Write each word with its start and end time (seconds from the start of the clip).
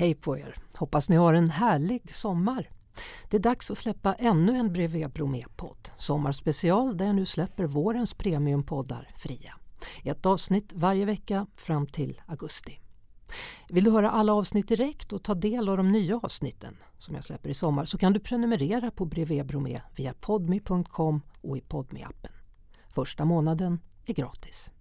Hej 0.00 0.14
på 0.14 0.38
er! 0.38 0.56
Hoppas 0.78 1.08
ni 1.08 1.16
har 1.16 1.34
en 1.34 1.50
härlig 1.50 2.14
sommar. 2.14 2.70
Det 3.30 3.36
är 3.36 3.40
dags 3.40 3.70
att 3.70 3.78
släppa 3.78 4.14
ännu 4.14 4.56
en 4.56 4.72
Bredvid 4.72 5.10
Bromé-podd. 5.10 5.90
Sommarspecial 5.96 6.96
där 6.96 7.06
jag 7.06 7.14
nu 7.14 7.26
släpper 7.26 7.64
vårens 7.64 8.14
premiumpoddar 8.14 9.08
fria. 9.16 9.54
Ett 10.04 10.26
avsnitt 10.26 10.72
varje 10.72 11.04
vecka 11.04 11.46
fram 11.54 11.86
till 11.86 12.20
augusti. 12.26 12.80
Vill 13.68 13.84
du 13.84 13.90
höra 13.90 14.10
alla 14.10 14.32
avsnitt 14.32 14.68
direkt 14.68 15.12
och 15.12 15.22
ta 15.22 15.34
del 15.34 15.68
av 15.68 15.76
de 15.76 15.88
nya 15.88 16.16
avsnitten 16.16 16.76
som 16.98 17.14
jag 17.14 17.24
släpper 17.24 17.50
i 17.50 17.54
sommar 17.54 17.84
så 17.84 17.98
kan 17.98 18.12
du 18.12 18.20
prenumerera 18.20 18.90
på 18.90 19.04
Bredvid 19.04 19.46
Bromé 19.46 19.80
via 19.96 20.14
podmi.com 20.20 21.22
och 21.40 21.56
i 21.56 21.60
podmi 21.60 22.02
appen 22.02 22.32
Första 22.88 23.24
månaden 23.24 23.80
är 24.04 24.14
gratis. 24.14 24.72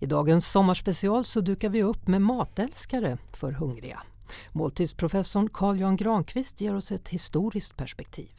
I 0.00 0.06
dagens 0.06 0.50
sommarspecial 0.50 1.24
så 1.24 1.40
dukar 1.40 1.68
vi 1.68 1.82
upp 1.82 2.08
med 2.08 2.22
matälskare 2.22 3.18
för 3.32 3.52
hungriga. 3.52 4.02
Måltidsprofessorn 4.52 5.48
Carl-Jan 5.52 5.96
Granqvist 5.96 6.60
ger 6.60 6.74
oss 6.74 6.92
ett 6.92 7.08
historiskt 7.08 7.76
perspektiv. 7.76 8.30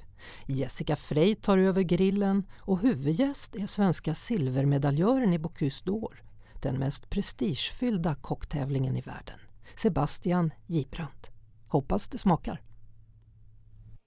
Jessica 0.47 0.95
Frey 0.95 1.35
tar 1.35 1.57
över 1.57 1.81
grillen 1.81 2.47
och 2.61 2.80
huvudgäst 2.80 3.55
är 3.55 3.67
svenska 3.67 4.16
silvermedaljören 4.16 5.33
i 5.33 5.39
Bocuse 5.39 5.83
d'Or, 5.85 6.13
den 6.61 6.80
mest 6.80 7.09
prestigefyllda 7.09 8.16
kocktävlingen 8.21 8.97
i 8.97 9.02
världen. 9.02 9.39
Sebastian 9.75 10.53
Gibrandt. 10.67 11.31
Hoppas 11.67 12.09
det 12.09 12.17
smakar. 12.17 12.61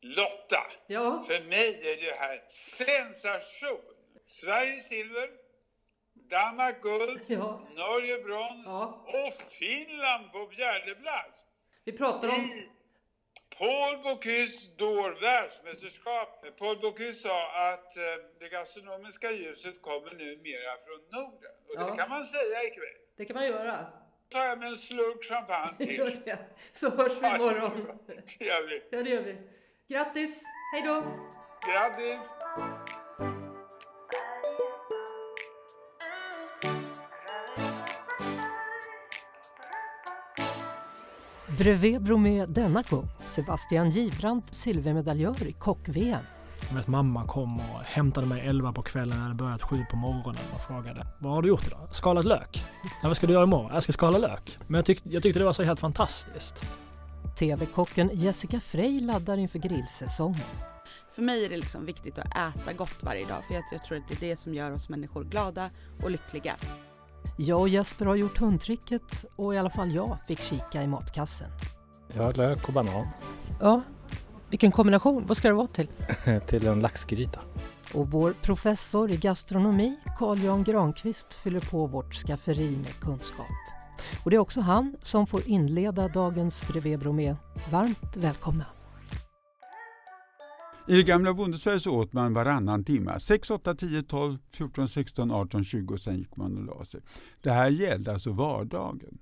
Lotta! 0.03 0.63
Ja? 0.89 1.25
För 1.27 1.49
mig 1.49 1.69
är 1.69 1.97
det 2.05 2.17
här 2.19 2.39
sensation! 2.79 3.85
Sverige 4.27 4.81
silver, 4.81 5.29
Danmark 6.31 6.83
guld, 6.83 7.21
Ja. 7.27 7.69
Norge 7.77 8.23
brons 8.25 8.67
Ja. 8.67 9.05
och 9.07 9.33
Finland 9.59 10.33
på 10.33 10.49
fjärde 10.57 10.95
plats. 10.95 11.47
Vi 11.85 11.93
pratar 11.93 12.29
om... 12.29 12.35
I 12.35 12.69
Paul 13.59 14.03
Bocuse 14.03 14.69
d'Or 14.79 15.21
världsmästerskap. 15.21 16.45
Paul 16.59 16.79
Bocuse 16.81 17.21
sa 17.21 17.69
att 17.73 17.97
eh, 17.97 18.03
det 18.41 18.49
gastronomiska 18.49 19.31
ljuset 19.31 19.83
kommer 19.83 20.11
numera 20.11 20.77
från 20.85 21.21
Norden. 21.21 21.51
Och 21.69 21.75
Ja. 21.75 21.91
det 21.91 21.97
kan 21.97 22.09
man 22.09 22.25
säga 22.25 22.63
ikväll. 22.65 22.87
Det 23.17 23.25
kan 23.25 23.35
man 23.35 23.47
göra. 23.47 23.87
Då 24.29 24.39
tar 24.39 24.45
jag 24.45 24.59
med 24.59 24.69
en 24.69 24.77
slurk 24.77 25.25
champagne 25.25 25.85
Gör 25.93 26.11
till. 26.11 26.37
Så 26.73 26.91
hörs 26.91 27.13
vi 27.13 27.21
Ja, 27.23 27.31
det 27.31 27.37
imorgon. 27.37 27.71
så 27.71 28.39
Trevligt. 28.39 28.87
Ja, 28.91 29.03
det 29.03 29.11
gör 29.11 29.23
vi. 29.23 29.37
Grattis! 29.89 30.43
Hej 30.75 30.83
då! 30.83 31.05
Grattis! 31.73 32.31
Brevet 41.63 42.03
Bromé 42.03 42.47
denna 42.47 42.83
gång 42.83 43.09
Sebastian 43.31 43.91
Gibrandt 43.91 44.55
silvermedaljör 44.55 45.47
i 45.47 45.53
kock-VM. 45.53 46.25
Jag 46.69 46.77
vet, 46.77 46.87
mamma 46.87 47.27
kom 47.27 47.61
och 47.61 47.81
hämtade 47.85 48.27
mig 48.27 48.47
11 48.47 48.73
på 48.73 48.83
kvällen 48.83 49.21
när 49.21 49.29
det 49.29 49.35
börjat 49.35 49.63
sju 49.63 49.85
på 49.91 49.97
morgonen 49.97 50.43
och 50.55 50.61
frågade 50.61 51.07
Vad 51.19 51.33
har 51.33 51.43
du 51.43 51.49
gjort 51.49 51.67
idag? 51.67 51.89
Skalat 51.93 52.25
lök? 52.25 52.65
Ja, 53.03 53.09
vad 53.09 53.17
ska 53.17 53.27
du 53.27 53.33
göra 53.33 53.45
imorgon? 53.45 53.71
Jag 53.75 53.83
ska 53.83 53.93
skala 53.93 54.19
lök. 54.19 54.59
Men 54.67 54.75
jag, 54.79 54.85
tyck, 54.85 55.01
jag 55.05 55.23
tyckte 55.23 55.39
det 55.39 55.45
var 55.45 55.53
så 55.53 55.63
helt 55.63 55.81
fantastiskt. 55.81 56.63
TV-kocken 57.39 58.11
Jessica 58.13 58.61
Frey 58.61 59.01
laddar 59.01 59.37
inför 59.37 59.59
grillsäsongen. 59.59 60.41
För 61.13 61.23
mig 61.23 61.45
är 61.45 61.49
det 61.51 61.57
liksom 61.57 61.87
viktigt 61.87 62.19
att 62.19 62.27
äta 62.27 62.73
gott 62.73 63.03
varje 63.03 63.27
dag 63.27 63.45
för 63.45 63.55
jag, 63.55 63.65
jag 63.73 63.83
tror 63.83 63.99
att 63.99 64.09
det 64.09 64.15
är 64.15 64.31
det 64.31 64.37
som 64.37 64.55
gör 64.55 64.75
oss 64.75 64.89
människor 64.89 65.25
glada 65.25 65.71
och 66.03 66.11
lyckliga. 66.11 66.57
Jag 67.37 67.61
och 67.61 67.69
Jesper 67.69 68.07
har 68.07 68.17
gjort 68.17 68.39
hundtricket 68.39 69.25
och 69.37 69.55
i 69.55 69.59
alla 69.59 69.71
fall 69.71 69.95
jag 69.95 70.19
fick 70.27 70.41
kika 70.41 70.83
i 70.83 70.87
matkassen. 70.87 71.49
Jag 72.15 72.23
har 72.23 72.33
lök 72.33 72.69
och 72.69 72.75
banan 72.75 73.07
Ja, 73.61 73.83
vilken 74.51 74.73
kombination. 74.73 75.25
Vad 75.27 75.37
ska 75.37 75.49
det 75.49 75.55
vara 75.55 75.67
till? 75.67 75.89
till 76.47 76.67
en 76.67 76.81
laxgryta. 76.81 77.41
Och 77.95 78.11
vår 78.11 78.35
professor 78.43 79.11
i 79.11 79.17
gastronomi, 79.17 79.97
Carl-Jan 80.19 80.65
Granqvist, 80.65 81.35
fyller 81.35 81.61
på 81.61 81.87
vårt 81.87 82.15
skafferi 82.15 82.77
med 82.77 83.01
kunskap. 83.01 83.47
Och 84.25 84.31
det 84.31 84.37
är 84.37 84.41
också 84.41 84.61
han 84.61 84.97
som 85.03 85.27
får 85.27 85.49
inleda 85.49 86.09
dagens 86.09 86.67
Brevet 86.69 87.01
Bromé. 87.01 87.37
Varmt 87.71 88.17
välkomna! 88.17 88.65
I 90.87 90.95
det 90.95 91.03
gamla 91.03 91.35
bondesverige 91.35 91.81
så 91.81 91.91
åt 91.91 92.13
man 92.13 92.35
varannan 92.35 92.85
timme. 92.85 93.21
6, 93.21 93.51
8, 93.51 93.75
10, 93.75 94.03
12, 94.03 94.39
14, 94.51 94.89
16, 94.89 95.31
18, 95.31 95.65
20 95.65 95.95
och 95.95 96.01
sen 96.01 96.19
gick 96.19 96.37
man 96.37 96.57
och 96.57 96.65
la 96.65 96.85
sig. 96.85 97.01
Det 97.41 97.51
här 97.51 97.69
gällde 97.69 98.13
alltså 98.13 98.33
vardagen. 98.33 99.19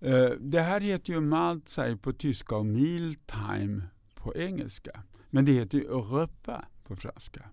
Eh, 0.00 0.30
det 0.40 0.60
här 0.60 0.80
heter 0.80 1.12
ju 1.12 1.20
Mahlzeit 1.20 2.02
på 2.02 2.12
tyska 2.12 2.56
och 2.56 2.66
mealtime 2.66 3.82
på 4.14 4.34
engelska. 4.36 5.02
Men 5.30 5.44
det 5.44 5.52
heter 5.52 5.78
ju 5.78 5.84
repas 5.84 6.64
på 6.84 6.96
franska. 6.96 7.44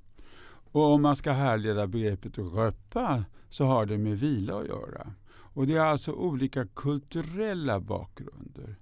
Och 0.71 0.83
om 0.83 1.01
man 1.01 1.15
ska 1.15 1.31
härleda 1.31 1.87
begreppet 1.87 2.37
repas 2.37 3.25
så 3.49 3.65
har 3.65 3.85
det 3.85 3.97
med 3.97 4.19
vila 4.19 4.59
att 4.59 4.67
göra. 4.67 5.13
Och 5.29 5.67
det 5.67 5.73
är 5.73 5.79
alltså 5.79 6.11
olika 6.11 6.65
kulturella 6.65 7.79
bakgrunder. 7.79 8.75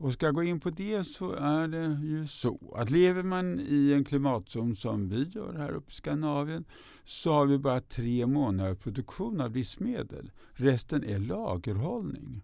Och 0.00 0.12
ska 0.12 0.26
jag 0.26 0.34
gå 0.34 0.42
in 0.42 0.60
på 0.60 0.70
det 0.70 1.04
så 1.04 1.32
är 1.32 1.68
det 1.68 1.98
ju 2.02 2.26
så 2.26 2.74
att 2.76 2.90
lever 2.90 3.22
man 3.22 3.60
i 3.60 3.92
en 3.92 4.04
klimatzon 4.04 4.76
som 4.76 5.08
vi 5.08 5.30
gör 5.34 5.54
här 5.54 5.70
uppe 5.70 5.90
i 5.90 5.94
Skandinavien 5.94 6.64
så 7.04 7.32
har 7.32 7.46
vi 7.46 7.58
bara 7.58 7.80
tre 7.80 8.26
månader 8.26 8.74
produktion 8.74 9.40
av 9.40 9.52
livsmedel. 9.52 10.30
Resten 10.52 11.04
är 11.04 11.18
lagerhållning. 11.18 12.42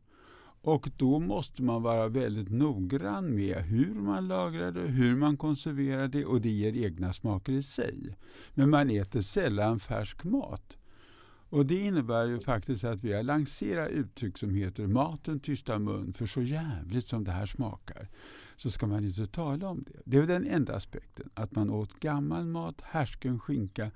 Och 0.62 0.88
då 0.96 1.18
måste 1.18 1.62
man 1.62 1.82
vara 1.82 2.08
väldigt 2.08 2.50
noggrann 2.50 3.34
med 3.34 3.56
hur 3.56 3.94
man 3.94 4.28
lagrar 4.28 4.72
det, 4.72 4.80
hur 4.80 5.16
man 5.16 5.36
konserverar 5.36 6.08
det 6.08 6.24
och 6.24 6.40
det 6.40 6.50
ger 6.50 6.76
egna 6.76 7.12
smaker 7.12 7.52
i 7.52 7.62
sig. 7.62 8.16
Men 8.54 8.70
man 8.70 8.90
äter 8.90 9.20
sällan 9.20 9.80
färsk 9.80 10.24
mat. 10.24 10.76
Och 11.48 11.66
det 11.66 11.80
innebär 11.80 12.24
ju 12.24 12.40
faktiskt 12.40 12.84
att 12.84 13.04
vi 13.04 13.12
har 13.12 13.22
lanserat 13.22 13.90
uttryck 13.90 14.38
som 14.38 14.54
heter 14.54 14.86
maten 14.86 15.40
tystar 15.40 15.78
mun, 15.78 16.12
för 16.12 16.26
så 16.26 16.42
jävligt 16.42 17.04
som 17.04 17.24
det 17.24 17.32
här 17.32 17.46
smakar 17.46 18.08
så 18.56 18.70
ska 18.70 18.86
man 18.86 19.04
inte 19.04 19.26
tala 19.26 19.68
om 19.68 19.84
det. 19.86 20.02
Det 20.04 20.18
är 20.18 20.26
den 20.26 20.46
enda 20.46 20.76
aspekten, 20.76 21.30
att 21.34 21.54
man 21.54 21.70
åt 21.70 22.00
gammal 22.00 22.46
mat, 22.46 22.80
härsken 22.80 23.38
skinka, 23.40 23.90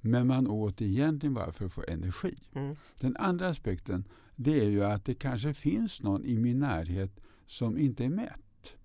men 0.00 0.26
man 0.26 0.46
åt 0.46 0.82
egentligen 0.82 1.34
bara 1.34 1.52
för 1.52 1.64
att 1.64 1.72
få 1.72 1.84
energi. 1.88 2.38
Mm. 2.52 2.76
Den 3.00 3.16
andra 3.16 3.48
aspekten, 3.48 4.04
det 4.36 4.60
är 4.60 4.70
ju 4.70 4.84
att 4.84 5.04
det 5.04 5.14
kanske 5.14 5.54
finns 5.54 6.02
någon 6.02 6.24
i 6.24 6.38
min 6.38 6.58
närhet 6.58 7.20
som 7.46 7.78
inte 7.78 8.04
är 8.04 8.08
mätt. 8.08 8.76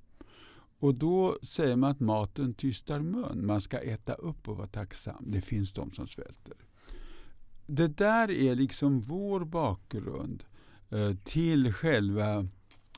Och 0.80 0.96
då 0.96 1.38
säger 1.44 1.76
man 1.76 1.92
att 1.92 2.00
maten 2.00 2.54
tystar 2.54 3.00
mun, 3.00 3.46
man 3.46 3.62
ska 3.62 3.78
äta 3.78 4.14
upp 4.14 4.48
och 4.48 4.58
vara 4.58 4.68
tacksam. 4.68 5.24
Det 5.28 5.42
finns 5.42 5.74
de 5.74 5.92
som 5.92 6.08
svälter. 6.08 6.65
Det 7.66 7.88
där 7.88 8.32
är 8.32 8.56
liksom 8.56 9.00
vår 9.00 9.46
bakgrund 9.46 10.44
eh, 10.90 11.16
till 11.24 11.74
själva 11.74 12.48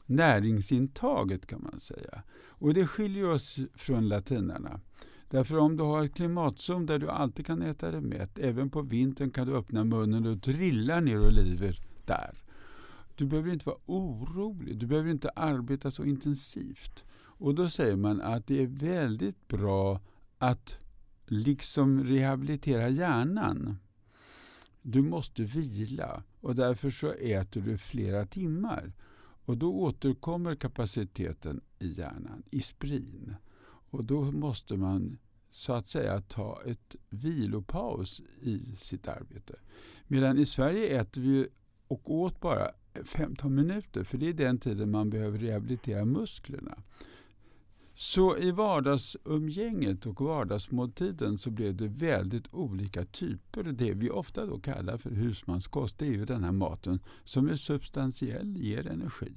näringsintaget 0.05 1.47
kan 1.47 1.63
man 1.63 1.79
säga. 1.79 2.23
Och 2.47 2.73
det 2.73 2.87
skiljer 2.87 3.29
oss 3.29 3.59
från 3.75 4.07
latinarna. 4.07 4.79
Därför 5.29 5.57
om 5.57 5.77
du 5.77 5.83
har 5.83 6.03
ett 6.03 6.15
klimatzon 6.15 6.85
där 6.85 6.99
du 6.99 7.09
alltid 7.09 7.45
kan 7.45 7.61
äta 7.61 7.91
dig 7.91 8.01
mätt, 8.01 8.39
även 8.39 8.69
på 8.69 8.81
vintern 8.81 9.31
kan 9.31 9.47
du 9.47 9.55
öppna 9.55 9.83
munnen 9.83 10.25
och 10.25 10.41
trilla 10.41 10.99
ner 10.99 11.27
oliver 11.27 11.79
där. 12.05 12.43
Du 13.15 13.25
behöver 13.25 13.53
inte 13.53 13.65
vara 13.65 13.79
orolig, 13.85 14.77
du 14.77 14.85
behöver 14.85 15.11
inte 15.11 15.29
arbeta 15.29 15.91
så 15.91 16.03
intensivt. 16.03 17.03
Och 17.19 17.55
då 17.55 17.69
säger 17.69 17.95
man 17.95 18.21
att 18.21 18.47
det 18.47 18.63
är 18.63 18.67
väldigt 18.67 19.47
bra 19.47 19.99
att 20.37 20.77
liksom 21.25 22.03
rehabilitera 22.03 22.89
hjärnan. 22.89 23.77
Du 24.81 25.01
måste 25.01 25.43
vila 25.43 26.23
och 26.41 26.55
därför 26.55 26.89
så 26.89 27.11
äter 27.11 27.61
du 27.61 27.77
flera 27.77 28.25
timmar. 28.25 28.93
Och 29.45 29.57
då 29.57 29.73
återkommer 29.73 30.55
kapaciteten 30.55 31.61
i 31.79 31.93
hjärnan, 31.93 32.43
i 32.51 32.61
sprin. 32.61 33.35
Och 33.89 34.03
då 34.03 34.31
måste 34.31 34.77
man 34.77 35.17
så 35.49 35.73
att 35.73 35.87
säga 35.87 36.21
ta 36.21 36.61
ett 36.65 36.95
vilopaus 37.09 38.21
i 38.41 38.75
sitt 38.77 39.07
arbete. 39.07 39.55
Medan 40.07 40.37
i 40.37 40.45
Sverige 40.45 41.01
äter 41.01 41.21
vi 41.21 41.47
och 41.87 42.11
åt 42.11 42.39
bara 42.41 42.71
15 43.03 43.55
minuter 43.55 44.03
för 44.03 44.17
det 44.17 44.29
är 44.29 44.33
den 44.33 44.57
tiden 44.57 44.91
man 44.91 45.09
behöver 45.09 45.39
rehabilitera 45.39 46.05
musklerna. 46.05 46.83
Så 47.99 48.37
i 48.37 48.51
vardagsumgänget 48.51 50.05
och 50.05 50.21
vardagsmåltiden 50.21 51.37
så 51.37 51.49
blev 51.51 51.75
det 51.75 51.87
väldigt 51.87 52.53
olika 52.53 53.05
typer. 53.05 53.63
Det 53.63 53.93
vi 53.93 54.09
ofta 54.09 54.45
då 54.45 54.59
kallar 54.59 54.97
för 54.97 55.09
husmanskost 55.09 55.99
det 55.99 56.05
är 56.05 56.11
ju 56.11 56.25
den 56.25 56.43
här 56.43 56.51
maten 56.51 56.99
som 57.23 57.49
är 57.49 57.55
substantiell, 57.55 58.57
ger 58.57 58.87
energi. 58.87 59.33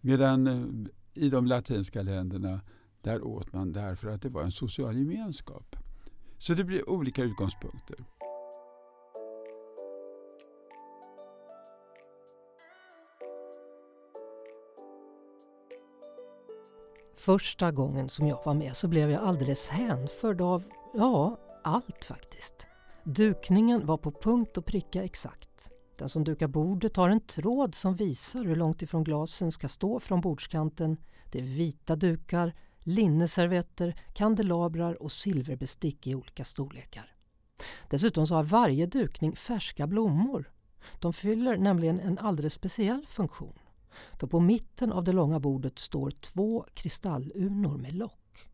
Medan 0.00 0.46
eh, 0.46 0.66
i 1.14 1.28
de 1.28 1.46
latinska 1.46 2.02
länderna 2.02 2.60
där 3.00 3.24
åt 3.24 3.52
man 3.52 3.72
därför 3.72 4.08
att 4.08 4.22
det 4.22 4.28
var 4.28 4.42
en 4.42 4.52
social 4.52 4.98
gemenskap. 4.98 5.76
Så 6.38 6.54
det 6.54 6.64
blir 6.64 6.88
olika 6.88 7.22
utgångspunkter. 7.22 7.96
Första 17.24 17.70
gången 17.70 18.08
som 18.08 18.26
jag 18.26 18.44
var 18.44 18.54
med 18.54 18.76
så 18.76 18.88
blev 18.88 19.10
jag 19.10 19.22
alldeles 19.22 19.68
hänförd 19.68 20.40
av, 20.40 20.64
ja, 20.94 21.38
allt 21.64 22.04
faktiskt. 22.04 22.66
Dukningen 23.04 23.86
var 23.86 23.96
på 23.96 24.12
punkt 24.12 24.56
och 24.56 24.66
pricka 24.66 25.04
exakt. 25.04 25.70
Den 25.98 26.08
som 26.08 26.24
dukar 26.24 26.48
bordet 26.48 26.96
har 26.96 27.08
en 27.08 27.20
tråd 27.20 27.74
som 27.74 27.94
visar 27.94 28.44
hur 28.44 28.56
långt 28.56 28.82
ifrån 28.82 29.04
glasen 29.04 29.52
ska 29.52 29.68
stå 29.68 30.00
från 30.00 30.20
bordskanten. 30.20 30.96
Det 31.32 31.38
är 31.38 31.42
vita 31.42 31.96
dukar, 31.96 32.54
linneservetter, 32.78 33.94
kandelabrar 34.14 35.02
och 35.02 35.12
silverbestick 35.12 36.06
i 36.06 36.14
olika 36.14 36.44
storlekar. 36.44 37.14
Dessutom 37.90 38.26
så 38.26 38.34
har 38.34 38.44
varje 38.44 38.86
dukning 38.86 39.36
färska 39.36 39.86
blommor. 39.86 40.52
De 41.00 41.12
fyller 41.12 41.56
nämligen 41.56 42.00
en 42.00 42.18
alldeles 42.18 42.54
speciell 42.54 43.06
funktion. 43.06 43.58
För 44.20 44.26
på 44.26 44.40
mitten 44.40 44.92
av 44.92 45.04
det 45.04 45.12
långa 45.12 45.40
bordet 45.40 45.78
står 45.78 46.10
två 46.10 46.66
kristallurnor 46.74 47.78
med 47.78 47.94
lock. 47.94 48.48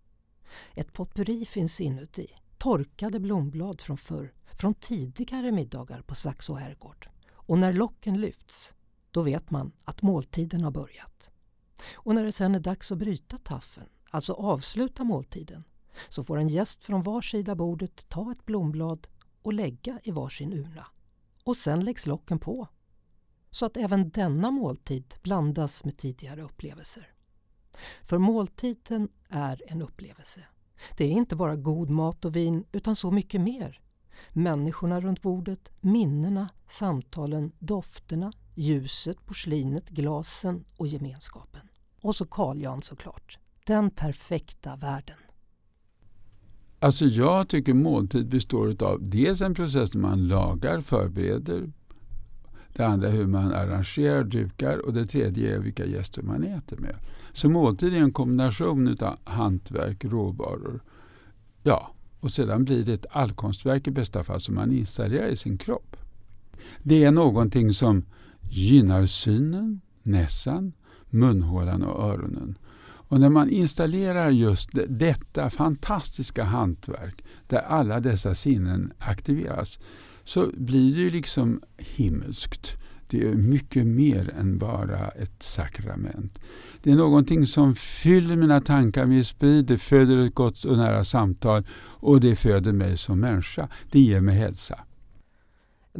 Ett 0.74 0.92
potpurri 0.92 1.44
finns 1.44 1.80
inuti, 1.80 2.26
torkade 2.58 3.20
blomblad 3.20 3.80
från 3.80 3.98
förr, 3.98 4.32
från 4.58 4.74
tidigare 4.74 5.52
middagar 5.52 6.02
på 6.02 6.14
Saxo 6.14 6.54
herrgård. 6.54 7.08
Och 7.32 7.58
när 7.58 7.72
locken 7.72 8.20
lyfts, 8.20 8.74
då 9.10 9.22
vet 9.22 9.50
man 9.50 9.72
att 9.84 10.02
måltiden 10.02 10.64
har 10.64 10.70
börjat. 10.70 11.30
Och 11.94 12.14
när 12.14 12.24
det 12.24 12.32
sen 12.32 12.54
är 12.54 12.60
dags 12.60 12.92
att 12.92 12.98
bryta 12.98 13.38
taffen, 13.38 13.88
alltså 14.10 14.32
avsluta 14.32 15.04
måltiden, 15.04 15.64
så 16.08 16.24
får 16.24 16.38
en 16.38 16.48
gäst 16.48 16.84
från 16.84 17.02
var 17.02 17.22
sida 17.22 17.54
bordet 17.54 18.08
ta 18.08 18.32
ett 18.32 18.44
blomblad 18.44 19.06
och 19.42 19.52
lägga 19.52 20.00
i 20.02 20.10
varsin 20.10 20.52
urna. 20.52 20.86
Och 21.44 21.56
sen 21.56 21.84
läggs 21.84 22.06
locken 22.06 22.38
på. 22.38 22.68
Så 23.50 23.66
att 23.66 23.76
även 23.76 24.10
denna 24.10 24.50
måltid 24.50 25.14
blandas 25.22 25.84
med 25.84 25.96
tidigare 25.96 26.42
upplevelser. 26.42 27.08
För 28.04 28.18
måltiden 28.18 29.08
är 29.28 29.62
en 29.66 29.82
upplevelse. 29.82 30.40
Det 30.96 31.04
är 31.04 31.10
inte 31.10 31.36
bara 31.36 31.56
god 31.56 31.90
mat 31.90 32.24
och 32.24 32.36
vin 32.36 32.64
utan 32.72 32.96
så 32.96 33.10
mycket 33.10 33.40
mer. 33.40 33.80
Människorna 34.32 35.00
runt 35.00 35.22
bordet, 35.22 35.72
minnena, 35.80 36.48
samtalen, 36.66 37.52
dofterna, 37.58 38.32
ljuset, 38.54 39.26
porslinet, 39.26 39.88
glasen 39.88 40.64
och 40.76 40.86
gemenskapen. 40.86 41.68
Och 42.02 42.16
så 42.16 42.24
Carl 42.24 42.62
Jan 42.62 42.82
såklart. 42.82 43.38
Den 43.66 43.90
perfekta 43.90 44.76
världen. 44.76 45.16
Alltså 46.80 47.04
jag 47.04 47.48
tycker 47.48 47.74
måltid 47.74 48.28
består 48.28 48.82
av 48.82 49.10
dels 49.10 49.40
en 49.40 49.54
process 49.54 49.90
där 49.90 49.98
man 49.98 50.28
lagar, 50.28 50.80
förbereder. 50.80 51.72
Det 52.78 52.86
andra 52.86 53.08
är 53.08 53.12
hur 53.12 53.26
man 53.26 53.52
arrangerar, 53.52 54.24
dukar 54.24 54.78
och 54.78 54.92
det 54.92 55.06
tredje 55.06 55.54
är 55.56 55.58
vilka 55.58 55.86
gäster 55.86 56.22
man 56.22 56.44
äter 56.44 56.76
med. 56.76 56.96
Så 57.32 57.48
måltid 57.48 57.94
är 57.94 57.98
en 57.98 58.12
kombination 58.12 58.96
av 59.00 59.18
hantverk, 59.24 60.04
råvaror, 60.04 60.80
ja, 61.62 61.94
och 62.20 62.30
sedan 62.30 62.64
blir 62.64 62.84
det 62.84 62.92
ett 62.92 63.06
allkonstverk 63.10 63.88
i 63.88 63.90
bästa 63.90 64.24
fall 64.24 64.40
som 64.40 64.54
man 64.54 64.72
installerar 64.72 65.28
i 65.28 65.36
sin 65.36 65.58
kropp. 65.58 65.96
Det 66.82 67.04
är 67.04 67.10
någonting 67.10 67.72
som 67.72 68.04
gynnar 68.50 69.06
synen, 69.06 69.80
näsan, 70.02 70.72
munhålan 71.10 71.82
och 71.82 72.04
öronen. 72.04 72.58
Och 73.08 73.20
när 73.20 73.28
man 73.28 73.50
installerar 73.50 74.30
just 74.30 74.70
detta 74.88 75.50
fantastiska 75.50 76.44
hantverk 76.44 77.24
där 77.46 77.58
alla 77.58 78.00
dessa 78.00 78.34
sinnen 78.34 78.92
aktiveras 78.98 79.78
så 80.24 80.50
blir 80.54 80.94
det 80.94 81.00
ju 81.00 81.10
liksom 81.10 81.60
himmelskt. 81.76 82.76
Det 83.10 83.28
är 83.28 83.34
mycket 83.34 83.86
mer 83.86 84.34
än 84.38 84.58
bara 84.58 85.08
ett 85.08 85.42
sakrament. 85.42 86.38
Det 86.82 86.90
är 86.90 86.96
någonting 86.96 87.46
som 87.46 87.74
fyller 87.74 88.36
mina 88.36 88.60
tankar 88.60 89.06
med 89.06 89.26
sprid, 89.26 89.64
det 89.64 89.78
föder 89.78 90.18
ett 90.18 90.34
gott 90.34 90.64
och 90.64 90.76
nära 90.76 91.04
samtal 91.04 91.66
och 91.80 92.20
det 92.20 92.36
föder 92.36 92.72
mig 92.72 92.96
som 92.96 93.20
människa. 93.20 93.68
Det 93.90 94.00
ger 94.00 94.20
mig 94.20 94.34
hälsa. 94.34 94.78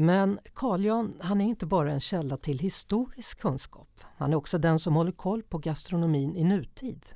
Men 0.00 0.38
Carl 0.54 0.84
Jan, 0.84 1.14
han 1.20 1.40
är 1.40 1.44
inte 1.44 1.66
bara 1.66 1.92
en 1.92 2.00
källa 2.00 2.36
till 2.36 2.58
historisk 2.58 3.40
kunskap. 3.40 3.88
Han 4.16 4.32
är 4.32 4.36
också 4.36 4.58
den 4.58 4.78
som 4.78 4.94
håller 4.94 5.12
koll 5.12 5.42
på 5.42 5.58
gastronomin 5.58 6.36
i 6.36 6.44
nutid. 6.44 7.06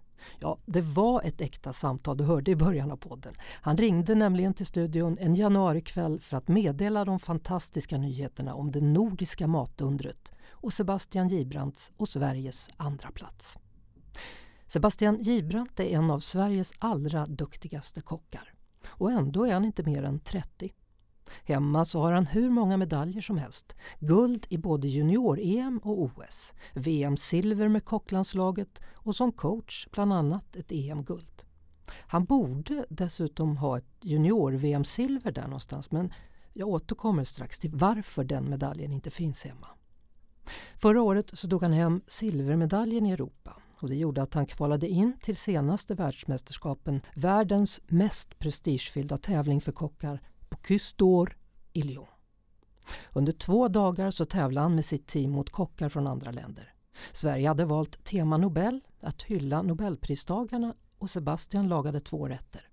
Ja, 0.41 0.59
det 0.67 0.81
var 0.81 1.23
ett 1.23 1.41
äkta 1.41 1.73
samtal 1.73 2.17
du 2.17 2.25
hörde 2.25 2.51
i 2.51 2.57
början 2.57 2.91
av 2.91 2.97
podden. 2.97 3.35
Han 3.61 3.77
ringde 3.77 4.15
nämligen 4.15 4.55
till 4.55 4.67
studion 4.67 5.19
en 5.19 5.35
januarikväll 5.35 6.21
för 6.21 6.37
att 6.37 6.49
meddela 6.49 7.05
de 7.05 7.19
fantastiska 7.19 7.99
nyheterna 7.99 8.55
om 8.55 8.73
det 8.73 8.81
nordiska 8.81 9.47
matundret 9.47 10.33
och 10.51 10.73
Sebastian 10.73 11.29
Gibrants 11.29 11.93
och 11.97 12.09
Sveriges 12.09 12.71
andra 12.77 13.11
plats. 13.11 13.59
Sebastian 14.67 15.19
Gibrant 15.21 15.81
är 15.81 15.85
en 15.85 16.11
av 16.11 16.21
Sveriges 16.21 16.73
allra 16.79 17.27
duktigaste 17.27 18.01
kockar. 18.01 18.55
Och 18.87 19.13
ändå 19.13 19.47
är 19.47 19.53
han 19.53 19.65
inte 19.65 19.83
mer 19.83 20.03
än 20.03 20.19
30. 20.19 20.73
Hemma 21.45 21.85
så 21.85 22.01
har 22.01 22.13
han 22.13 22.27
hur 22.27 22.51
många 22.51 22.77
medaljer 22.77 23.21
som 23.21 23.39
helst. 23.39 23.77
Guld 24.01 24.47
i 24.49 24.59
både 24.59 24.89
junior-EM 24.89 25.79
och 25.79 26.03
OS. 26.03 26.53
VM-silver 26.75 27.69
med 27.69 27.85
kocklandslaget 27.85 28.81
och 28.95 29.17
som 29.17 29.33
coach 29.33 29.87
bland 29.93 30.13
annat 30.13 30.57
ett 30.57 30.73
EM-guld. 30.73 31.43
Han 31.89 32.25
borde 32.25 32.87
dessutom 32.89 33.57
ha 33.57 33.79
ett 33.79 33.99
junior-VM-silver 34.01 35.33
där 35.33 35.43
någonstans 35.43 35.91
men 35.91 36.13
jag 36.53 36.69
återkommer 36.69 37.25
strax 37.25 37.59
till 37.59 37.71
varför 37.75 38.25
den 38.25 38.51
medaljen 38.51 38.93
inte 38.93 39.11
finns 39.11 39.45
hemma. 39.45 39.67
Förra 40.79 41.03
året 41.03 41.31
så 41.39 41.49
tog 41.49 41.63
han 41.63 41.73
hem 41.73 42.01
silvermedaljen 42.07 43.07
i 43.07 43.11
Europa 43.11 43.57
och 43.83 43.89
det 43.89 43.97
gjorde 43.97 44.23
att 44.23 44.35
han 44.35 44.47
kvalade 44.47 44.89
in 44.89 45.17
till 45.23 45.37
senaste 45.37 45.95
världsmästerskapen, 45.95 47.01
världens 47.15 47.81
mest 47.87 48.39
prestigefyllda 48.39 49.17
tävling 49.17 49.61
för 49.61 49.73
kockar 49.73 50.21
på 50.57 50.75
d'Or 50.75 51.37
i 51.73 51.83
Lyon. 51.83 52.07
Under 53.13 53.33
två 53.33 53.69
dagar 53.69 54.11
så 54.11 54.25
tävlade 54.25 54.65
han 54.65 54.75
med 54.75 54.85
sitt 54.85 55.07
team 55.07 55.31
mot 55.31 55.51
kockar 55.51 55.89
från 55.89 56.07
andra 56.07 56.31
länder. 56.31 56.75
Sverige 57.13 57.49
hade 57.49 57.65
valt 57.65 58.05
tema 58.05 58.37
Nobel, 58.37 58.81
att 59.01 59.23
hylla 59.23 59.63
Nobelpristagarna 59.63 60.75
och 60.99 61.11
Sebastian 61.11 61.69
lagade 61.69 62.01
två 62.01 62.29
rätter. 62.29 62.69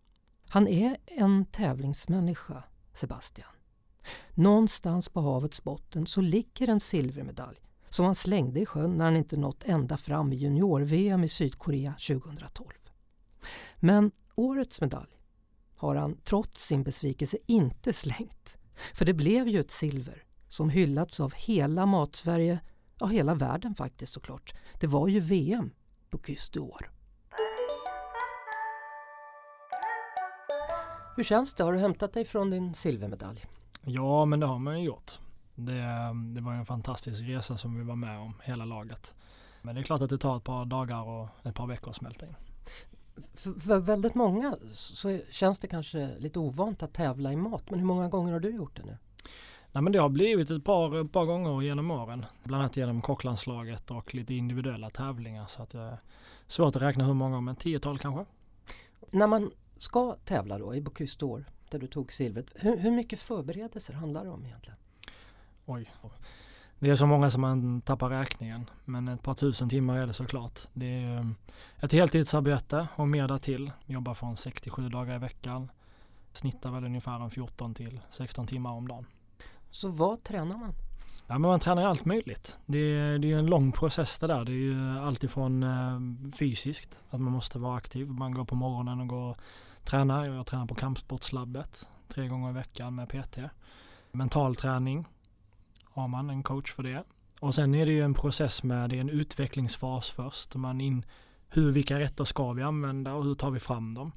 Han 0.50 0.68
är 0.68 0.98
en 1.06 1.46
tävlingsmänniska, 1.46 2.64
Sebastian. 2.94 3.50
Någonstans 4.34 5.10
på 5.10 5.22
havets 5.22 5.64
botten 5.64 6.08
så 6.08 6.22
ligger 6.22 6.68
en 6.68 6.80
silvermedalj 6.80 7.60
som 7.90 8.06
han 8.06 8.16
slängde 8.16 8.60
i 8.60 8.66
sjön 8.66 8.98
när 8.98 9.06
han 9.06 9.16
inte 9.16 9.38
nått 9.38 9.64
ända 9.64 9.98
fram 9.98 10.34
i 10.34 10.36
junior-VM 10.36 11.24
i 11.24 11.30
Sydkorea 11.30 11.94
2012. 11.94 12.68
Men 13.80 14.12
årets 14.36 14.82
medalj 14.82 15.19
har 15.80 15.96
han 15.96 16.18
trots 16.24 16.68
sin 16.68 16.84
besvikelse 16.84 17.38
inte 17.46 17.94
slängt. 17.94 18.58
För 18.94 19.06
det 19.06 19.14
blev 19.14 19.48
ju 19.48 19.60
ett 19.60 19.72
silver 19.72 20.24
som 20.48 20.70
hyllats 20.70 21.20
av 21.20 21.34
hela 21.36 21.86
Matsverige, 21.86 22.60
ja 23.00 23.06
hela 23.06 23.36
världen 23.36 23.76
faktiskt 23.76 24.14
såklart. 24.14 24.54
Det 24.80 24.88
var 24.88 25.08
ju 25.08 25.20
VM 25.20 25.72
på 26.10 26.20
Kyste 26.26 26.60
år. 26.60 26.92
Hur 31.16 31.24
känns 31.24 31.54
det? 31.54 31.64
Har 31.64 31.74
du 31.74 31.80
hämtat 31.80 32.14
dig 32.14 32.26
från 32.26 32.50
din 32.50 32.74
silvermedalj? 32.74 33.46
Ja, 33.84 34.26
men 34.26 34.40
det 34.40 34.46
har 34.46 34.60
man 34.60 34.80
ju 34.80 34.86
gjort. 34.86 35.20
Det, 35.56 35.84
det 36.36 36.42
var 36.42 36.54
en 36.54 36.66
fantastisk 36.66 37.24
resa 37.24 37.58
som 37.58 37.78
vi 37.78 37.84
var 37.84 37.96
med 37.96 38.20
om, 38.20 38.34
hela 38.44 38.66
laget. 38.66 39.14
Men 39.62 39.76
det 39.76 39.82
är 39.82 39.84
klart 39.84 40.02
att 40.02 40.10
det 40.10 40.18
tar 40.18 40.38
ett 40.38 40.44
par 40.44 40.66
dagar 40.66 41.02
och 41.02 41.28
ett 41.44 41.56
par 41.56 41.68
veckor 41.68 41.90
att 41.90 41.96
smälta 41.96 42.26
in. 42.26 42.36
För, 43.34 43.54
för 43.54 43.80
väldigt 43.80 44.16
många 44.16 44.58
så 44.72 45.20
känns 45.32 45.60
det 45.60 45.68
kanske 45.68 46.18
lite 46.20 46.40
ovant 46.40 46.84
att 46.84 46.94
tävla 46.94 47.34
i 47.34 47.36
mat. 47.36 47.70
Men 47.70 47.80
hur 47.80 47.86
många 47.86 48.10
gånger 48.10 48.32
har 48.32 48.40
du 48.40 48.50
gjort 48.50 48.76
det 48.76 48.84
nu? 48.86 48.98
Nej, 49.72 49.84
men 49.84 49.94
det 49.94 50.00
har 50.00 50.10
blivit 50.10 50.52
ett 50.52 50.64
par, 50.64 51.06
ett 51.06 51.12
par 51.12 51.26
gånger 51.26 51.62
genom 51.62 51.92
åren. 51.92 52.26
Bland 52.44 52.64
annat 52.64 52.78
genom 52.78 53.02
kocklandslaget 53.02 53.92
och 53.92 54.16
lite 54.16 54.34
individuella 54.34 54.90
tävlingar. 54.90 55.48
Så 55.48 55.64
att 55.64 55.70
det 55.70 55.80
är 55.80 56.00
svårt 56.48 56.76
att 56.76 56.82
räkna 56.82 57.06
hur 57.06 57.14
många, 57.14 57.42
men 57.42 57.56
tiotal 57.56 58.00
kanske. 58.00 58.26
När 59.12 59.28
man 59.28 59.52
ska 59.78 60.16
tävla 60.26 60.58
då 60.58 60.76
i 60.76 60.82
Bocuse 60.82 61.20
d'Or, 61.20 61.46
där 61.70 61.80
du 61.80 61.88
tog 61.88 62.14
silvret. 62.14 62.46
Hur, 62.56 62.78
hur 62.78 62.92
mycket 62.92 63.20
förberedelser 63.20 63.94
handlar 63.94 64.24
det 64.24 64.30
om 64.30 64.46
egentligen? 64.46 64.80
Oj. 65.66 65.90
Det 66.80 66.90
är 66.90 66.96
så 66.96 67.06
många 67.06 67.30
som 67.30 67.42
man 67.42 67.82
tappar 67.82 68.10
räkningen. 68.10 68.70
Men 68.86 69.08
ett 69.08 69.24
par 69.24 69.34
tusen 69.34 69.70
timmar 69.70 69.98
är 69.98 70.08
det 70.08 70.14
såklart. 70.14 70.60
Det 70.74 71.04
är 71.04 71.18
eh, 71.18 71.26
ett 71.80 71.92
heltidsarbete 71.92 72.88
och 72.96 73.08
mer 73.08 73.28
därtill. 73.28 73.72
Jobbar 73.86 74.14
från 74.14 74.38
67 74.38 74.90
dagar 74.90 75.16
i 75.16 75.18
veckan. 75.18 75.72
Snittar 76.34 76.72
väl 76.72 76.86
ungefär 76.86 77.24
en 77.24 77.32
14 77.32 77.74
till 77.74 78.00
16 78.10 78.48
timmar 78.48 78.72
om 78.72 78.88
dagen. 78.88 79.06
Så 79.72 79.90
vad 79.90 80.24
tränar 80.24 80.58
man? 80.58 80.74
Ja, 81.28 81.34
men 81.34 81.42
man 81.42 81.60
tränar 81.60 81.86
allt 81.86 82.06
möjligt. 82.06 82.58
Det 82.66 82.78
är, 82.78 83.20
det 83.20 83.32
är 83.32 83.38
en 83.38 83.46
lång 83.46 83.72
process 83.72 84.18
det 84.18 84.28
där. 84.28 84.46
Det 84.46 84.52
är 84.52 84.54
ju 84.54 85.00
alltifrån 85.00 85.64
eh, 85.64 86.32
fysiskt, 86.32 87.00
att 87.10 87.22
man 87.22 87.32
måste 87.32 87.60
vara 87.60 87.78
aktiv. 87.78 88.08
Man 88.10 88.34
går 88.34 88.46
på 88.46 88.56
morgonen 88.56 89.02
och 89.02 89.08
går 89.08 89.30
och 89.30 89.38
tränar. 89.84 90.26
Jag 90.26 90.46
tränar 90.46 90.66
på 90.66 90.76
kampsportslabbet 90.76 91.90
tre 92.08 92.28
gånger 92.28 92.50
i 92.50 92.54
veckan 92.54 92.96
med 92.96 93.10
PT. 93.10 93.40
Mental 94.12 94.56
träning, 94.56 95.06
har 95.90 96.08
man 96.08 96.30
en 96.30 96.44
coach 96.44 96.72
för 96.72 96.84
det. 96.84 97.04
Och 97.40 97.56
sen 97.56 97.76
är 97.76 97.86
det 97.86 97.92
ju 97.92 98.02
en 98.04 98.14
process 98.14 98.64
med, 98.64 98.90
det 98.90 98.96
är 98.96 99.02
en 99.02 99.10
utvecklingsfas 99.10 100.10
först. 100.10 100.56
Man 100.56 100.82
in, 100.82 101.06
hur, 101.50 101.72
vilka 101.72 102.00
rätter 102.00 102.24
ska 102.24 102.54
vi 102.54 102.64
använda 102.64 103.14
och 103.14 103.24
hur 103.24 103.36
tar 103.36 103.52
vi 103.52 103.60
fram 103.60 103.94
dem. 103.96 104.12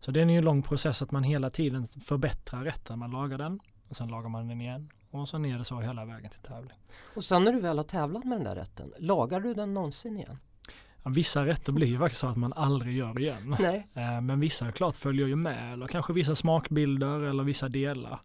Så 0.00 0.10
det 0.10 0.20
är 0.20 0.26
ju 0.26 0.38
en 0.38 0.44
lång 0.44 0.62
process 0.62 1.02
att 1.02 1.10
man 1.10 1.22
hela 1.22 1.50
tiden 1.50 1.86
förbättrar 1.86 2.64
rätten. 2.64 2.98
Man 2.98 3.10
lagar 3.10 3.38
den 3.38 3.60
och 3.88 3.96
sen 3.96 4.08
lagar 4.08 4.28
man 4.28 4.48
den 4.48 4.60
igen 4.60 4.90
och 5.10 5.28
sen 5.28 5.44
är 5.44 5.58
det 5.58 5.64
så 5.64 5.80
hela 5.80 6.04
vägen 6.04 6.30
till 6.30 6.40
tävling. 6.40 6.76
Och 7.16 7.24
sen 7.24 7.44
när 7.44 7.52
du 7.52 7.60
väl 7.60 7.76
har 7.76 7.84
tävlat 7.84 8.24
med 8.24 8.38
den 8.38 8.44
där 8.44 8.54
rätten, 8.54 8.92
lagar 8.98 9.40
du 9.40 9.54
den 9.54 9.74
någonsin 9.74 10.16
igen? 10.16 10.38
Ja, 11.02 11.10
vissa 11.10 11.46
rätter 11.46 11.72
blir 11.72 11.86
ju 11.86 11.98
faktiskt 11.98 12.20
så 12.20 12.26
att 12.26 12.36
man 12.36 12.52
aldrig 12.52 12.96
gör 12.96 13.18
igen. 13.20 13.56
Nej. 13.58 13.88
Eh, 13.94 14.20
Men 14.20 14.40
vissa 14.40 14.72
klart 14.72 14.96
följer 14.96 15.26
ju 15.26 15.36
med 15.36 15.72
eller 15.72 15.86
kanske 15.86 16.12
vissa 16.12 16.34
smakbilder 16.34 17.20
eller 17.20 17.44
vissa 17.44 17.68
delar. 17.68 18.20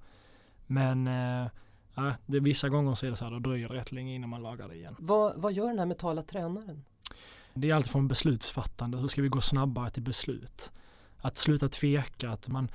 Men 0.67 1.07
eh, 1.07 1.47
ja, 1.95 2.13
det, 2.25 2.39
vissa 2.39 2.69
gånger 2.69 2.95
så 2.95 3.05
är 3.05 3.09
det 3.09 3.15
så 3.15 3.25
här, 3.25 3.31
då 3.31 3.39
dröjer 3.39 3.69
det 3.69 3.75
rätt 3.75 3.91
länge 3.91 4.15
innan 4.15 4.29
man 4.29 4.43
lagar 4.43 4.67
det 4.67 4.75
igen. 4.75 4.95
Vad, 4.99 5.33
vad 5.35 5.53
gör 5.53 5.67
den 5.67 5.79
här 5.79 5.85
mentala 5.85 6.23
tränaren? 6.23 6.83
Det 7.53 7.69
är 7.69 7.75
allt 7.75 7.87
från 7.87 8.07
beslutsfattande, 8.07 8.97
hur 8.97 9.07
ska 9.07 9.21
vi 9.21 9.27
gå 9.27 9.41
snabbare 9.41 9.89
till 9.89 10.03
beslut? 10.03 10.71
Att 11.17 11.37
sluta 11.37 11.67
tveka, 11.67 12.29
att 12.29 12.47
man 12.47 12.71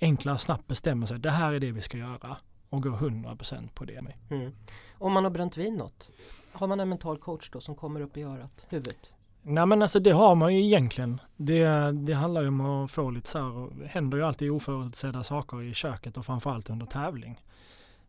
enklare 0.00 0.38
snabbt 0.38 0.66
bestämmer 0.66 1.06
sig, 1.06 1.18
det 1.18 1.30
här 1.30 1.52
är 1.52 1.60
det 1.60 1.72
vi 1.72 1.82
ska 1.82 1.98
göra 1.98 2.36
och 2.70 2.82
gå 2.82 2.88
100% 2.88 3.68
på 3.74 3.84
det. 3.84 4.04
Mm. 4.30 4.52
Om 4.98 5.12
man 5.12 5.24
har 5.24 5.30
bränt 5.30 5.56
vin 5.56 5.74
något, 5.74 6.12
har 6.52 6.66
man 6.66 6.80
en 6.80 6.88
mental 6.88 7.18
coach 7.18 7.50
då 7.50 7.60
som 7.60 7.74
kommer 7.74 8.00
upp 8.00 8.16
i 8.16 8.22
örat, 8.22 8.66
huvudet? 8.68 9.14
Nej 9.42 9.66
men 9.66 9.82
alltså 9.82 10.00
det 10.00 10.10
har 10.10 10.34
man 10.34 10.54
ju 10.54 10.64
egentligen. 10.64 11.20
Det, 11.36 11.92
det 11.92 12.12
handlar 12.12 12.42
ju 12.42 12.48
om 12.48 12.60
att 12.60 12.90
få 12.90 13.10
lite 13.10 13.28
så 13.28 13.38
här, 13.38 13.50
och 13.50 13.74
det 13.74 13.86
händer 13.86 14.18
ju 14.18 14.24
alltid 14.24 14.50
oförutsedda 14.50 15.22
saker 15.22 15.62
i 15.62 15.74
köket 15.74 16.16
och 16.16 16.26
framförallt 16.26 16.70
under 16.70 16.86
tävling. 16.86 17.40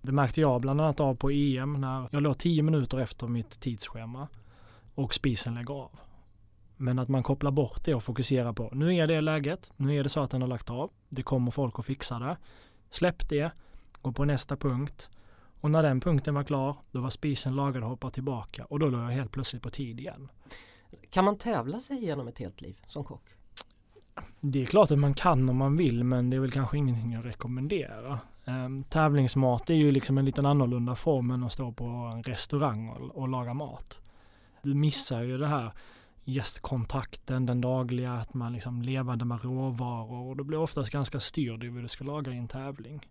Det 0.02 0.12
märkte 0.12 0.42
jag 0.42 0.62
bland 0.62 0.82
annat 0.82 1.00
av 1.00 1.16
på 1.16 1.32
EM 1.32 1.74
när 1.74 2.08
jag 2.12 2.24
låg 2.24 2.38
10 2.38 2.64
minuter 2.64 3.00
efter 3.00 3.28
mitt 3.28 3.60
tidsschema 3.60 4.28
och 4.96 5.14
spisen 5.14 5.56
lägger 5.56 5.74
av. 5.74 5.92
Men 6.78 7.00
att 7.00 7.10
man 7.10 7.24
kopplar 7.24 7.52
bort 7.52 7.86
det 7.86 7.96
och 7.96 8.04
fokuserar 8.04 8.54
på 8.54 8.70
nu 8.74 8.96
är 8.96 9.08
det 9.08 9.22
läget, 9.22 9.74
nu 9.78 9.96
är 9.96 10.04
det 10.04 10.10
så 10.10 10.20
att 10.20 10.32
den 10.32 10.42
har 10.42 10.48
lagt 10.48 10.70
av, 10.70 10.92
det 11.10 11.24
kommer 11.24 11.52
folk 11.52 11.80
att 11.80 11.86
fixa 11.86 12.20
det. 12.20 12.38
Släpp 12.90 13.30
det, 13.30 13.52
gå 14.02 14.12
på 14.12 14.26
nästa 14.26 14.58
punkt 14.58 15.10
och 15.62 15.72
när 15.72 15.84
den 15.84 16.00
punkten 16.00 16.36
var 16.36 16.44
klar 16.44 16.76
då 16.92 17.02
var 17.02 17.10
spisen 17.10 17.56
lagad 17.56 17.84
och 17.84 17.90
hoppade 17.90 18.14
tillbaka 18.14 18.66
och 18.66 18.80
då 18.80 18.88
låg 18.88 19.02
jag 19.02 19.08
helt 19.08 19.32
plötsligt 19.32 19.64
på 19.64 19.70
tid 19.70 20.00
igen. 20.00 20.30
Kan 21.10 21.26
man 21.26 21.38
tävla 21.38 21.80
sig 21.80 22.06
genom 22.06 22.28
ett 22.28 22.40
helt 22.40 22.62
liv 22.62 22.80
som 22.88 23.04
kock? 23.04 23.24
Det 24.40 24.62
är 24.62 24.66
klart 24.66 24.92
att 24.92 25.00
man 25.00 25.14
kan 25.14 25.50
om 25.50 25.58
man 25.58 25.78
vill 25.78 26.04
men 26.04 26.30
det 26.30 26.38
är 26.38 26.42
väl 26.42 26.52
kanske 26.52 26.78
ingenting 26.78 27.12
jag 27.12 27.26
rekommenderar. 27.26 28.20
Um, 28.50 28.84
tävlingsmat 28.84 29.70
är 29.70 29.74
ju 29.74 29.92
liksom 29.92 30.18
en 30.18 30.26
liten 30.26 30.46
annorlunda 30.46 30.96
form 30.96 31.32
än 31.32 31.44
att 31.44 31.54
stå 31.54 31.72
på 31.72 31.86
en 31.86 32.24
restaurang 32.24 32.90
och, 32.90 33.18
och 33.18 33.28
laga 33.28 33.54
mat. 33.54 34.00
Du 34.62 34.74
missar 34.74 35.22
ju 35.22 35.38
det 35.38 35.48
här 35.48 35.72
gästkontakten, 36.24 37.46
den 37.46 37.62
dagliga, 37.62 38.14
att 38.14 38.34
man 38.34 38.54
liksom 38.54 38.82
levande 38.82 39.26
med 39.26 39.44
råvaror 39.44 40.30
och 40.30 40.38
du 40.38 40.44
blir 40.44 40.60
oftast 40.60 40.92
ganska 40.92 41.20
styrd 41.20 41.64
i 41.64 41.70
vad 41.70 41.84
du 41.84 41.88
ska 41.88 42.04
laga 42.04 42.32
i 42.32 42.38
en 42.38 42.48
tävling. 42.48 43.08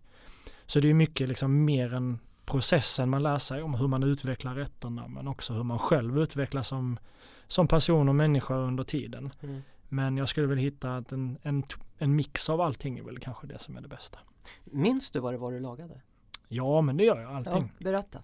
Så 0.65 0.79
det 0.79 0.89
är 0.89 0.93
mycket 0.93 1.29
liksom 1.29 1.65
mer 1.65 1.93
än 1.93 2.19
processen 2.45 3.09
man 3.09 3.23
lär 3.23 3.37
sig 3.37 3.61
om 3.61 3.73
hur 3.73 3.87
man 3.87 4.03
utvecklar 4.03 4.55
rätterna 4.55 5.07
men 5.07 5.27
också 5.27 5.53
hur 5.53 5.63
man 5.63 5.79
själv 5.79 6.19
utvecklas 6.19 6.67
som, 6.67 6.99
som 7.47 7.67
person 7.67 8.09
och 8.09 8.15
människa 8.15 8.55
under 8.55 8.83
tiden. 8.83 9.33
Mm. 9.41 9.61
Men 9.89 10.17
jag 10.17 10.29
skulle 10.29 10.47
väl 10.47 10.57
hitta 10.57 10.95
att 10.95 11.11
en, 11.11 11.37
en, 11.41 11.63
en 11.97 12.15
mix 12.15 12.49
av 12.49 12.61
allting 12.61 12.97
är 12.97 13.03
väl 13.03 13.19
kanske 13.19 13.47
det 13.47 13.59
som 13.59 13.77
är 13.77 13.81
det 13.81 13.87
bästa. 13.87 14.19
Minns 14.63 15.11
du 15.11 15.19
vad 15.19 15.33
det 15.33 15.37
var 15.37 15.51
du 15.51 15.59
lagade? 15.59 16.01
Ja, 16.47 16.81
men 16.81 16.97
det 16.97 17.03
gör 17.03 17.21
jag 17.21 17.35
allting. 17.35 17.71
Ja, 17.77 17.83
berätta. 17.83 18.21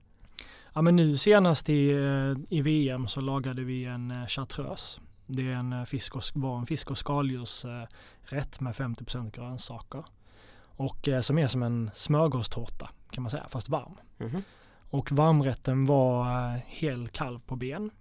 Ja, 0.73 0.81
men 0.81 0.95
nu 0.95 1.17
senast 1.17 1.69
i, 1.69 1.89
eh, 1.91 2.57
i 2.57 2.61
VM 2.61 3.07
så 3.07 3.21
lagade 3.21 3.63
vi 3.63 3.85
en 3.85 4.11
eh, 4.11 4.25
chartreuse. 4.27 5.01
Det 5.25 5.51
är 5.51 5.55
en 5.55 5.73
eh, 5.73 5.83
fisk 5.83 6.15
och, 6.15 6.23
var 6.33 6.57
en 6.57 6.65
fisk 6.65 6.91
och 6.91 6.97
skaldjursrätt 6.97 8.59
med 8.59 8.73
50% 8.73 9.31
grönsaker. 9.31 10.03
Och 10.77 11.09
som 11.21 11.37
är 11.37 11.47
som 11.47 11.63
en 11.63 11.91
smörgåstårta 11.93 12.89
kan 13.11 13.23
man 13.23 13.31
säga, 13.31 13.47
fast 13.49 13.69
varm. 13.69 13.97
Mhm. 14.17 14.43
Och 14.89 15.11
varmrätten 15.11 15.85
var 15.85 16.25
hel 16.67 17.07
kalv 17.07 17.39
på 17.39 17.55
ben 17.55 17.91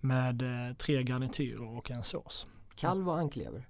med 0.00 0.42
tre 0.78 1.02
garnityrer 1.02 1.76
och 1.76 1.90
en 1.90 2.04
sås. 2.04 2.46
Kalv 2.76 3.08
och 3.08 3.18
anklever. 3.18 3.68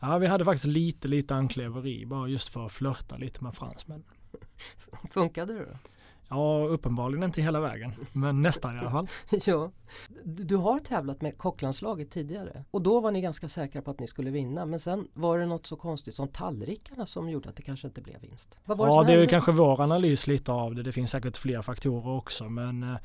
Ja, 0.00 0.18
vi 0.18 0.26
hade 0.26 0.44
faktiskt 0.44 0.66
lite, 0.66 1.08
lite 1.08 1.34
anklever 1.34 1.86
i 1.86 2.06
bara 2.06 2.28
just 2.28 2.48
för 2.48 2.66
att 2.66 2.72
flörta 2.72 3.16
lite 3.16 3.44
med 3.44 3.54
fransmän. 3.54 4.04
Funkade 5.10 5.52
det 5.52 5.64
då? 5.64 5.78
Ja, 6.30 6.66
uppenbarligen 6.70 7.24
inte 7.24 7.42
hela 7.42 7.60
vägen, 7.60 7.92
men 8.12 8.40
nästan 8.40 8.76
i 8.76 8.78
alla 8.78 8.90
fall. 8.90 9.08
ja. 9.46 9.70
Du 10.24 10.56
har 10.56 10.78
tävlat 10.78 11.22
med 11.22 11.38
kocklandslaget 11.38 12.10
tidigare 12.10 12.64
och 12.70 12.82
då 12.82 13.00
var 13.00 13.10
ni 13.10 13.20
ganska 13.20 13.48
säkra 13.48 13.82
på 13.82 13.90
att 13.90 14.00
ni 14.00 14.06
skulle 14.06 14.30
vinna 14.30 14.66
men 14.66 14.80
sen 14.80 15.08
var 15.14 15.38
det 15.38 15.46
något 15.46 15.66
så 15.66 15.76
konstigt 15.76 16.14
som 16.14 16.28
tallrikarna 16.28 17.06
som 17.06 17.28
gjorde 17.28 17.48
att 17.48 17.56
det 17.56 17.62
kanske 17.62 17.86
inte 17.86 18.00
blev 18.00 18.20
vinst. 18.20 18.58
Ja, 18.64 19.04
det 19.06 19.12
är 19.12 19.26
kanske 19.26 19.52
vår 19.52 19.80
analys 19.80 20.26
lite 20.26 20.52
av 20.52 20.74
det. 20.74 20.82
Det 20.82 20.92
finns 20.92 21.10
säkert 21.10 21.36
fler 21.36 21.62
faktorer 21.62 22.16
också, 22.16 22.48
men, 22.48 22.82
eh, 22.82 22.98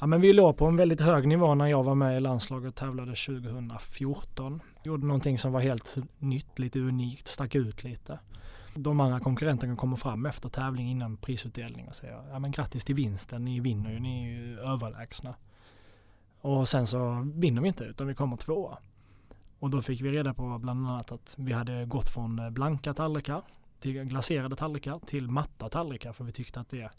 ja, 0.00 0.06
men 0.06 0.20
vi 0.20 0.32
låg 0.32 0.56
på 0.56 0.66
en 0.66 0.76
väldigt 0.76 1.00
hög 1.00 1.28
nivå 1.28 1.54
när 1.54 1.66
jag 1.66 1.84
var 1.84 1.94
med 1.94 2.16
i 2.16 2.20
landslaget 2.20 2.68
och 2.68 2.74
tävlade 2.74 3.14
2014. 3.14 4.62
Gjorde 4.82 5.06
någonting 5.06 5.38
som 5.38 5.52
var 5.52 5.60
helt 5.60 5.96
nytt, 6.18 6.58
lite 6.58 6.78
unikt, 6.78 7.28
stack 7.28 7.54
ut 7.54 7.84
lite. 7.84 8.18
De 8.74 9.00
andra 9.00 9.20
konkurrenterna 9.20 9.76
kommer 9.76 9.96
fram 9.96 10.26
efter 10.26 10.48
tävling 10.48 10.90
innan 10.90 11.16
prisutdelning 11.16 11.88
och 11.88 11.94
säger 11.94 12.22
ja 12.32 12.38
men 12.38 12.50
grattis 12.50 12.84
till 12.84 12.94
vinsten, 12.94 13.44
ni 13.44 13.60
vinner 13.60 13.90
ju, 13.90 14.00
ni 14.00 14.24
är 14.24 14.28
ju 14.28 14.60
överlägsna. 14.60 15.34
Och 16.40 16.68
sen 16.68 16.86
så 16.86 17.30
vinner 17.34 17.62
vi 17.62 17.68
inte 17.68 17.84
utan 17.84 18.06
vi 18.06 18.14
kommer 18.14 18.36
tvåa. 18.36 18.78
Och 19.58 19.70
då 19.70 19.82
fick 19.82 20.00
vi 20.00 20.10
reda 20.10 20.34
på 20.34 20.58
bland 20.58 20.88
annat 20.88 21.12
att 21.12 21.34
vi 21.38 21.52
hade 21.52 21.84
gått 21.84 22.08
från 22.08 22.54
blanka 22.54 22.94
tallrikar 22.94 23.42
till 23.80 24.04
glaserade 24.04 24.56
tallrikar 24.56 24.98
till 25.06 25.28
matta 25.28 25.68
tallrikar 25.68 26.12
för 26.12 26.24
vi 26.24 26.32
tyckte 26.32 26.60
att 26.60 26.68
det, 26.68 26.90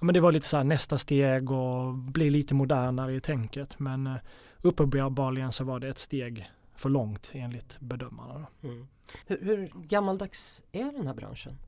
ja, 0.00 0.04
men 0.04 0.14
det 0.14 0.20
var 0.20 0.32
lite 0.32 0.48
så 0.48 0.56
här 0.56 0.64
nästa 0.64 0.98
steg 0.98 1.50
och 1.50 1.94
bli 1.94 2.30
lite 2.30 2.54
modernare 2.54 3.14
i 3.14 3.20
tänket 3.20 3.78
men 3.78 4.06
eh, 4.06 4.16
uppenbarligen 4.62 5.52
så 5.52 5.64
var 5.64 5.80
det 5.80 5.88
ett 5.88 5.98
steg 5.98 6.50
för 6.74 6.88
långt 6.88 7.30
enligt 7.32 7.80
bedömarna. 7.80 8.46
Mm. 8.62 8.88
Hur, 9.26 9.44
hur 9.44 9.72
gammaldags 9.74 10.62
är 10.72 10.92
den 10.92 11.06
här 11.06 11.14
branschen? 11.14 11.58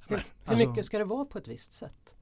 Hur, 0.00 0.16
men, 0.16 0.24
hur 0.44 0.52
alltså- 0.52 0.68
mycket 0.68 0.86
ska 0.86 0.98
det 0.98 1.04
vara 1.04 1.24
på 1.24 1.38
ett 1.38 1.48
visst 1.48 1.72
sätt? 1.72 2.14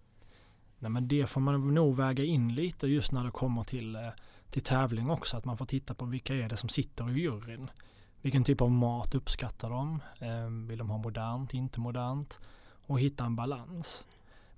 Nej 0.79 0.91
men 0.91 1.09
det 1.09 1.27
får 1.27 1.41
man 1.41 1.75
nog 1.75 1.97
väga 1.97 2.25
in 2.25 2.55
lite 2.55 2.87
just 2.87 3.13
när 3.13 3.25
det 3.25 3.31
kommer 3.31 3.65
till, 3.65 3.95
eh, 3.97 4.09
till 4.51 4.63
tävling 4.63 5.11
också. 5.11 5.37
Att 5.37 5.45
man 5.45 5.57
får 5.57 5.67
titta 5.67 5.95
på 5.95 6.05
vilka 6.05 6.35
är 6.35 6.49
det 6.49 6.57
som 6.57 6.69
sitter 6.69 7.11
i 7.11 7.21
juryn. 7.21 7.71
Vilken 8.21 8.45
typ 8.45 8.61
av 8.61 8.71
mat 8.71 9.15
uppskattar 9.15 9.71
de? 9.71 10.03
Eh, 10.19 10.69
Vill 10.69 10.79
de 10.79 10.91
ha 10.91 10.99
modernt, 10.99 11.55
inte 11.55 11.81
modernt? 11.81 12.41
Och 12.87 13.01
hitta 13.01 13.25
en 13.25 13.37
balans. 13.37 14.05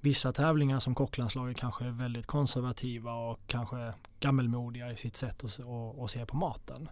Vissa 0.05 0.33
tävlingar 0.33 0.81
som 0.81 0.95
kocklandslaget 0.95 1.57
kanske 1.57 1.85
är 1.85 1.91
väldigt 1.91 2.27
konservativa 2.27 3.15
och 3.15 3.41
kanske 3.47 3.95
gammelmodiga 4.21 4.93
i 4.93 4.97
sitt 4.97 5.17
sätt 5.17 5.45
att, 5.45 5.51
se- 5.51 5.63
att, 5.63 6.03
att 6.03 6.11
se 6.11 6.27
på 6.27 6.37
maten. 6.37 6.89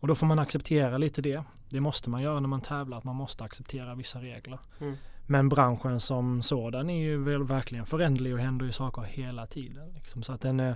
Och 0.00 0.08
då 0.08 0.14
får 0.14 0.26
man 0.26 0.38
acceptera 0.38 0.98
lite 0.98 1.22
det. 1.22 1.44
Det 1.70 1.80
måste 1.80 2.10
man 2.10 2.22
göra 2.22 2.40
när 2.40 2.48
man 2.48 2.60
tävlar, 2.60 2.98
att 2.98 3.04
man 3.04 3.16
måste 3.16 3.44
acceptera 3.44 3.94
vissa 3.94 4.22
regler. 4.22 4.58
Mm. 4.80 4.96
Men 5.26 5.48
branschen 5.48 6.00
som 6.00 6.42
sådan 6.42 6.90
är 6.90 7.02
ju 7.04 7.24
väl 7.24 7.44
verkligen 7.44 7.86
föränderlig 7.86 8.34
och 8.34 8.40
händer 8.40 8.66
ju 8.66 8.72
saker 8.72 9.02
hela 9.02 9.46
tiden. 9.46 9.92
Liksom. 9.94 10.22
Så 10.22 10.32
att 10.32 10.40
den 10.40 10.74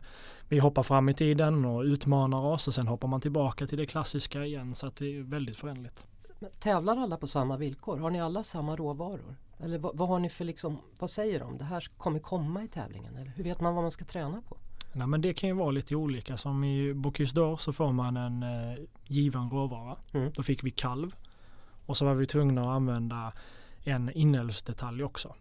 vi 0.48 0.58
hoppar 0.58 0.82
fram 0.82 1.08
i 1.08 1.14
tiden 1.14 1.64
och 1.64 1.82
utmanar 1.82 2.40
oss 2.40 2.68
och 2.68 2.74
sen 2.74 2.88
hoppar 2.88 3.08
man 3.08 3.20
tillbaka 3.20 3.66
till 3.66 3.78
det 3.78 3.86
klassiska 3.86 4.44
igen. 4.44 4.74
Så 4.74 4.86
att 4.86 4.96
det 4.96 5.16
är 5.16 5.22
väldigt 5.22 5.56
föränderligt. 5.56 6.04
Men 6.38 6.50
Tävlar 6.50 6.96
alla 6.96 7.16
på 7.16 7.26
samma 7.26 7.56
villkor? 7.56 7.98
Har 7.98 8.10
ni 8.10 8.20
alla 8.20 8.42
samma 8.42 8.76
råvaror? 8.76 9.36
Eller 9.60 9.78
vad, 9.78 9.96
vad 9.96 10.08
har 10.08 10.18
ni 10.18 10.28
för 10.28 10.44
liksom, 10.44 10.78
vad 10.98 11.10
säger 11.10 11.40
de? 11.40 11.58
Det 11.58 11.64
här 11.64 11.84
kommer 11.96 12.18
komma 12.18 12.64
i 12.64 12.68
tävlingen? 12.68 13.16
Eller 13.16 13.32
hur 13.36 13.44
vet 13.44 13.60
man 13.60 13.74
vad 13.74 13.84
man 13.84 13.90
ska 13.90 14.04
träna 14.04 14.42
på? 14.42 14.56
Nej, 14.92 15.06
men 15.06 15.20
det 15.20 15.34
kan 15.34 15.48
ju 15.48 15.54
vara 15.54 15.70
lite 15.70 15.96
olika. 15.96 16.36
Som 16.36 16.64
i 16.64 16.94
Bocuse 16.94 17.36
d'Or 17.36 17.56
så 17.56 17.72
får 17.72 17.92
man 17.92 18.16
en 18.16 18.42
eh, 18.42 18.78
given 19.06 19.50
råvara. 19.50 19.96
Mm. 20.12 20.32
Då 20.34 20.42
fick 20.42 20.64
vi 20.64 20.70
kalv. 20.70 21.14
Och 21.86 21.96
så 21.96 22.04
var 22.04 22.14
vi 22.14 22.26
tvungna 22.26 22.60
att 22.60 22.66
använda 22.66 23.32
en 23.84 24.10
inälvsdetalj 24.10 25.04
också. 25.04 25.34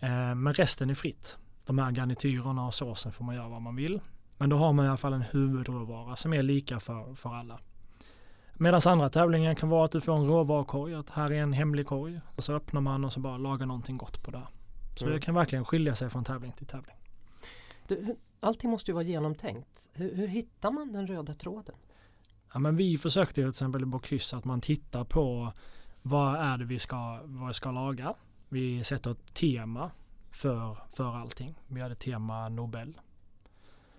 Eh, 0.00 0.34
men 0.34 0.54
resten 0.54 0.90
är 0.90 0.94
fritt. 0.94 1.36
De 1.66 1.78
här 1.78 1.90
garnityrerna 1.90 2.66
och 2.66 2.74
såsen 2.74 3.12
får 3.12 3.24
man 3.24 3.34
göra 3.34 3.48
vad 3.48 3.62
man 3.62 3.76
vill. 3.76 4.00
Men 4.38 4.50
då 4.50 4.56
har 4.56 4.72
man 4.72 4.84
i 4.84 4.88
alla 4.88 4.96
fall 4.96 5.12
en 5.12 5.22
huvudråvara 5.22 6.16
som 6.16 6.32
är 6.32 6.42
lika 6.42 6.80
för, 6.80 7.14
för 7.14 7.34
alla. 7.34 7.60
Medan 8.60 8.80
andra 8.86 9.08
tävlingar 9.08 9.54
kan 9.54 9.68
vara 9.68 9.84
att 9.84 9.90
du 9.90 10.00
får 10.00 10.16
en 10.16 10.26
råvarukorg, 10.26 10.94
att 10.94 11.10
här 11.10 11.32
är 11.32 11.42
en 11.42 11.52
hemlig 11.52 11.86
korg. 11.86 12.20
Och 12.36 12.44
så 12.44 12.52
öppnar 12.52 12.80
man 12.80 13.04
och 13.04 13.12
så 13.12 13.20
bara 13.20 13.36
lagar 13.38 13.66
någonting 13.66 13.96
gott 13.98 14.22
på 14.22 14.30
det. 14.30 14.42
Så 14.96 15.04
Mm. 15.04 15.14
det 15.14 15.20
kan 15.24 15.34
verkligen 15.34 15.64
skilja 15.64 15.94
sig 15.94 16.10
från 16.10 16.24
tävling 16.24 16.52
till 16.52 16.66
tävling. 16.66 16.96
Du, 17.88 18.16
allting 18.40 18.70
måste 18.70 18.90
ju 18.90 18.94
vara 18.94 19.04
genomtänkt. 19.04 19.88
Hur, 19.92 20.14
hur 20.14 20.28
hittar 20.28 20.70
man 20.70 20.92
den 20.92 21.06
röda 21.06 21.34
tråden? 21.34 21.74
Ja, 22.52 22.58
men 22.58 22.76
vi 22.76 22.98
försökte 22.98 23.40
ju 23.40 23.44
till 23.46 23.50
exempel 23.50 23.82
i 23.82 23.86
Bocuse 23.86 24.36
att 24.36 24.44
man 24.44 24.60
tittar 24.60 25.04
på 25.04 25.52
vad 26.02 26.34
är 26.34 26.58
det 26.58 26.64
vi 26.64 26.78
ska, 26.78 27.20
vad 27.24 27.48
vi 27.48 27.54
ska 27.54 27.70
laga. 27.70 28.14
Vi 28.48 28.84
sätter 28.84 29.10
ett 29.10 29.34
tema 29.34 29.90
för, 30.30 30.78
för 30.92 31.16
allting. 31.16 31.54
Vi 31.66 31.80
hade 31.80 31.94
tema 31.94 32.48
Nobel. 32.48 32.92
Det 32.92 33.00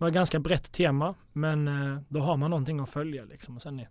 var 0.04 0.08
ett 0.08 0.14
ganska 0.14 0.40
brett 0.40 0.72
tema 0.72 1.16
men 1.34 1.68
eh, 1.68 2.00
då 2.10 2.20
har 2.20 2.38
man 2.38 2.50
någonting 2.50 2.80
att 2.80 2.90
följa 2.90 3.24
liksom. 3.26 3.56
Och 3.56 3.62
sen 3.62 3.80
är, 3.80 3.90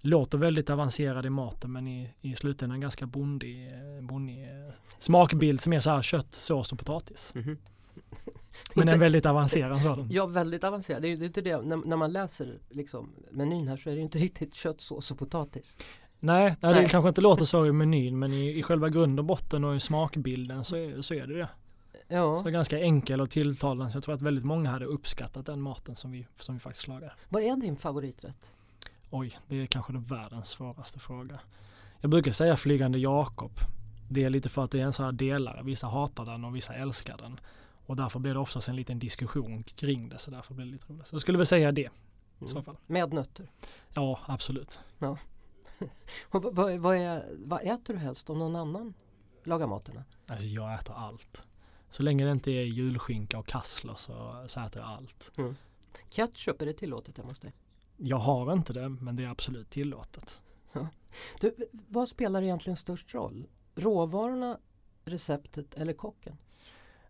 låter 0.00 0.38
väldigt 0.38 0.70
avancerad 0.70 1.26
i 1.26 1.30
maten 1.30 1.72
men 1.72 1.88
i, 1.88 2.10
i 2.20 2.34
slutändan 2.34 2.80
ganska 2.80 3.06
bondig, 3.06 3.70
bondig 4.02 4.42
eh, 4.42 4.74
smakbild 4.98 5.60
som 5.60 5.72
är 5.72 5.80
så 5.80 5.90
här 5.90 6.02
kött, 6.02 6.34
sås 6.34 6.72
och 6.72 6.78
potatis. 6.78 7.32
Mhm. 7.34 7.58
Men 8.74 8.82
Inte- 8.82 8.92
en 8.92 9.00
väldigt 9.00 9.26
avancerad 9.26 9.80
sådan. 9.82 10.08
Ja, 10.10 10.26
väldigt 10.26 10.64
avancerad. 10.64 11.02
Det 11.02 11.08
är 11.08 11.16
det 11.16 11.24
är 11.24 11.26
inte 11.26 11.40
det. 11.40 11.62
När, 11.62 11.76
när 11.76 11.96
man 11.96 12.12
läser 12.12 12.58
liksom, 12.70 13.12
menyn 13.30 13.68
här 13.68 13.76
så 13.76 13.90
är 13.90 13.94
det 13.94 14.00
inte 14.00 14.18
riktigt 14.28 14.54
kött, 14.54 14.80
sås 14.80 15.10
och 15.10 15.18
potatis. 15.18 15.76
Nej, 16.20 16.56
nej, 16.60 16.74
det 16.74 16.80
Nej. 16.80 16.88
kanske 16.88 17.08
inte 17.08 17.20
låter 17.20 17.44
så 17.44 17.66
i 17.66 17.72
menyn 17.72 18.18
men 18.18 18.32
i, 18.32 18.58
i 18.58 18.62
själva 18.62 18.88
grund 18.88 19.18
och 19.18 19.24
botten 19.24 19.64
och 19.64 19.76
i 19.76 19.80
smakbilden 19.80 20.64
så 20.64 20.76
är, 20.76 21.02
så 21.02 21.14
är 21.14 21.26
det 21.26 21.38
det. 21.38 21.48
Ja. 22.08 22.34
Så 22.34 22.50
ganska 22.50 22.78
enkel 22.80 23.20
och 23.20 23.30
tilltalande 23.30 23.92
så 23.92 23.96
jag 23.96 24.04
tror 24.04 24.14
att 24.14 24.22
väldigt 24.22 24.44
många 24.44 24.70
hade 24.70 24.84
uppskattat 24.84 25.46
den 25.46 25.60
maten 25.60 25.96
som 25.96 26.10
vi, 26.10 26.26
som 26.38 26.54
vi 26.54 26.60
faktiskt 26.60 26.88
lagar. 26.88 27.14
Vad 27.28 27.42
är 27.42 27.56
din 27.56 27.76
favoriträtt? 27.76 28.52
Oj, 29.10 29.38
det 29.48 29.62
är 29.62 29.66
kanske 29.66 29.92
det 29.92 29.98
världens 29.98 30.48
svåraste 30.48 30.98
fråga. 30.98 31.40
Jag 32.00 32.10
brukar 32.10 32.32
säga 32.32 32.56
Flygande 32.56 32.98
Jakob. 32.98 33.52
Det 34.08 34.24
är 34.24 34.30
lite 34.30 34.48
för 34.48 34.64
att 34.64 34.70
det 34.70 34.80
är 34.80 34.84
en 34.84 34.92
sån 34.92 35.04
här 35.04 35.12
delare. 35.12 35.62
Vissa 35.62 35.86
hatar 35.86 36.24
den 36.24 36.44
och 36.44 36.56
vissa 36.56 36.74
älskar 36.74 37.16
den. 37.16 37.40
Och 37.86 37.96
därför 37.96 38.18
blir 38.18 38.34
det 38.34 38.40
oftast 38.40 38.68
en 38.68 38.76
liten 38.76 38.98
diskussion 38.98 39.62
kring 39.62 40.08
det. 40.08 40.18
Så 40.18 40.30
därför 40.30 40.54
blir 40.54 40.66
det 40.66 40.72
lite 40.72 40.92
roligt. 40.92 41.08
Så 41.08 41.14
jag 41.14 41.20
skulle 41.20 41.38
väl 41.38 41.46
säga 41.46 41.72
det 41.72 41.90
i 42.38 42.48
så 42.48 42.62
fall. 42.62 42.76
Med 42.86 43.12
nötter. 43.12 43.50
Ja, 43.94 44.20
absolut. 44.26 44.80
Och 46.28 46.54
vad, 46.54 46.78
vad, 46.78 46.96
är, 46.96 47.36
vad 47.44 47.62
äter 47.62 47.94
du 47.94 48.00
helst 48.00 48.30
om 48.30 48.38
någon 48.38 48.56
annan 48.56 48.94
lagar 49.44 49.66
maten? 49.66 50.02
Alltså 50.26 50.46
jag 50.46 50.74
äter 50.74 50.94
allt. 50.94 51.48
Så 51.90 52.02
länge 52.02 52.24
det 52.24 52.30
inte 52.32 52.50
är 52.50 52.62
julskinka 52.62 53.38
och 53.38 53.46
kassler 53.46 53.94
så, 53.94 54.44
så 54.46 54.60
äter 54.60 54.82
jag 54.82 54.90
allt. 54.90 55.32
Ketchup, 56.10 56.62
är 56.62 56.66
det 56.66 56.72
tillåtet 56.72 57.16
hemma 57.16 57.28
hos 57.28 57.40
dig? 57.40 57.52
Jag 58.02 58.18
har 58.18 58.52
inte 58.52 58.72
det, 58.72 58.88
men 58.88 59.16
det 59.16 59.24
är 59.24 59.28
absolut 59.28 59.70
tillåtet. 59.70 60.40
Du, 61.40 61.54
vad 61.88 62.08
spelar 62.08 62.42
egentligen 62.42 62.76
störst 62.76 63.14
roll? 63.14 63.46
Råvarorna, 63.74 64.58
receptet 65.04 65.74
eller 65.74 65.92
kocken? 65.92 66.36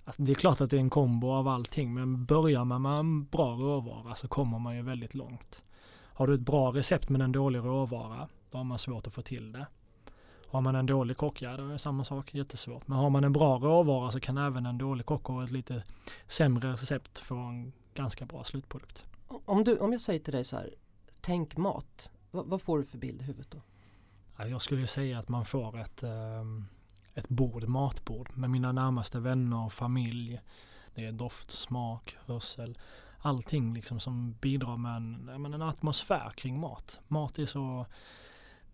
Alltså 0.05 0.23
det 0.23 0.33
är 0.33 0.35
klart 0.35 0.61
att 0.61 0.71
det 0.71 0.77
är 0.77 0.81
en 0.81 0.91
kombo 0.91 1.31
av 1.31 1.49
allting, 1.49 1.95
men 1.95 2.25
börjar 2.25 2.65
man 2.65 2.83
med 2.83 2.99
en 2.99 3.25
bra 3.25 3.55
råvara 3.55 4.15
så 4.15 4.29
kommer 4.29 4.59
man 4.59 4.77
ju 4.77 4.83
väldigt 4.83 5.15
långt. 5.15 5.63
Har 5.93 6.27
du 6.27 6.35
ett 6.35 6.41
bra 6.41 6.73
recept 6.73 7.09
med 7.09 7.23
en 7.23 7.33
dålig 7.33 7.59
råvara, 7.59 8.29
då 8.51 8.59
har 8.59 8.65
man 8.65 8.79
svårt 8.79 9.07
att 9.07 9.13
få 9.13 9.23
till 9.23 9.53
det. 9.53 9.67
Har 10.49 10.61
man 10.61 10.75
en 10.75 10.87
dålig 10.87 11.17
kock, 11.17 11.43
ja 11.43 11.57
då 11.57 11.65
är 11.65 11.73
det 11.73 11.79
samma 11.79 12.05
sak, 12.05 12.35
jättesvårt. 12.35 12.89
Men 12.89 12.99
har 12.99 13.11
man 13.11 13.25
en 13.25 13.33
bra 13.33 13.59
råvara 13.59 14.13
så 14.13 14.21
kan 14.21 14.39
även 14.39 14.67
en 14.67 14.79
dålig 14.79 15.07
kock 15.07 15.31
och 15.31 15.45
ett 15.45 15.51
lite 15.51 15.85
sämre 16.27 16.73
recept 16.73 17.19
få 17.19 17.35
en 17.35 17.73
ganska 17.95 18.27
bra 18.27 18.45
slutprodukt. 18.45 19.10
Om, 19.45 19.65
du, 19.65 19.79
om 19.79 19.93
jag 19.93 20.01
säger 20.01 20.21
till 20.21 20.33
dig 20.33 20.45
så 20.45 20.57
här, 20.57 20.75
tänk 21.21 21.57
mat. 21.57 22.11
Vad, 22.31 22.47
vad 22.47 22.63
får 22.63 22.79
du 22.79 22.85
för 22.85 22.99
bild 22.99 23.23
i 23.23 23.25
huvudet 23.25 23.51
då? 23.51 23.63
Ja, 24.37 24.47
Jag 24.47 24.63
skulle 24.63 24.87
säga 24.87 25.19
att 25.19 25.29
man 25.29 25.45
får 25.45 25.79
ett, 25.79 26.03
ehm, 26.03 26.65
ett 27.15 27.29
bord, 27.29 27.69
matbord 27.69 28.37
med 28.37 28.51
mina 28.51 28.73
närmaste 28.73 29.21
vänner 29.21 29.65
och 29.65 29.73
familj. 29.73 30.41
Det 30.95 31.05
är 31.05 31.13
doft, 31.13 31.51
smak, 31.51 32.17
hörsel, 32.27 32.79
allting 33.19 33.75
liksom 33.75 34.01
som 34.01 34.33
bidrar 34.33 34.77
med 34.77 34.97
en, 34.97 35.55
en 35.55 35.63
atmosfär 35.63 36.31
kring 36.37 36.61
mat. 36.61 37.01
Mat 37.09 37.39
är 37.39 37.47
så, 37.47 37.87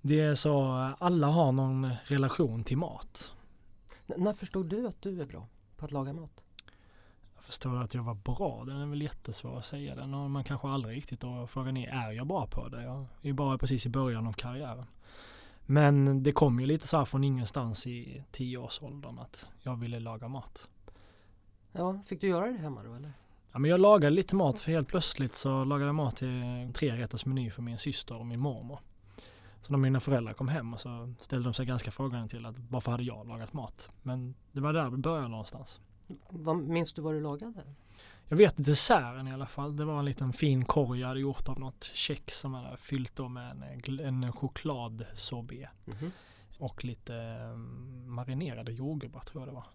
det 0.01 0.21
är 0.21 0.35
så, 0.35 0.63
alla 0.99 1.27
har 1.27 1.53
någon 1.53 1.91
relation 2.05 2.65
till 2.65 2.79
mat. 2.79 3.33
N- 4.07 4.15
när 4.19 4.33
förstod 4.33 4.67
du 4.69 4.89
att 4.89 5.03
du 5.03 5.21
är 5.23 5.27
bra 5.27 5.49
på 5.77 5.85
att 5.85 5.93
laga 5.93 6.13
mat? 6.13 6.43
Förstår 7.47 7.83
att 7.83 7.95
jag 7.95 8.03
var 8.03 8.15
bra, 8.15 8.65
den 8.65 8.77
är 8.77 8.87
väl 8.87 9.03
jättesvår 9.03 9.59
att 9.59 9.65
säga. 9.65 9.95
Den 9.95 10.13
har 10.13 10.29
man 10.29 10.45
kanske 10.45 10.69
aldrig 10.69 10.97
riktigt 10.97 11.25
och 11.25 11.51
frågan 11.51 11.77
är, 11.77 11.89
är 11.89 12.13
jag 12.13 12.27
bra 12.27 12.47
på 12.47 12.69
det? 12.69 12.83
Jag 12.83 12.99
är 13.23 13.27
ju 13.27 13.33
bara 13.33 13.59
precis 13.59 13.87
i 13.87 13.89
början 13.89 14.27
av 14.27 14.33
karriären. 14.33 14.87
Men 15.67 16.23
det 16.23 16.33
kom 16.33 16.61
ju 16.61 16.67
lite 16.67 16.87
så 16.87 16.97
här 16.97 17.05
från 17.05 17.25
ingenstans 17.25 17.87
i 17.87 18.23
tioårsåldern 18.31 19.19
att 19.19 19.47
jag 19.63 19.77
ville 19.77 20.01
laga 20.01 20.29
mat. 20.29 20.73
Ja, 21.73 22.01
fick 22.07 22.21
du 22.21 22.29
göra 22.29 22.47
det 22.47 22.59
hemma 22.59 22.83
då 22.83 22.95
eller? 22.95 23.13
Ja, 23.53 23.59
men 23.59 23.71
jag 23.71 23.81
lagade 23.81 24.17
lite 24.17 24.37
mat 24.37 24.59
för 24.59 24.73
helt 24.73 24.89
plötsligt 24.89 25.35
så 25.35 25.65
lagade 25.65 25.89
jag 25.89 25.95
mat 25.95 26.17
till 26.17 26.29
en 26.29 26.73
trerätters 26.73 27.27
meny 27.27 27.51
för 27.51 27.63
min 27.63 27.79
syster 27.79 28.17
och 28.17 28.27
min 28.27 28.41
mormor. 28.41 28.79
Så 29.61 29.73
när 29.73 29.79
mina 29.79 30.01
föräldrar 30.01 30.33
kom 30.33 30.49
hem 30.49 30.75
och 30.75 30.81
så 30.81 31.15
ställde 31.21 31.49
de 31.49 31.55
sig 31.55 31.67
ganska 31.67 31.91
frågande 31.91 32.29
till 32.29 32.47
att 32.47 32.55
varför 32.71 32.91
hade 32.91 33.03
jag 33.03 33.29
lagat 33.29 33.53
mat? 33.53 33.91
Men 34.03 34.35
det 34.53 34.61
var 34.61 34.73
där 34.73 34.91
vi 34.91 34.97
började 34.97 35.29
någonstans. 35.29 35.81
Vad, 36.29 36.57
minns 36.57 36.93
du 36.93 37.03
vad 37.03 37.15
du 37.15 37.21
lagade? 37.21 37.63
Jag 38.29 38.37
vet 38.37 38.55
desserten 38.57 39.29
i 39.29 39.33
alla 39.33 39.47
fall. 39.47 39.77
Det 39.77 39.85
var 39.85 39.99
en 39.99 40.05
liten 40.05 40.33
fin 40.33 40.65
korg 40.65 41.01
jag 41.01 41.09
hade 41.09 41.21
gjort 41.21 41.49
av 41.49 41.61
något 41.61 41.85
kex 41.85 42.41
som 42.41 42.55
jag 42.55 42.61
hade 42.63 42.77
fyllt 42.77 43.17
då 43.17 43.29
med 43.29 43.51
en, 43.73 43.81
gl- 43.83 44.07
en 44.07 44.33
chokladsorbet. 44.33 45.69
Mhm. 45.85 46.11
Och 46.59 46.85
lite 46.85 47.15
eh, 47.17 47.57
marinerade 48.07 48.73
jordgubbar 48.73 49.21
tror 49.21 49.43
jag 49.43 49.49
det 49.49 49.55
var. 49.55 49.67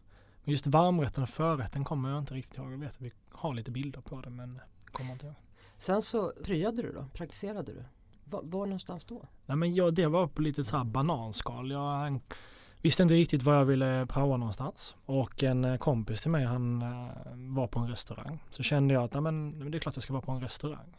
Men 0.43 0.51
just 0.51 0.67
varmrätten 0.67 1.23
och 1.23 1.29
förrätten 1.29 1.83
kommer 1.83 2.09
jag 2.09 2.19
inte 2.19 2.33
riktigt 2.33 2.57
ihåg. 2.57 2.71
Jag 2.73 2.77
vet 2.77 2.89
att 2.91 3.01
vi 3.01 3.11
har 3.29 3.53
lite 3.53 3.71
bilder 3.71 4.01
på 4.01 4.21
det 4.21 4.29
men 4.29 4.59
kommer 4.85 5.11
inte 5.13 5.25
ihåg. 5.25 5.35
Sen 5.77 6.01
så 6.01 6.33
pryade 6.43 6.81
du 6.81 6.91
då? 6.93 7.05
Praktiserade 7.13 7.71
du? 7.73 7.83
Va, 8.25 8.39
var 8.43 8.65
någonstans 8.65 9.03
då? 9.05 9.25
Nej 9.45 9.57
men 9.57 9.75
jag, 9.75 9.93
det 9.93 10.07
var 10.07 10.27
på 10.27 10.41
lite 10.41 10.63
så 10.63 10.77
här 10.77 10.83
bananskal. 10.83 11.71
Jag 11.71 12.05
visste 12.81 13.03
inte 13.03 13.15
riktigt 13.15 13.43
var 13.43 13.53
jag 13.53 13.65
ville 13.65 14.05
prova 14.05 14.37
någonstans. 14.37 14.95
Och 15.05 15.43
en 15.43 15.65
eh, 15.65 15.77
kompis 15.77 16.21
till 16.21 16.31
mig 16.31 16.45
han 16.45 16.81
eh, 16.81 17.07
var 17.35 17.67
på 17.67 17.79
en 17.79 17.87
restaurang. 17.87 18.43
Så 18.49 18.63
kände 18.63 18.93
jag 18.93 19.03
att 19.03 19.23
men, 19.23 19.59
det 19.71 19.77
är 19.77 19.79
klart 19.79 19.95
jag 19.95 20.03
ska 20.03 20.13
vara 20.13 20.21
på 20.21 20.31
en 20.31 20.41
restaurang. 20.41 20.97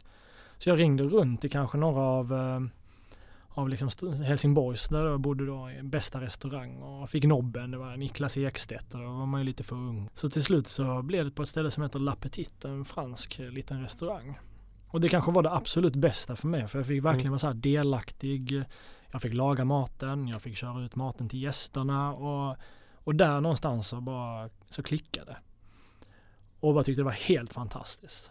Så 0.58 0.68
jag 0.68 0.78
ringde 0.78 1.04
runt 1.04 1.40
till 1.40 1.50
kanske 1.50 1.78
några 1.78 2.00
av, 2.00 2.32
eh, 2.32 2.60
av 3.48 3.68
liksom 3.68 3.90
Helsingborgs 4.24 4.88
där 4.88 5.04
jag 5.04 5.20
bodde 5.20 5.46
då 5.46 5.70
bästa 5.82 6.20
restaurang 6.20 6.76
och 6.76 7.10
fick 7.10 7.24
nobben. 7.24 7.70
Det 7.70 7.78
var 7.78 7.96
Niklas 7.96 8.36
Ekstedt 8.36 8.94
och 8.94 9.00
då 9.00 9.06
var 9.06 9.26
man 9.26 9.40
ju 9.40 9.44
lite 9.44 9.64
för 9.64 9.76
ung. 9.76 10.08
Så 10.14 10.28
till 10.28 10.44
slut 10.44 10.66
så 10.66 11.02
blev 11.02 11.24
det 11.24 11.30
på 11.30 11.42
ett 11.42 11.48
ställe 11.48 11.70
som 11.70 11.82
heter 11.82 11.98
La 11.98 12.14
Petite, 12.14 12.68
en 12.68 12.84
fransk 12.84 13.38
liten 13.38 13.82
restaurang. 13.82 14.38
Och 14.92 15.00
det 15.00 15.08
kanske 15.08 15.32
var 15.32 15.42
det 15.42 15.52
absolut 15.52 15.96
bästa 15.96 16.36
för 16.36 16.48
mig 16.48 16.68
för 16.68 16.78
jag 16.78 16.86
fick 16.86 17.04
verkligen 17.04 17.30
vara 17.30 17.38
så 17.38 17.46
här 17.46 17.54
delaktig. 17.54 18.64
Jag 19.12 19.22
fick 19.22 19.34
laga 19.34 19.64
maten, 19.64 20.28
jag 20.28 20.42
fick 20.42 20.56
köra 20.56 20.84
ut 20.84 20.96
maten 20.96 21.28
till 21.28 21.42
gästerna 21.42 22.12
och, 22.12 22.56
och 22.94 23.14
där 23.14 23.40
någonstans 23.40 23.88
så 23.88 24.00
bara 24.00 24.48
så 24.68 24.82
klickade. 24.82 25.36
Och 26.60 26.74
bara 26.74 26.84
tyckte 26.84 27.00
det 27.00 27.04
var 27.04 27.12
helt 27.12 27.52
fantastiskt. 27.52 28.30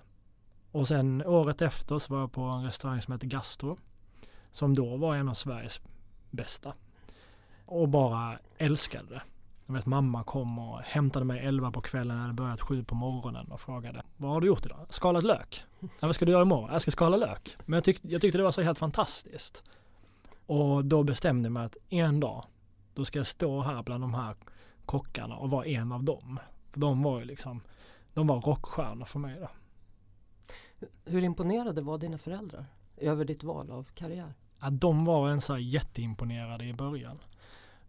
Och 0.72 0.88
sen 0.88 1.24
året 1.26 1.62
efter 1.62 2.00
så 2.00 2.14
var 2.14 2.20
jag 2.20 2.32
på 2.32 2.42
en 2.42 2.64
restaurang 2.64 3.02
som 3.02 3.12
hette 3.12 3.26
Gastro. 3.26 3.78
Som 4.52 4.76
då 4.76 4.98
var 4.98 5.16
en 5.16 5.30
av 5.30 5.34
Sveriges 5.34 5.80
bästa. 6.30 6.74
Och 7.66 7.90
bara 7.90 8.40
älskade 8.58 9.10
det. 9.10 9.22
Jag 9.66 9.74
vet 9.74 9.86
mamma 9.86 10.24
kom 10.24 10.60
och 10.60 10.80
hämtade 10.82 11.26
mig 11.26 11.40
11 11.40 11.72
på 11.72 11.82
kvällen, 11.82 12.16
jag 12.16 12.22
hade 12.22 12.34
börjat 12.34 12.62
sju 12.62 12.84
på 12.84 12.96
morgonen 12.96 13.52
och 13.52 13.62
frågade 13.62 14.04
Vad 14.18 14.32
har 14.32 14.42
du 14.42 14.48
gjort 14.48 14.66
idag? 14.66 14.88
Skalat 14.90 15.24
lök? 15.24 15.64
Ja, 15.80 15.88
vad 16.00 16.16
ska 16.16 16.26
du 16.26 16.32
göra 16.32 16.42
imorgon? 16.42 16.70
Jag 16.72 16.82
ska 16.82 16.92
skala 16.92 17.18
lök. 17.18 17.58
Men 17.66 17.78
jag, 17.78 17.84
tyckte, 17.84 18.08
jag 18.08 18.22
tyckte 18.22 18.38
det 18.38 18.44
var 18.44 18.52
så 18.52 18.62
helt 18.62 18.78
fantastiskt. 18.78 19.64
Och 20.52 20.86
då 20.86 21.04
bestämde 21.04 21.46
jag 21.46 21.54
mig 21.54 21.66
att 21.66 21.78
en 21.90 22.20
dag, 22.20 22.46
då 22.94 23.06
ska 23.06 23.20
jag 23.20 23.28
stå 23.28 23.62
här 23.62 23.84
bland 23.84 24.04
de 24.04 24.14
här 24.14 24.36
kockarna 24.86 25.36
och 25.36 25.50
vara 25.50 25.66
en 25.66 25.92
av 25.92 26.04
dem. 26.04 26.40
För 26.72 26.80
de 26.80 27.04
var 27.04 27.20
ju 27.20 27.26
liksom, 27.26 27.62
de 28.14 28.28
var 28.28 28.42
rockstjärnor 28.42 29.06
för 29.06 29.20
mig 29.20 29.40
då. 29.40 29.50
Hur 31.06 31.24
imponerade 31.24 31.82
var 31.82 31.98
dina 31.98 32.18
föräldrar 32.18 32.66
över 32.98 33.26
ditt 33.26 33.44
val 33.44 33.72
av 33.72 33.84
karriär? 33.84 34.34
Ja, 34.62 34.70
de 34.70 35.06
var 35.06 35.30
en 35.30 35.42
så 35.42 35.54
här 35.54 35.60
jätteimponerade 35.60 36.66
i 36.66 36.74
början. 36.74 37.20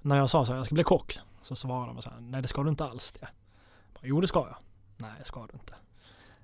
När 0.03 0.17
jag 0.17 0.31
sa 0.31 0.45
så 0.45 0.53
här, 0.53 0.59
jag 0.59 0.67
ska 0.67 0.75
bli 0.75 0.85
kock, 0.85 1.19
så 1.41 1.57
svarade 1.57 1.93
de 1.93 2.03
så 2.03 2.11
här, 2.11 2.21
nej 2.21 2.43
det 2.43 2.49
ska 2.49 2.63
du 2.63 2.71
inte 2.71 2.85
alls 2.85 3.13
det. 3.13 3.29
Bara, 3.95 4.03
jo 4.03 4.21
det 4.21 4.27
ska 4.27 4.39
jag. 4.39 4.57
Nej 4.97 5.13
det 5.19 5.25
ska 5.25 5.47
du 5.47 5.53
inte. 5.53 5.75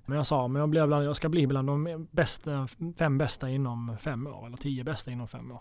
Men 0.07 0.17
jag 0.17 0.27
sa, 0.27 0.49
men 0.49 0.61
jag, 0.61 0.71
bland, 0.71 1.05
jag 1.05 1.17
ska 1.17 1.29
bli 1.29 1.47
bland 1.47 1.69
de 1.69 2.09
bästa, 2.11 2.69
fem 2.99 3.19
bästa 3.19 3.51
inom 3.51 3.99
fem 3.99 4.27
år, 4.27 4.47
eller 4.47 4.57
tio 4.57 4.85
bästa 4.85 5.11
inom 5.11 5.29
fem 5.29 5.53
år. 5.53 5.61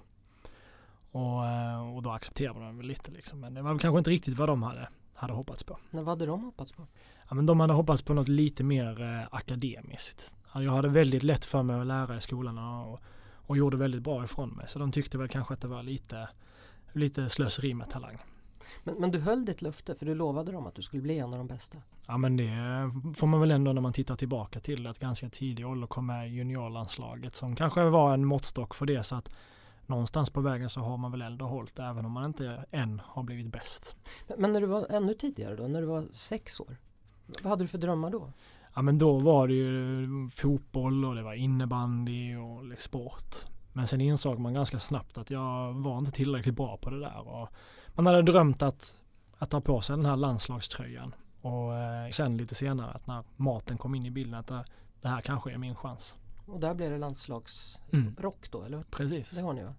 Och, 1.17 1.45
eh, 1.45 1.95
och 1.95 2.01
då 2.01 2.11
accepterade 2.11 2.59
de 2.59 2.77
väl 2.77 2.87
lite 2.87 3.11
liksom. 3.11 3.39
Men 3.39 3.53
det 3.53 3.61
var 3.61 3.79
kanske 3.79 3.97
inte 3.97 4.09
riktigt 4.09 4.37
vad 4.37 4.49
de 4.49 4.63
hade, 4.63 4.89
hade 5.13 5.33
hoppats 5.33 5.63
på. 5.63 5.77
Nej, 5.91 6.03
vad 6.03 6.11
hade 6.11 6.25
de 6.25 6.43
hoppats 6.43 6.71
på? 6.71 6.87
Ja, 7.29 7.35
men 7.35 7.45
de 7.45 7.59
hade 7.59 7.73
hoppats 7.73 8.01
på 8.01 8.13
något 8.13 8.27
lite 8.27 8.63
mer 8.63 9.01
eh, 9.01 9.27
akademiskt. 9.31 10.35
Ja, 10.53 10.63
Jag 10.63 10.71
hade 10.71 10.89
väldigt 10.89 11.23
lätt 11.23 11.45
för 11.45 11.63
mig 11.63 11.79
att 11.79 11.87
lära 11.87 12.17
i 12.17 12.21
skolan 12.21 12.57
och, 12.57 12.99
och 13.33 13.57
gjorde 13.57 13.77
väldigt 13.77 14.01
bra 14.01 14.23
ifrån 14.23 14.49
mig. 14.49 14.65
Så 14.69 14.79
de 14.79 14.91
tyckte 14.91 15.17
väl 15.17 15.27
kanske 15.27 15.53
att 15.53 15.61
det 15.61 15.67
var 15.67 15.83
lite, 15.83 16.29
lite 16.93 17.29
slöseri 17.29 17.73
med 17.73 17.89
talang. 17.89 18.17
Men, 18.83 18.95
men 18.95 19.11
du 19.11 19.19
höll 19.19 19.45
ditt 19.45 19.61
löfte 19.61 19.95
för 19.95 20.05
du 20.05 20.15
lovade 20.15 20.51
dem 20.51 20.67
att 20.67 20.75
du 20.75 20.81
skulle 20.81 21.03
bli 21.03 21.19
en 21.19 21.33
av 21.33 21.37
de 21.37 21.47
bästa. 21.47 21.77
Ja 22.07 22.17
men 22.17 22.37
det 22.37 22.51
får 23.15 23.27
man 23.27 23.39
väl 23.39 23.51
ändå 23.51 23.73
när 23.73 23.81
man 23.81 23.93
tittar 23.93 24.15
tillbaka 24.15 24.59
till 24.59 24.87
att 24.87 24.99
ganska 24.99 25.29
tidig 25.29 25.67
ålder 25.67 25.87
kom 25.87 26.05
med 26.05 26.29
juniorlandslaget 26.31 27.35
som 27.35 27.55
kanske 27.55 27.83
var 27.83 28.13
en 28.13 28.25
måttstock 28.25 28.75
för 28.75 28.85
det 28.85 29.03
så 29.03 29.15
att 29.15 29.31
någonstans 29.87 30.29
på 30.29 30.41
vägen 30.41 30.69
så 30.69 30.81
har 30.81 30.97
man 30.97 31.11
väl 31.11 31.21
ändå 31.21 31.45
hållit 31.45 31.79
även 31.79 32.05
om 32.05 32.11
man 32.11 32.25
inte 32.25 32.65
än 32.71 33.01
har 33.05 33.23
blivit 33.23 33.51
bäst. 33.51 33.95
Men, 34.37 34.53
när 34.53 34.61
du 34.61 34.67
var 34.67 34.87
ännu 34.89 35.13
tidigare 35.13 35.55
då, 35.55 35.67
när 35.67 35.81
du 35.81 35.87
var 35.87 36.05
sex 36.13 36.59
år? 36.59 36.77
Vad 37.25 37.49
hade 37.49 37.63
du 37.63 37.67
för 37.67 37.77
drömmar 37.77 38.09
då? 38.09 38.33
Ja 38.75 38.81
men 38.81 38.97
då 38.97 39.19
var 39.19 39.47
det 39.47 39.53
ju 39.53 40.29
fotboll 40.29 41.05
och 41.05 41.15
det 41.15 41.23
var 41.23 41.33
innebandy 41.33 42.35
och 42.35 42.63
liksom 42.63 42.89
sport. 42.89 43.35
Men 43.73 43.87
sen 43.87 44.01
insåg 44.01 44.39
man 44.39 44.53
ganska 44.53 44.79
snabbt 44.79 45.17
att 45.17 45.29
jag 45.29 45.73
var 45.73 45.97
inte 45.97 46.11
tillräckligt 46.11 46.55
bra 46.55 46.77
på 46.77 46.89
det 46.89 46.99
där. 46.99 47.27
Och 47.27 47.49
man 47.95 48.05
hade 48.05 48.21
drömt 48.21 48.61
att, 48.61 48.99
att 49.37 49.49
ta 49.49 49.61
på 49.61 49.81
sig 49.81 49.95
den 49.95 50.05
här 50.05 50.15
landslagströjan. 50.15 51.15
Och 51.41 51.75
eh, 51.75 52.09
sen 52.09 52.37
lite 52.37 52.55
senare 52.55 52.91
att 52.91 53.07
när 53.07 53.23
maten 53.35 53.77
kom 53.77 53.95
in 53.95 54.05
i 54.05 54.11
bilden 54.11 54.39
att 54.39 54.47
det, 54.47 54.65
det 55.01 55.07
här 55.07 55.21
kanske 55.21 55.51
är 55.51 55.57
min 55.57 55.75
chans. 55.75 56.15
Och 56.47 56.59
där 56.59 56.73
blev 56.73 56.91
det 56.91 56.97
landslagsrock 56.97 57.93
Mm. 57.93 58.15
då, 58.51 58.63
eller? 58.63 58.83
Precis, 58.91 59.29
Det 59.29 59.41
har 59.41 59.53
ni 59.53 59.63
va? 59.63 59.73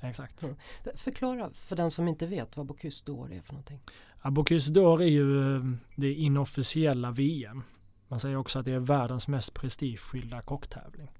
exakt. 0.00 0.42
Mm. 0.42 0.56
Förklara 0.94 1.50
för 1.50 1.76
den 1.76 1.90
som 1.90 2.08
inte 2.08 2.26
vet 2.26 2.56
vad 2.56 2.66
Bocuse 2.66 3.04
d'Or 3.04 3.32
är 3.32 3.40
för 3.40 3.52
någonting. 3.52 3.80
Ja, 4.22 4.30
Bocuse 4.30 4.70
d'Or 4.72 5.02
är 5.02 5.06
ju 5.06 5.56
eh, 5.56 5.62
det 5.96 6.14
inofficiella 6.14 7.10
VM. 7.10 7.62
Man 8.08 8.20
säger 8.20 8.36
också 8.36 8.58
att 8.58 8.64
det 8.64 8.72
är 8.72 8.78
världens 8.78 9.28
mest 9.28 9.54
prestigefyllda 9.54 10.42
kocktävling. 10.42 11.10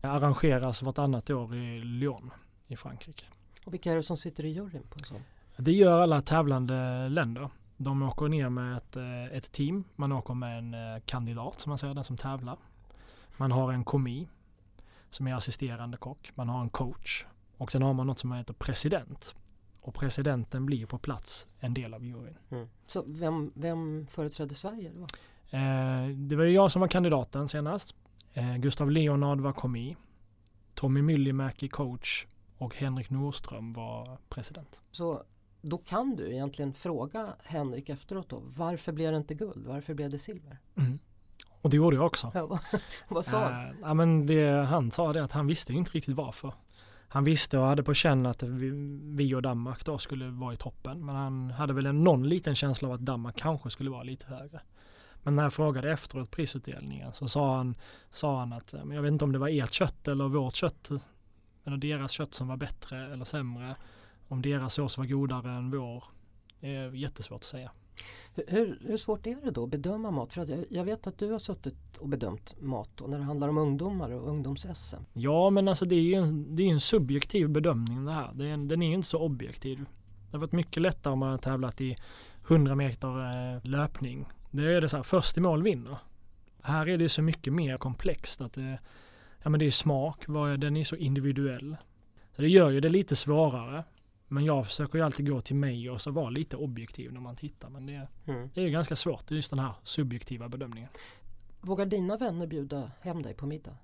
Det 0.00 0.08
arrangeras 0.08 0.82
vartannat 0.82 1.30
år 1.30 1.54
i 1.56 1.80
Lyon 1.84 2.30
i 2.66 2.76
Frankrike. 2.76 3.24
Och 3.64 3.72
vilka 3.74 3.92
är 3.92 3.96
det 3.96 4.02
som 4.02 4.16
sitter 4.16 4.44
i 4.44 4.48
juryn 4.48 4.82
på 4.90 4.96
en 5.00 5.04
sån? 5.04 5.20
Det 5.56 5.72
gör 5.72 6.00
alla 6.00 6.20
tävlande 6.22 7.08
länder. 7.08 7.50
De 7.76 8.02
åker 8.02 8.28
ner 8.28 8.48
med 8.48 8.76
ett, 8.76 8.96
eh, 8.96 9.24
ett 9.24 9.52
team. 9.52 9.84
Man 9.96 10.12
åker 10.12 10.34
med 10.34 10.58
en 10.58 10.74
eh, 10.74 11.00
kandidat 11.06 11.60
som 11.60 11.70
man 11.70 11.78
säger, 11.78 11.94
den 11.94 12.04
som 12.04 12.16
tävlar. 12.16 12.56
Man 13.36 13.52
har 13.52 13.72
en 13.72 13.84
komi 13.84 14.28
som 15.10 15.26
är 15.26 15.34
assisterande 15.34 15.96
kock. 15.96 16.32
Man 16.34 16.48
har 16.48 16.60
en 16.60 16.70
coach 16.70 17.26
och 17.56 17.72
sen 17.72 17.82
har 17.82 17.92
man 17.92 18.06
något 18.06 18.18
som 18.18 18.32
heter 18.32 18.54
president. 18.54 19.34
Och 19.80 19.94
presidenten 19.94 20.66
blir 20.66 20.86
på 20.86 20.98
plats 20.98 21.46
en 21.58 21.74
del 21.74 21.94
av 21.94 22.04
juryn. 22.04 22.36
Så 22.86 23.04
vem, 23.06 23.50
vem 23.54 24.06
företrädde 24.06 24.54
Sverige 24.54 24.92
då? 24.94 25.06
Eh, 25.56 26.08
det 26.08 26.36
var 26.36 26.44
ju 26.44 26.50
jag 26.50 26.72
som 26.72 26.80
var 26.80 26.88
kandidaten 26.88 27.48
senast. 27.48 27.94
Eh, 28.32 28.56
Gustav 28.56 28.90
Leonard 28.90 29.40
var 29.40 29.52
komi. 29.52 29.96
Tommy 30.74 31.02
Myllymäki 31.02 31.68
coach 31.68 32.26
och 32.58 32.76
Henrik 32.76 33.10
Nordström 33.10 33.72
var 33.72 34.18
president. 34.28 34.82
Så 34.90 35.22
då 35.62 35.78
kan 35.78 36.16
du 36.16 36.32
egentligen 36.32 36.74
fråga 36.74 37.34
Henrik 37.44 37.88
efteråt 37.88 38.28
då, 38.28 38.42
varför 38.44 38.92
blev 38.92 39.12
det 39.12 39.18
inte 39.18 39.34
guld? 39.34 39.66
Varför 39.66 39.94
blev 39.94 40.10
det 40.10 40.18
silver? 40.18 40.58
Och 41.62 41.70
det 41.70 41.76
gjorde 41.76 41.96
jag 41.96 42.06
också. 42.06 42.30
Ja, 42.34 42.58
vad, 43.08 43.24
sa 43.24 43.44
han? 43.44 43.68
Eh, 43.68 43.74
ja, 43.82 43.94
men 43.94 44.26
det, 44.26 44.66
han 44.66 44.90
sa 44.90 45.12
det 45.12 45.24
att 45.24 45.32
han 45.32 45.46
visste 45.46 45.72
inte 45.72 45.90
riktigt 45.90 46.16
varför. 46.16 46.54
Han 47.08 47.24
visste 47.24 47.58
och 47.58 47.64
hade 47.64 47.82
på 47.82 47.94
känn 47.94 48.26
att 48.26 48.42
vi, 48.42 48.70
vi 49.16 49.34
och 49.34 49.42
Danmark 49.42 49.84
då 49.84 49.98
skulle 49.98 50.28
vara 50.28 50.52
i 50.52 50.56
toppen. 50.56 51.06
Men 51.06 51.14
han 51.14 51.50
hade 51.50 51.72
väl 51.72 51.86
en, 51.86 52.04
någon 52.04 52.28
liten 52.28 52.54
känsla 52.54 52.88
av 52.88 52.94
att 52.94 53.00
Danmark 53.00 53.36
kanske 53.36 53.70
skulle 53.70 53.90
vara 53.90 54.02
lite 54.02 54.26
högre. 54.26 54.60
Men 55.22 55.36
när 55.36 55.42
jag 55.42 55.52
frågade 55.52 55.92
efteråt 55.92 56.30
prisutdelningen 56.30 57.12
så 57.12 57.28
sa 57.28 57.56
han, 57.56 57.74
sa 58.10 58.38
han 58.38 58.52
att 58.52 58.72
jag 58.72 59.02
vet 59.02 59.12
inte 59.12 59.24
om 59.24 59.32
det 59.32 59.38
var 59.38 59.48
ert 59.48 59.72
kött 59.72 60.08
eller 60.08 60.28
vårt 60.28 60.54
kött. 60.54 60.90
Eller 61.64 61.76
deras 61.76 62.10
kött 62.10 62.34
som 62.34 62.48
var 62.48 62.56
bättre 62.56 63.12
eller 63.12 63.24
sämre. 63.24 63.76
Om 64.28 64.42
deras 64.42 64.74
sås 64.74 64.98
var 64.98 65.04
godare 65.04 65.50
än 65.50 65.70
vår. 65.70 66.04
Det 66.60 66.74
är 66.74 66.90
jättesvårt 66.90 67.40
att 67.40 67.44
säga. 67.44 67.70
Hur, 68.34 68.78
hur, 68.86 68.96
svårt 68.96 69.26
är 69.26 69.36
det 69.44 69.50
då 69.50 69.64
att 69.64 69.70
bedöma 69.70 70.10
mat? 70.10 70.34
För 70.34 70.50
jag, 70.50 70.64
jag 70.70 70.84
vet 70.84 71.06
att 71.06 71.18
du 71.18 71.32
har 71.32 71.38
suttit 71.38 71.96
och 71.98 72.08
bedömt 72.08 72.60
mat 72.60 72.90
då, 72.94 73.06
när 73.06 73.18
det 73.18 73.24
handlar 73.24 73.48
om 73.48 73.58
ungdomar 73.58 74.10
och 74.10 74.28
ungdoms-SM. 74.28 75.02
Ja, 75.12 75.50
men 75.50 75.68
alltså 75.68 75.84
det 75.84 75.94
är 75.94 76.00
ju 76.00 76.14
en, 76.14 76.56
det 76.56 76.62
är 76.62 76.68
en 76.68 76.80
subjektiv 76.80 77.48
bedömning 77.48 78.04
det 78.04 78.12
här. 78.12 78.30
Det 78.34 78.46
är 78.46 78.52
en, 78.52 78.68
den 78.68 78.82
är 78.82 78.86
ju 78.86 78.94
inte 78.94 79.08
så 79.08 79.18
objektiv. 79.18 79.78
Det 80.30 80.36
har 80.36 80.38
varit 80.38 80.52
mycket 80.52 80.82
lättare 80.82 81.12
om 81.12 81.18
man 81.18 81.30
har 81.30 81.38
tävlat 81.38 81.80
i 81.80 81.96
100 82.48 82.74
meter 82.74 83.08
eh, 83.08 83.64
löpning. 83.64 84.28
Det 84.50 84.62
är 84.62 84.80
det 84.80 84.88
så 84.88 84.96
här, 84.96 85.02
först 85.02 85.36
i 85.36 85.40
mål 85.40 85.62
vinner. 85.62 85.98
Här 86.62 86.88
är 86.88 86.98
det 86.98 87.08
så 87.08 87.22
mycket 87.22 87.52
mer 87.52 87.78
komplext 87.78 88.40
att 88.40 88.52
det, 88.52 88.78
ja 89.42 89.50
men 89.50 89.60
det 89.60 89.66
är 89.66 89.70
smak, 89.70 90.24
vad 90.28 90.50
är, 90.50 90.56
den 90.56 90.76
är 90.76 90.84
så 90.84 90.96
individuell. 90.96 91.76
Så 92.36 92.42
det 92.42 92.48
gör 92.48 92.70
ju 92.70 92.80
det 92.80 92.88
lite 92.88 93.16
svårare. 93.16 93.84
Men 94.32 94.44
jag 94.44 94.66
försöker 94.66 94.98
ju 94.98 95.04
alltid 95.04 95.30
gå 95.30 95.40
till 95.40 95.56
mig 95.56 95.90
och 95.90 96.00
så 96.00 96.10
vara 96.10 96.30
lite 96.30 96.56
objektiv 96.56 97.12
när 97.12 97.20
man 97.20 97.36
tittar. 97.36 97.70
Men 97.70 97.86
det, 97.86 98.08
Mm. 98.26 98.50
det 98.54 98.60
är 98.60 98.64
ju 98.64 98.70
ganska 98.70 98.96
svårt, 98.96 99.30
just 99.30 99.50
den 99.50 99.58
här 99.58 99.72
subjektiva 99.82 100.48
bedömningen. 100.48 100.88
Vågar 101.60 101.86
dina 101.86 102.16
vänner 102.16 102.46
bjuda 102.46 102.90
hem 103.00 103.22
dig 103.22 103.34
på 103.34 103.46
middag? 103.46 103.76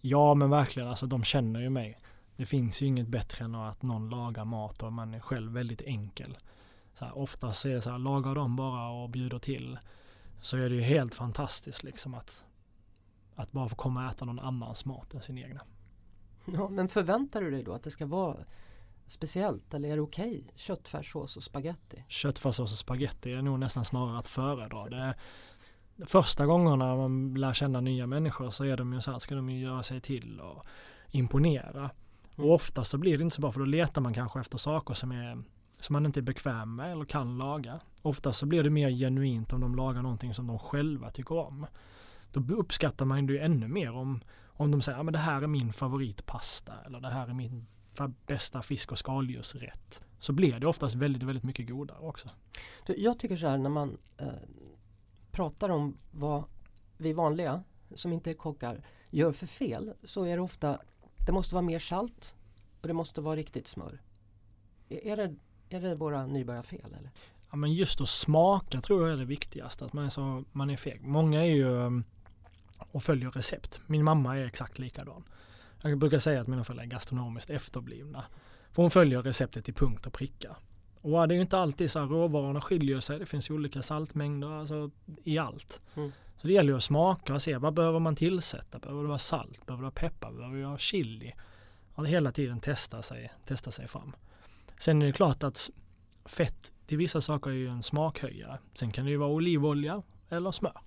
Ja 0.00 0.34
men 0.34 0.50
verkligen, 0.50 0.88
alltså 0.88 1.06
de 1.06 1.24
känner 1.24 1.60
ju 1.60 1.70
mig. 1.70 1.98
Det 2.36 2.46
finns 2.46 2.82
ju 2.82 2.86
inget 2.86 3.08
bättre 3.08 3.44
än 3.44 3.54
att 3.54 3.82
någon 3.82 4.08
lagar 4.10 4.44
mat 4.44 4.82
och 4.82 4.92
man 4.92 5.14
är 5.14 5.20
själv 5.20 5.52
väldigt 5.52 5.82
enkel. 5.82 6.36
Så 6.94 7.04
här, 7.04 7.18
oftast 7.18 7.64
är 7.64 7.70
det 7.74 7.80
så 7.80 7.90
här, 7.90 7.98
lagar 7.98 8.34
de 8.34 8.56
bara 8.56 8.88
och 8.88 9.10
bjuder 9.10 9.38
till 9.38 9.78
så 10.40 10.56
är 10.56 10.68
det 10.70 10.74
ju 10.74 10.80
helt 10.82 11.14
fantastiskt 11.14 11.82
liksom 11.84 12.14
att, 12.14 12.44
att 13.34 13.52
bara 13.52 13.68
få 13.68 13.76
komma 13.76 14.04
och 14.06 14.12
äta 14.12 14.24
någon 14.24 14.38
annans 14.40 14.84
mat 14.84 15.14
än 15.14 15.22
sin 15.22 15.38
egna. 15.38 15.60
Ja, 16.44 16.68
men 16.68 16.88
förväntar 16.88 17.40
du 17.40 17.50
dig 17.50 17.62
då 17.62 17.72
att 17.72 17.82
det 17.82 17.90
ska 17.90 18.06
vara 18.06 18.36
speciellt 19.06 19.74
eller 19.74 19.88
är 19.88 19.96
det 19.96 20.02
okej? 20.02 20.52
Köttfärssås 20.54 21.36
och 21.36 21.42
spaghetti? 21.42 22.04
Köttfärssås 22.08 22.72
och 22.72 22.78
spagetti 22.78 23.32
är 23.32 23.42
nog 23.42 23.58
nästan 23.58 23.84
snarare 23.84 24.18
att 24.18 24.26
föredra. 24.26 24.88
Det 24.88 24.96
är, 24.96 25.14
första 26.06 26.46
gångerna 26.46 26.96
man 26.96 27.34
lär 27.34 27.54
känna 27.54 27.80
nya 27.80 28.06
människor 28.06 28.50
så 28.50 28.64
är 28.64 28.76
de 28.76 28.92
ju 28.92 29.00
så 29.00 29.12
här, 29.12 29.18
ska 29.18 29.34
de 29.34 29.50
ju 29.50 29.60
göra 29.60 29.82
sig 29.82 30.00
till 30.00 30.40
och 30.40 30.64
imponera. 31.10 31.90
Mm. 32.36 32.48
Och 32.48 32.54
ofta 32.54 32.84
så 32.84 32.98
blir 32.98 33.18
det 33.18 33.24
inte 33.24 33.36
så 33.36 33.40
bra 33.40 33.52
för 33.52 33.60
då 33.60 33.66
letar 33.66 34.00
man 34.00 34.14
kanske 34.14 34.40
efter 34.40 34.58
saker 34.58 34.94
som, 34.94 35.12
är, 35.12 35.42
som 35.78 35.92
man 35.92 36.06
inte 36.06 36.20
är 36.20 36.22
bekväm 36.22 36.76
med 36.76 36.92
eller 36.92 37.04
kan 37.04 37.38
laga. 37.38 37.80
Ofta 38.02 38.32
så 38.32 38.46
blir 38.46 38.62
det 38.62 38.70
mer 38.70 38.90
genuint 38.90 39.52
om 39.52 39.60
de 39.60 39.74
lagar 39.74 40.02
någonting 40.02 40.34
som 40.34 40.46
de 40.46 40.58
själva 40.58 41.10
tycker 41.10 41.38
om. 41.38 41.66
Då 42.32 42.54
uppskattar 42.54 43.04
man 43.04 43.26
det 43.26 43.32
ju 43.32 43.38
ännu 43.38 43.68
mer 43.68 43.92
om, 43.92 44.20
om 44.46 44.70
de 44.70 44.82
säger 44.82 44.98
att 44.98 45.12
det 45.12 45.18
här 45.18 45.42
är 45.42 45.46
min 45.46 45.72
favoritpasta 45.72 46.72
eller 46.86 47.00
det 47.00 47.10
här 47.10 47.28
är 47.28 47.34
min 47.34 47.66
bästa 48.26 48.62
fisk 48.62 48.92
och 48.92 48.98
skaldjursrätt. 48.98 50.00
Så 50.18 50.32
blir 50.32 50.60
det 50.60 50.66
oftast 50.66 50.94
väldigt, 50.94 51.22
väldigt 51.22 51.44
mycket 51.44 51.68
godare 51.68 51.98
också. 51.98 52.30
Jag 52.86 53.18
tycker 53.18 53.36
så 53.36 53.48
här 53.48 53.58
när 53.58 53.70
man 53.70 53.98
eh, 54.16 54.26
pratar 55.30 55.68
om 55.68 55.98
vad 56.10 56.44
vi 56.96 57.12
vanliga 57.12 57.62
som 57.94 58.12
inte 58.12 58.30
är 58.30 58.34
kockar 58.34 58.84
gör 59.10 59.32
för 59.32 59.46
fel 59.46 59.92
så 60.04 60.24
är 60.24 60.36
det 60.36 60.42
ofta 60.42 60.78
det 61.26 61.32
måste 61.32 61.54
vara 61.54 61.62
mer 61.62 61.78
salt 61.78 62.34
och 62.80 62.88
det 62.88 62.94
måste 62.94 63.20
vara 63.20 63.36
riktigt 63.36 63.66
smör. 63.66 64.02
Är 64.88 65.06
är 65.06 65.16
det, 65.16 65.34
är 65.68 65.80
det 65.80 65.94
våra 65.94 66.26
nybörjarfel 66.26 66.94
eller? 66.98 67.10
Ja, 67.50 67.56
men 67.56 67.72
just 67.72 68.00
att 68.00 68.08
smaka 68.08 68.80
tror 68.80 69.02
jag 69.02 69.12
är 69.12 69.16
det 69.16 69.24
viktigaste. 69.24 69.84
Att 69.84 69.92
man 69.92 70.04
är, 70.04 70.10
så, 70.10 70.44
man 70.52 70.70
är 70.70 70.76
feg. 70.76 71.02
Många 71.02 71.44
är 71.44 71.50
ju 71.50 71.64
um, 71.64 72.04
och 72.78 73.02
följer 73.02 73.30
recept. 73.30 73.80
Min 73.86 74.04
mamma 74.04 74.38
är 74.38 74.46
exakt 74.46 74.78
likadan. 74.78 75.24
Jag 75.88 75.98
brukar 75.98 76.18
säga 76.18 76.40
att 76.40 76.46
mina 76.46 76.64
föräldrar 76.64 76.84
är 76.84 76.88
gastronomiskt 76.88 77.50
efterblivna. 77.50 78.24
För 78.72 78.82
hon 78.82 78.90
följer 78.90 79.22
receptet 79.22 79.64
till 79.64 79.74
punkt 79.74 80.06
och 80.06 80.12
pricka. 80.12 80.56
Och 81.00 81.28
det 81.28 81.34
är 81.34 81.36
ju 81.36 81.40
inte 81.40 81.58
alltid 81.58 81.90
så 81.90 81.98
här 81.98 82.06
råvarorna 82.06 82.60
skiljer 82.60 83.00
sig. 83.00 83.18
Det 83.18 83.26
finns 83.26 83.50
ju 83.50 83.54
olika 83.54 83.82
saltmängder 83.82 84.48
alltså, 84.48 84.90
i 85.24 85.38
allt. 85.38 85.80
Mm. 85.94 86.12
Så 86.36 86.46
det 86.46 86.52
gäller 86.52 86.72
ju 86.72 86.76
att 86.76 86.84
smaka 86.84 87.34
och 87.34 87.42
se 87.42 87.56
vad 87.56 87.74
behöver 87.74 87.98
man 87.98 88.16
tillsätta? 88.16 88.78
Behöver 88.78 89.02
det 89.02 89.08
vara 89.08 89.18
salt? 89.18 89.66
Behöver 89.66 89.82
det 89.82 89.82
vara 89.82 90.10
peppar? 90.10 90.32
Behöver 90.32 90.56
det 90.58 90.66
vara 90.66 90.78
chili? 90.78 91.34
Och 91.94 92.06
hela 92.06 92.32
tiden 92.32 92.60
testa 92.60 93.02
sig, 93.02 93.32
testa 93.44 93.70
sig 93.70 93.88
fram. 93.88 94.12
Sen 94.78 95.02
är 95.02 95.06
det 95.06 95.12
klart 95.12 95.42
att 95.42 95.70
fett 96.24 96.72
till 96.86 96.98
vissa 96.98 97.20
saker 97.20 97.50
är 97.50 97.54
ju 97.54 97.68
en 97.68 97.82
smakhöjare. 97.82 98.58
Sen 98.74 98.92
kan 98.92 99.04
det 99.04 99.10
ju 99.10 99.16
vara 99.16 99.30
olivolja 99.30 100.02
eller 100.28 100.50
smör. 100.50 100.80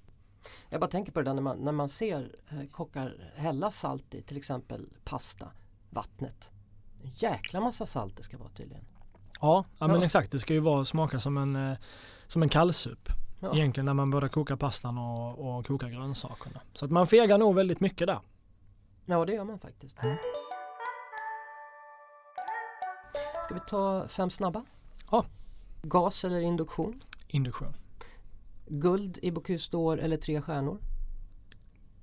Jag 0.69 0.82
bara 0.82 0.89
tänker 0.89 1.12
på 1.12 1.19
det 1.19 1.25
där 1.25 1.34
när 1.34 1.41
man, 1.41 1.58
när 1.58 1.71
man 1.71 1.89
ser 1.89 2.36
eh, 2.49 2.69
kockar 2.71 3.32
hälla 3.36 3.71
salt 3.71 4.15
i 4.15 4.21
till 4.21 4.38
exempel 4.38 4.89
pasta, 5.04 5.52
vattnet. 5.89 6.52
En 7.04 7.12
jäkla 7.15 7.62
massa 7.62 7.86
salt 7.86 8.17
det 8.17 8.23
ska 8.23 8.38
vara 8.38 8.49
tydligen. 8.49 8.86
Ja, 9.41 9.65
ja 9.78 9.88
men 9.88 10.04
exakt. 10.04 10.32
Det 10.32 10.39
ska 10.39 10.54
ju 10.54 10.60
vara 10.60 10.86
smaka 10.86 11.19
som 11.19 11.38
en, 11.38 11.56
eh, 11.56 11.78
som 12.28 12.43
en 12.43 12.49
kallsup. 12.49 13.10
Ja. 13.39 13.56
Egentligen 13.56 13.86
när 13.86 13.93
man 13.93 14.10
både 14.10 14.30
kokar 14.30 14.56
pastan 14.56 14.97
och, 14.97 15.58
och 15.58 15.67
kokar 15.67 15.89
grönsakerna. 15.89 16.62
Så 16.73 16.86
att 16.86 16.91
man 16.91 17.08
fegar 17.08 17.38
nog 17.38 17.56
väldigt 17.56 17.80
mycket 17.80 18.08
där. 18.08 18.19
Ja 19.06 19.25
det 19.25 19.34
gör 19.34 19.43
man 19.43 19.60
faktiskt. 19.60 20.04
Mm. 20.04 20.17
Ska 23.45 23.54
vi 23.54 23.60
ta 23.69 24.08
fem 24.08 24.30
snabba? 24.30 24.65
Ja. 25.12 25.25
Gas 25.82 26.25
eller 26.25 26.41
induktion? 26.41 27.04
Induktion. 27.28 27.73
Guld 28.69 29.19
i 29.21 29.32
Bocuse 29.32 29.71
d'Or 29.71 29.99
eller 29.99 30.17
tre 30.17 30.41
stjärnor? 30.41 30.77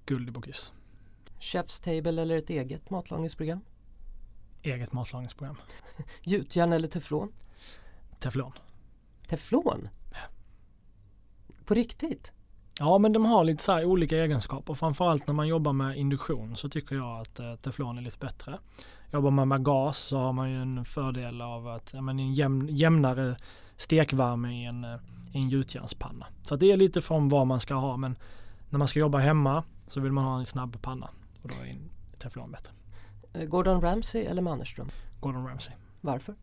Guld 0.07 0.29
i 0.29 0.33
Bocuse. 0.33 0.73
Chef's 1.41 1.83
Table 1.85 2.23
eller 2.23 2.39
ett 2.39 2.51
eget 2.51 2.91
matlagningsprogram? 2.91 3.61
Eget 4.63 4.93
matlagningsprogram. 4.93 5.57
Gjutjärn 6.23 6.73
eller 6.73 6.89
teflon? 6.89 7.33
Teflon. 8.21 8.53
Teflon? 9.29 9.89
På 11.65 11.75
riktigt? 11.75 12.33
Ja 12.79 12.99
men 12.99 13.13
de 13.13 13.25
har 13.25 13.45
lite 13.45 13.63
så 13.63 13.73
här 13.73 13.85
olika 13.85 14.17
egenskaper. 14.17 14.75
Framförallt 14.75 15.27
när 15.27 15.35
man 15.35 15.49
jobbar 15.49 15.73
med 15.73 15.97
induktion 15.97 16.57
så 16.57 16.69
tycker 16.69 16.97
jag 16.97 17.21
att 17.21 17.39
eh, 17.39 17.55
teflon 17.55 17.99
är 17.99 18.03
lite 18.03 18.19
bättre. 18.19 18.59
Jobbar 19.13 19.31
man 19.31 19.49
med 19.49 19.65
gas 19.65 19.99
så 19.99 20.19
har 20.19 20.33
man 20.33 20.51
ju 20.51 20.57
en 20.57 20.85
fördel 20.85 21.41
av 21.41 21.69
att 21.69 21.91
ja, 21.95 22.01
men 22.01 22.19
en 22.19 22.35
jämn, 22.35 22.69
jämnare 22.69 23.37
stekvärme 23.77 24.63
i 24.63 24.65
en, 24.65 24.85
eh, 24.85 24.97
i 25.33 25.39
en 25.39 25.49
gjutjärnspanna. 25.49 26.27
Så 26.43 26.55
att 26.55 26.61
det 26.61 26.73
är 26.73 26.77
lite 26.77 27.03
från 27.03 27.29
vad 27.29 27.47
man 27.47 27.61
ska 27.61 27.75
ha 27.75 27.97
men 27.97 28.17
När 28.71 28.79
man 28.79 28.89
ska 28.89 29.01
jobba 29.01 29.19
hemma 29.19 29.65
så 29.87 30.01
vill 30.01 30.13
man 30.13 30.25
ha 30.25 30.39
en 30.39 30.47
snabb 30.47 30.83
panna 30.83 31.11
och 31.43 31.49
då 31.49 31.55
är 31.55 31.71
en 31.71 31.91
teflon 32.19 32.51
bättre. 32.51 32.73
Eh, 33.33 33.45
Gordon 33.45 33.81
Ramsay 33.81 34.25
eller 34.25 34.43
Mannerström? 34.43 34.91
Gordon 35.21 35.47
Ramsay. 35.47 35.75
Varför? 36.01 36.35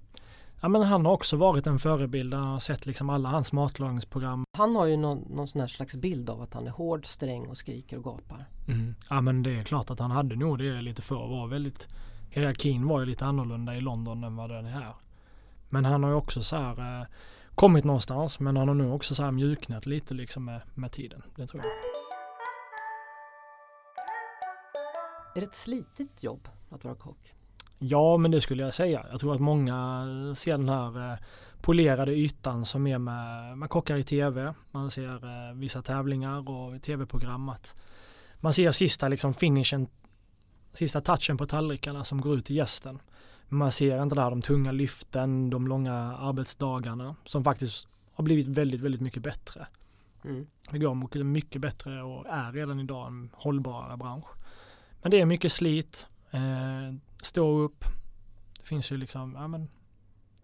Ja, 0.61 0.69
men 0.69 0.81
han 0.81 1.05
har 1.05 1.13
också 1.13 1.37
varit 1.37 1.67
en 1.67 1.79
förebild. 1.79 2.33
Jag 2.33 2.39
har 2.39 2.59
sett 2.59 2.85
liksom 2.85 3.09
alla 3.09 3.29
hans 3.29 3.53
matlagningsprogram. 3.53 4.45
Han 4.57 4.75
har 4.75 4.85
ju 4.85 4.97
någon, 4.97 5.17
någon 5.29 5.47
sån 5.47 5.61
här 5.61 5.67
slags 5.67 5.95
bild 5.95 6.29
av 6.29 6.41
att 6.41 6.53
han 6.53 6.67
är 6.67 6.71
hård, 6.71 7.05
sträng 7.05 7.47
och 7.47 7.57
skriker 7.57 7.97
och 7.97 8.03
gapar. 8.03 8.45
Mm. 8.67 8.95
Ja 9.09 9.21
men 9.21 9.43
det 9.43 9.59
är 9.59 9.63
klart 9.63 9.89
att 9.89 9.99
han 9.99 10.11
hade 10.11 10.35
nog 10.35 10.57
det 10.57 10.81
lite 10.81 11.01
förr. 11.01 11.27
Var 11.27 11.47
väldigt, 11.47 11.87
hierarkin 12.29 12.87
var 12.87 12.99
ju 12.99 13.05
lite 13.05 13.25
annorlunda 13.25 13.75
i 13.75 13.81
London 13.81 14.23
än 14.23 14.35
vad 14.35 14.49
den 14.49 14.65
är 14.65 14.71
här. 14.71 14.93
Men 15.73 15.85
han 15.85 16.03
har 16.03 16.09
ju 16.09 16.15
också 16.15 16.43
så 16.43 16.55
här 16.55 17.01
eh, 17.01 17.07
kommit 17.55 17.83
någonstans 17.83 18.39
men 18.39 18.57
han 18.57 18.67
har 18.67 18.75
nu 18.75 18.91
också 18.91 19.15
så 19.15 19.23
här 19.23 19.31
mjuknat 19.31 19.85
lite 19.85 20.13
liksom 20.13 20.45
med, 20.45 20.61
med 20.73 20.91
tiden. 20.91 21.23
Det 21.35 21.47
tror 21.47 21.63
jag. 21.63 21.71
Är 25.35 25.41
det 25.41 25.47
ett 25.47 25.55
slitigt 25.55 26.23
jobb 26.23 26.47
att 26.69 26.83
vara 26.83 26.95
kock? 26.95 27.33
Ja 27.79 28.17
men 28.17 28.31
det 28.31 28.41
skulle 28.41 28.63
jag 28.63 28.73
säga. 28.73 29.05
Jag 29.11 29.19
tror 29.19 29.35
att 29.35 29.41
många 29.41 30.01
ser 30.35 30.57
den 30.57 30.69
här 30.69 31.11
eh, 31.11 31.17
polerade 31.61 32.11
ytan 32.11 32.65
som 32.65 32.87
är 32.87 32.97
med, 32.97 33.57
med 33.57 33.69
kockar 33.69 33.97
i 33.97 34.03
tv. 34.03 34.53
Man 34.71 34.91
ser 34.91 35.49
eh, 35.49 35.55
vissa 35.55 35.81
tävlingar 35.81 36.49
och 36.49 36.81
tv-program 36.81 37.51
man 38.39 38.53
ser 38.53 38.71
sista 38.71 39.07
liksom 39.07 39.33
finishen, 39.33 39.87
sista 40.73 41.01
touchen 41.01 41.37
på 41.37 41.45
tallrikarna 41.45 42.03
som 42.03 42.21
går 42.21 42.37
ut 42.37 42.45
till 42.45 42.55
gästen. 42.55 42.99
Man 43.49 43.71
ser 43.71 44.03
inte 44.03 44.15
där 44.15 44.29
de 44.29 44.41
tunga 44.41 44.71
lyften, 44.71 45.49
de 45.49 45.67
långa 45.67 45.93
arbetsdagarna 46.17 47.15
som 47.25 47.43
faktiskt 47.43 47.87
har 48.13 48.23
blivit 48.23 48.47
väldigt, 48.47 48.81
väldigt 48.81 49.01
mycket 49.01 49.23
bättre. 49.23 49.67
Mm. 50.25 50.47
Det 50.71 50.79
går 50.79 51.23
mycket 51.23 51.61
bättre 51.61 52.03
och 52.03 52.25
är 52.27 52.51
redan 52.51 52.79
idag 52.79 53.07
en 53.07 53.29
hållbarare 53.33 53.97
bransch. 53.97 54.27
Men 55.01 55.11
det 55.11 55.21
är 55.21 55.25
mycket 55.25 55.51
slit, 55.51 56.07
eh, 56.31 56.95
stå 57.21 57.59
upp. 57.59 57.85
Det 58.59 58.65
finns 58.65 58.91
ju 58.91 58.97
liksom, 58.97 59.35
ja 59.35 59.47
men 59.47 59.69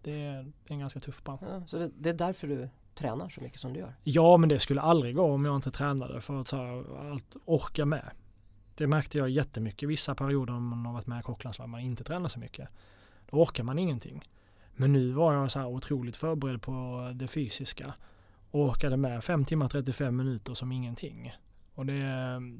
det 0.02 0.22
är, 0.24 0.42
det 0.42 0.70
är 0.70 0.74
en 0.74 0.80
ganska 0.80 1.00
tuff 1.00 1.24
bransch. 1.24 1.42
Ja, 1.42 1.66
så 1.66 1.78
det, 1.78 1.90
det 1.98 2.10
är 2.10 2.14
därför 2.14 2.48
du 2.48 2.68
tränar 2.94 3.28
så 3.28 3.40
mycket 3.40 3.60
som 3.60 3.72
du 3.72 3.80
gör? 3.80 3.94
Ja, 4.02 4.36
men 4.36 4.48
det 4.48 4.58
skulle 4.58 4.80
aldrig 4.80 5.16
gå 5.16 5.22
om 5.22 5.44
jag 5.44 5.56
inte 5.56 5.70
tränade 5.70 6.20
för 6.20 6.40
att 6.40 6.48
så 6.48 6.56
här, 6.56 7.10
allt 7.10 7.36
orka 7.44 7.84
med. 7.84 8.10
Det 8.80 8.86
märkte 8.86 9.18
jag 9.18 9.30
jättemycket 9.30 9.88
vissa 9.88 10.14
perioder 10.14 10.52
om 10.54 10.68
man 10.68 10.86
har 10.86 10.92
varit 10.92 11.06
med 11.06 11.20
i 11.20 11.22
kocklandslag 11.22 11.68
man 11.68 11.80
inte 11.80 12.04
tränar 12.04 12.28
så 12.28 12.38
mycket. 12.38 12.68
Då 13.30 13.36
orkar 13.36 13.64
man 13.64 13.78
ingenting. 13.78 14.22
Men 14.76 14.92
nu 14.92 15.12
var 15.12 15.34
jag 15.34 15.50
så 15.50 15.58
här 15.58 15.66
otroligt 15.66 16.16
förberedd 16.16 16.62
på 16.62 17.10
det 17.14 17.28
fysiska 17.28 17.94
och 18.50 18.60
orkade 18.60 18.96
med 18.96 19.24
5 19.24 19.44
timmar 19.44 19.68
35 19.68 20.16
minuter 20.16 20.54
som 20.54 20.72
ingenting. 20.72 21.32
Och 21.74 21.86
det, 21.86 22.02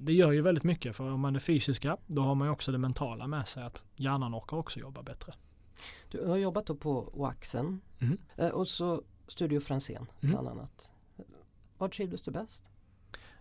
det 0.01 0.13
gör 0.13 0.33
ju 0.33 0.43
väldigt 0.43 0.65
mycket 0.65 0.97
för 0.97 1.11
om 1.13 1.21
man 1.21 1.37
är 1.37 1.41
fysiska 1.41 1.97
då 2.07 2.23
har 2.23 2.35
man 2.35 2.49
ju 2.49 2.53
också 2.53 2.73
det 2.73 2.79
mentala 2.79 3.27
med 3.27 3.49
sig 3.49 3.63
att 3.63 3.79
hjärnan 3.97 4.35
orkar 4.35 4.57
också 4.57 4.81
jobba 4.81 5.03
bättre. 5.03 5.33
Du 6.11 6.27
har 6.27 6.37
jobbat 6.37 6.67
då 6.67 6.75
på 6.75 7.11
Oaxen 7.15 7.81
Mm. 8.01 8.19
eh, 8.37 8.49
och 8.49 8.69
så 8.69 9.03
Studio 9.27 9.61
Franzén 9.61 10.07
Mm. 10.21 10.31
bland 10.33 10.49
annat. 10.49 10.93
Var 11.79 11.89
trivdes 11.89 12.23
du 12.23 12.31
bäst? 12.31 12.71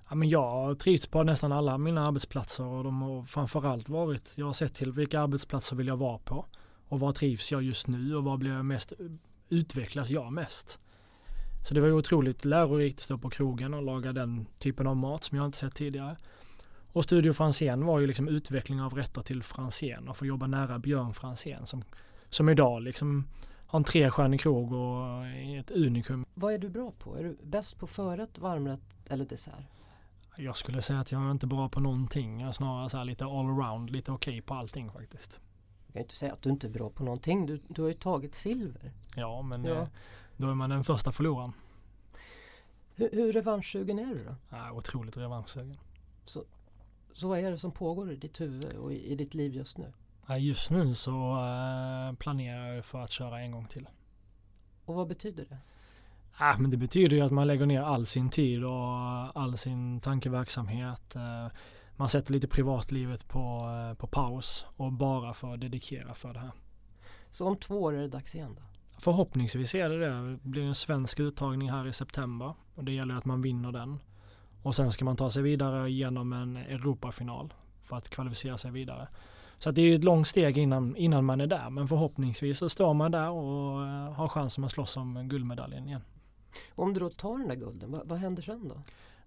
Ja, 0.09 0.15
men 0.15 0.29
jag 0.29 0.49
har 0.49 0.75
trivts 0.75 1.07
på 1.07 1.23
nästan 1.23 1.51
alla 1.51 1.77
mina 1.77 2.07
arbetsplatser 2.07 2.63
och 2.63 2.83
de 2.83 3.01
har 3.01 3.23
framförallt 3.23 3.89
varit, 3.89 4.33
jag 4.35 4.45
har 4.45 4.53
sett 4.53 4.73
till 4.73 4.91
vilka 4.91 5.19
arbetsplatser 5.19 5.75
vill 5.75 5.87
jag 5.87 5.97
vara 5.97 6.17
på 6.17 6.45
och 6.87 6.99
var 6.99 7.11
trivs 7.11 7.51
jag 7.51 7.63
just 7.63 7.87
nu 7.87 8.15
och 8.15 8.23
var 8.23 8.37
blir 8.37 8.51
jag 8.51 8.65
mest, 8.65 8.93
utvecklas 9.49 10.09
jag 10.09 10.33
mest? 10.33 10.79
Så 11.67 11.73
det 11.73 11.81
var 11.81 11.87
ju 11.87 11.93
otroligt 11.93 12.45
lärorikt 12.45 12.99
att 12.99 13.05
stå 13.05 13.17
på 13.17 13.29
krogen 13.29 13.73
och 13.73 13.83
laga 13.83 14.13
den 14.13 14.45
typen 14.59 14.87
av 14.87 14.97
mat 14.97 15.23
som 15.23 15.37
jag 15.37 15.45
inte 15.45 15.57
sett 15.57 15.75
tidigare. 15.75 16.17
Och 16.91 17.03
Studio 17.03 17.33
Franzén 17.33 17.85
var 17.85 17.99
ju 17.99 18.07
liksom 18.07 18.27
utveckling 18.27 18.81
av 18.81 18.93
rätter 18.93 19.21
till 19.21 19.43
Franzén 19.43 20.07
och 20.07 20.17
få 20.17 20.25
jobba 20.25 20.47
nära 20.47 20.79
Björn 20.79 21.13
Franzén 21.13 21.65
som, 21.65 21.83
som 22.29 22.49
idag 22.49 22.81
liksom 22.81 23.27
har 23.67 23.79
en 23.79 23.83
trestjärnig 23.83 24.41
krog 24.41 24.73
och 24.73 25.25
ett 25.59 25.71
unikum 25.71 26.25
Vad 26.33 26.53
är 26.53 26.57
du 26.57 26.69
bra 26.69 26.91
på? 26.91 27.17
Är 27.17 27.23
du 27.23 27.37
bäst 27.43 27.77
på 27.77 27.87
förrätt, 27.87 28.37
varmrätt 28.37 28.81
eller 29.09 29.25
dessert? 29.25 29.78
Jag 30.39 30.57
skulle 30.57 30.81
säga 30.81 30.99
att 30.99 31.11
jag 31.11 31.21
är 31.21 31.31
inte 31.31 31.47
bra 31.47 31.69
på 31.69 31.79
någonting. 31.79 32.39
Jag 32.39 32.47
är 32.49 32.51
snarare 32.53 32.89
så 32.89 33.03
lite 33.03 33.25
allround, 33.25 33.89
lite 33.89 34.11
okej 34.11 34.41
på 34.41 34.53
allting 34.53 34.91
faktiskt. 34.91 35.39
Jag 35.85 35.93
kan 35.93 35.99
ju 35.99 36.03
inte 36.03 36.15
säga 36.15 36.33
att 36.33 36.41
du 36.41 36.49
inte 36.49 36.67
är 36.67 36.71
bra 36.71 36.89
på 36.89 37.03
någonting. 37.03 37.45
Du, 37.45 37.59
du 37.67 37.81
har 37.81 37.89
ju 37.89 37.93
tagit 37.95 38.35
silver. 38.35 38.91
Ja, 39.15 39.41
men 39.41 39.63
Ja. 39.63 39.75
eh, 39.75 39.87
då 40.37 40.49
är 40.49 40.53
man 40.55 40.69
den 40.69 40.83
första 40.83 41.11
förloraren. 41.11 41.53
Hur, 42.95 43.09
hur 43.11 43.33
revanschsugen 43.33 43.99
är 43.99 44.05
du 44.15 44.23
då? 44.23 44.35
Ja, 44.49 44.71
otroligt 44.71 45.17
revanschsugen. 45.17 45.77
Så 47.13 47.27
vad 47.27 47.39
är 47.39 47.51
det 47.51 47.57
som 47.57 47.71
pågår 47.71 48.11
i 48.11 48.15
ditt 48.15 48.41
huvud 48.41 48.65
och 48.75 48.93
i, 48.93 49.11
i 49.11 49.15
ditt 49.15 49.33
liv 49.33 49.53
just 49.55 49.77
nu? 49.77 49.93
Ja, 50.27 50.37
just 50.37 50.71
nu 50.71 50.93
så 50.93 51.31
eh, 51.31 52.13
planerar 52.17 52.73
jag 52.73 52.85
för 52.85 52.99
att 53.01 53.11
köra 53.11 53.39
en 53.39 53.51
gång 53.51 53.65
till. 53.65 53.87
Och 54.85 54.95
vad 54.95 55.07
betyder 55.07 55.45
det? 55.49 55.57
Ja, 56.39 56.55
men 56.59 56.71
det 56.71 56.77
betyder 56.77 57.15
ju 57.15 57.21
att 57.21 57.31
man 57.31 57.47
lägger 57.47 57.65
ner 57.65 57.81
all 57.81 58.05
sin 58.05 58.29
tid 58.29 58.63
och 58.63 58.87
all 59.41 59.57
sin 59.57 59.99
tankeverksamhet. 60.01 61.15
Eh, 61.15 61.47
Man 61.95 62.09
sätter 62.09 62.33
lite 62.33 62.47
privatlivet 62.47 63.27
på, 63.27 63.69
eh, 63.89 63.97
på 63.97 64.07
paus 64.07 64.65
och 64.77 64.93
bara 64.93 65.33
för 65.33 65.53
att 65.53 65.61
dedikera 65.61 66.13
för 66.13 66.33
det 66.33 66.39
här. 66.39 66.51
Så 67.31 67.47
om 67.47 67.57
två 67.57 67.81
år 67.81 67.93
är 67.93 68.01
det 68.01 68.07
dags 68.07 68.35
igen 68.35 68.55
då? 68.55 68.61
Förhoppningsvis 68.99 69.75
är 69.75 69.89
det 69.89 69.99
det. 69.99 70.31
Det 70.31 70.39
blir 70.43 70.63
en 70.63 70.75
svensk 70.75 71.19
uttagning 71.19 71.71
här 71.71 71.87
i 71.87 71.93
september 71.93 72.53
och 72.75 72.83
det 72.83 72.91
gäller 72.91 73.15
att 73.15 73.25
man 73.25 73.41
vinner 73.41 73.71
den. 73.71 73.99
Och 74.63 74.75
sen 74.75 74.91
ska 74.91 75.05
man 75.05 75.15
ta 75.15 75.29
sig 75.29 75.43
vidare 75.43 75.91
genom 75.91 76.33
en 76.33 76.57
Europafinal 76.57 77.53
för 77.81 77.95
att 77.97 78.09
kvalificera 78.09 78.57
sig 78.57 78.71
vidare. 78.71 79.07
Så 79.57 79.71
det 79.71 79.81
är 79.81 79.85
ju 79.85 79.95
ett 79.95 80.03
långt 80.03 80.27
steg 80.27 80.57
innan, 80.57 80.95
innan 80.95 81.25
man 81.25 81.41
är 81.41 81.47
där 81.47 81.69
men 81.69 81.87
förhoppningsvis 81.87 82.57
så 82.57 82.69
står 82.69 82.93
man 82.93 83.11
där 83.11 83.29
och 83.29 83.85
eh, 83.87 84.13
har 84.13 84.27
chansen 84.27 84.63
att 84.63 84.71
slåss 84.71 84.97
om 84.97 85.29
guldmedaljen 85.29 85.87
igen. 85.87 86.01
Om 86.75 86.93
du 86.93 86.99
då 86.99 87.09
tar 87.09 87.37
den 87.37 87.47
där 87.47 87.55
gulden, 87.55 87.91
vad, 87.91 88.07
vad 88.07 88.19
händer 88.19 88.41
sen 88.43 88.67
då? 88.67 88.75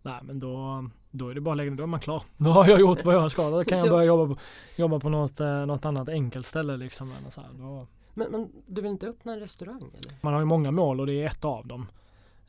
Nej 0.02 0.20
men 0.22 0.38
då, 0.38 0.85
då 1.11 1.28
är 1.28 1.35
det 1.35 1.40
bara 1.40 1.54
lägga 1.54 1.70
då 1.70 1.82
är 1.82 1.87
man 1.87 2.00
klar. 2.00 2.22
Då 2.37 2.50
har 2.50 2.68
jag 2.68 2.80
gjort 2.80 3.04
vad 3.04 3.14
jag 3.14 3.30
ska. 3.30 3.50
Då 3.50 3.64
kan 3.64 3.78
jag 3.78 3.87
Ja. 3.87 3.90
börja 3.92 4.04
jobba 4.06 4.35
på, 4.35 4.40
jobba 4.76 5.00
på 5.00 5.08
något, 5.08 5.40
eh, 5.40 5.66
något 5.66 5.85
annat 5.85 6.08
enkelt 6.08 6.46
ställe 6.46 6.76
liksom. 6.76 7.12
Eller 7.20 7.30
så 7.30 7.40
här. 7.40 7.50
Då, 7.58 7.87
Men, 8.14 8.30
men 8.30 8.48
du 8.66 8.82
vill 8.82 8.90
inte 8.90 9.06
öppna 9.08 9.32
en 9.32 9.40
restaurang 9.40 9.82
eller? 9.94 10.16
Man 10.20 10.32
har 10.32 10.40
ju 10.40 10.46
många 10.46 10.70
mål 10.70 11.00
och 11.00 11.06
det 11.06 11.22
är 11.22 11.26
ett 11.26 11.44
av 11.44 11.66
dem. 11.66 11.87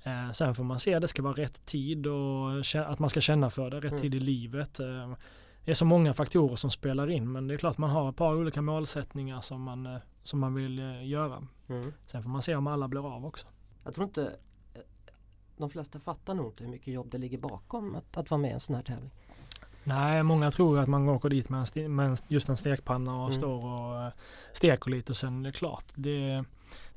Eh, 0.04 0.32
sen 0.32 0.56
får 0.56 0.64
man 0.64 0.80
se 0.80 1.00
det 1.00 1.08
ska 1.08 1.22
vara 1.22 1.34
rätt 1.34 1.66
tid 1.66 2.08
och 2.08 2.50
att 2.88 3.00
man 3.00 3.10
ska 3.10 3.22
känna 3.22 3.50
för 3.50 3.70
det, 3.70 3.78
rätt 3.78 3.92
Mm. 3.92 4.02
tid 4.02 4.16
i 4.16 4.20
livet. 4.20 4.80
Eh, 4.80 5.14
det 5.66 5.72
är 5.72 5.76
så 5.76 5.86
många 5.86 6.14
faktorer 6.14 6.56
som 6.56 6.72
spelar 6.72 7.10
in 7.10 7.32
men 7.32 7.48
det 7.48 7.54
är 7.54 7.58
klart 7.58 7.78
man 7.78 7.90
har 7.90 8.10
ett 8.10 8.16
par 8.16 8.36
olika 8.36 8.62
målsättningar 8.62 9.42
som 9.42 9.62
man, 9.62 9.86
eh, 9.86 9.98
som 10.24 10.40
man 10.40 10.54
vill 10.54 10.80
eh, 10.80 11.08
göra. 11.08 11.48
Mm. 11.70 11.94
Sen 12.06 12.24
får 12.24 12.30
man 12.30 12.42
se 12.42 12.56
om 12.56 12.68
alla 12.68 12.88
blir 12.88 13.16
av 13.16 13.26
också. 13.26 13.48
Jag 13.84 13.94
tror 13.94 14.08
inte 14.08 14.32
de 15.64 15.70
flesta 15.70 16.00
fattar 16.00 16.34
nog 16.34 16.46
inte 16.48 16.64
hur 16.64 16.72
mycket 16.72 16.94
jobb 16.94 17.08
det 17.12 17.18
ligger 17.18 17.38
bakom 17.38 17.96
att, 17.96 18.18
att 18.18 18.32
vara 18.32 18.42
med 18.42 18.50
i 18.52 18.54
en 18.54 18.60
sån 18.60 18.76
här 18.76 18.84
tävling. 18.84 19.12
Nej, 19.84 20.24
många 20.24 20.52
tror 20.52 20.80
att 20.80 20.90
man 20.90 21.10
åker 21.10 21.30
dit 21.30 21.50
med, 21.50 21.68
en 21.76 21.96
med 21.96 22.06
en, 22.10 22.18
just 22.28 22.50
en 22.50 22.58
stekpanna 22.58 23.16
och 23.16 23.28
Mm. 23.28 23.38
står 23.38 23.66
och 23.66 24.02
eh, 24.06 24.12
steker 24.54 24.92
lite 24.92 25.12
och 25.12 25.18
sen 25.18 25.46
är 25.46 25.52
det 25.52 25.58
klart. 25.58 25.86
Det 25.96 26.44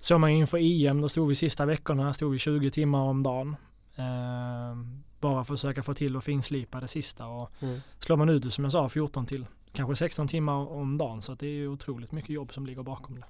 såg 0.00 0.20
man 0.20 0.30
inför 0.30 0.58
EM, 0.86 1.00
då 1.00 1.08
stod 1.08 1.28
vi 1.28 1.34
sista 1.34 1.66
veckorna, 1.66 2.14
stod 2.14 2.32
vi 2.32 2.38
20 2.38 2.70
timmar 2.70 3.00
om 3.00 3.22
dagen. 3.22 3.56
Eh, 3.96 4.76
bara 5.20 5.44
försöka 5.44 5.82
få 5.82 5.94
till 5.94 6.16
och 6.16 6.24
finslipa 6.24 6.80
det 6.80 6.88
sista 6.88 7.26
och 7.26 7.50
Mm. 7.62 7.80
slår 8.00 8.16
man 8.16 8.28
ut 8.28 8.42
det 8.42 8.50
som 8.50 8.64
jag 8.64 8.72
sa 8.72 8.88
14 8.88 9.26
till 9.26 9.46
kanske 9.72 9.96
16 9.96 10.28
timmar 10.28 10.52
om 10.54 10.98
dagen 10.98 11.22
så 11.22 11.34
det 11.34 11.46
är 11.46 11.50
ju 11.50 11.68
otroligt 11.68 12.12
mycket 12.12 12.30
jobb 12.30 12.52
som 12.52 12.66
ligger 12.66 12.82
bakom 12.82 13.14
det. 13.20 13.26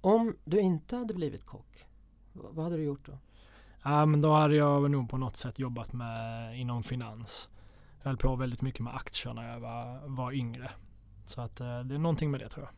Om 0.00 0.36
du 0.44 0.60
inte 0.60 0.96
hade 0.96 1.14
blivit 1.14 1.46
kock, 1.46 1.84
vad 2.32 2.64
hade 2.64 2.76
du 2.76 2.82
gjort 2.82 3.06
då? 3.06 3.18
Ja 3.90 4.06
men 4.06 4.20
då 4.20 4.32
hade 4.32 4.56
jag 4.56 4.90
nog 4.90 5.10
på 5.10 5.16
något 5.16 5.36
sätt 5.36 5.58
jobbat 5.58 5.92
med 5.92 6.58
inom 6.60 6.82
finans. 6.82 7.48
Jag 7.98 8.04
höll 8.04 8.16
på 8.16 8.36
väldigt 8.36 8.62
mycket 8.62 8.80
med 8.80 8.94
aktier 8.94 9.34
när 9.34 9.52
jag 9.52 9.60
var, 9.60 10.08
var 10.08 10.32
yngre. 10.32 10.70
Så 11.24 11.40
att 11.40 11.60
eh, 11.60 11.80
det 11.80 11.94
är 11.94 11.98
någonting 11.98 12.30
med 12.30 12.40
det 12.40 12.48
tror 12.48 12.66
jag. 12.66 12.72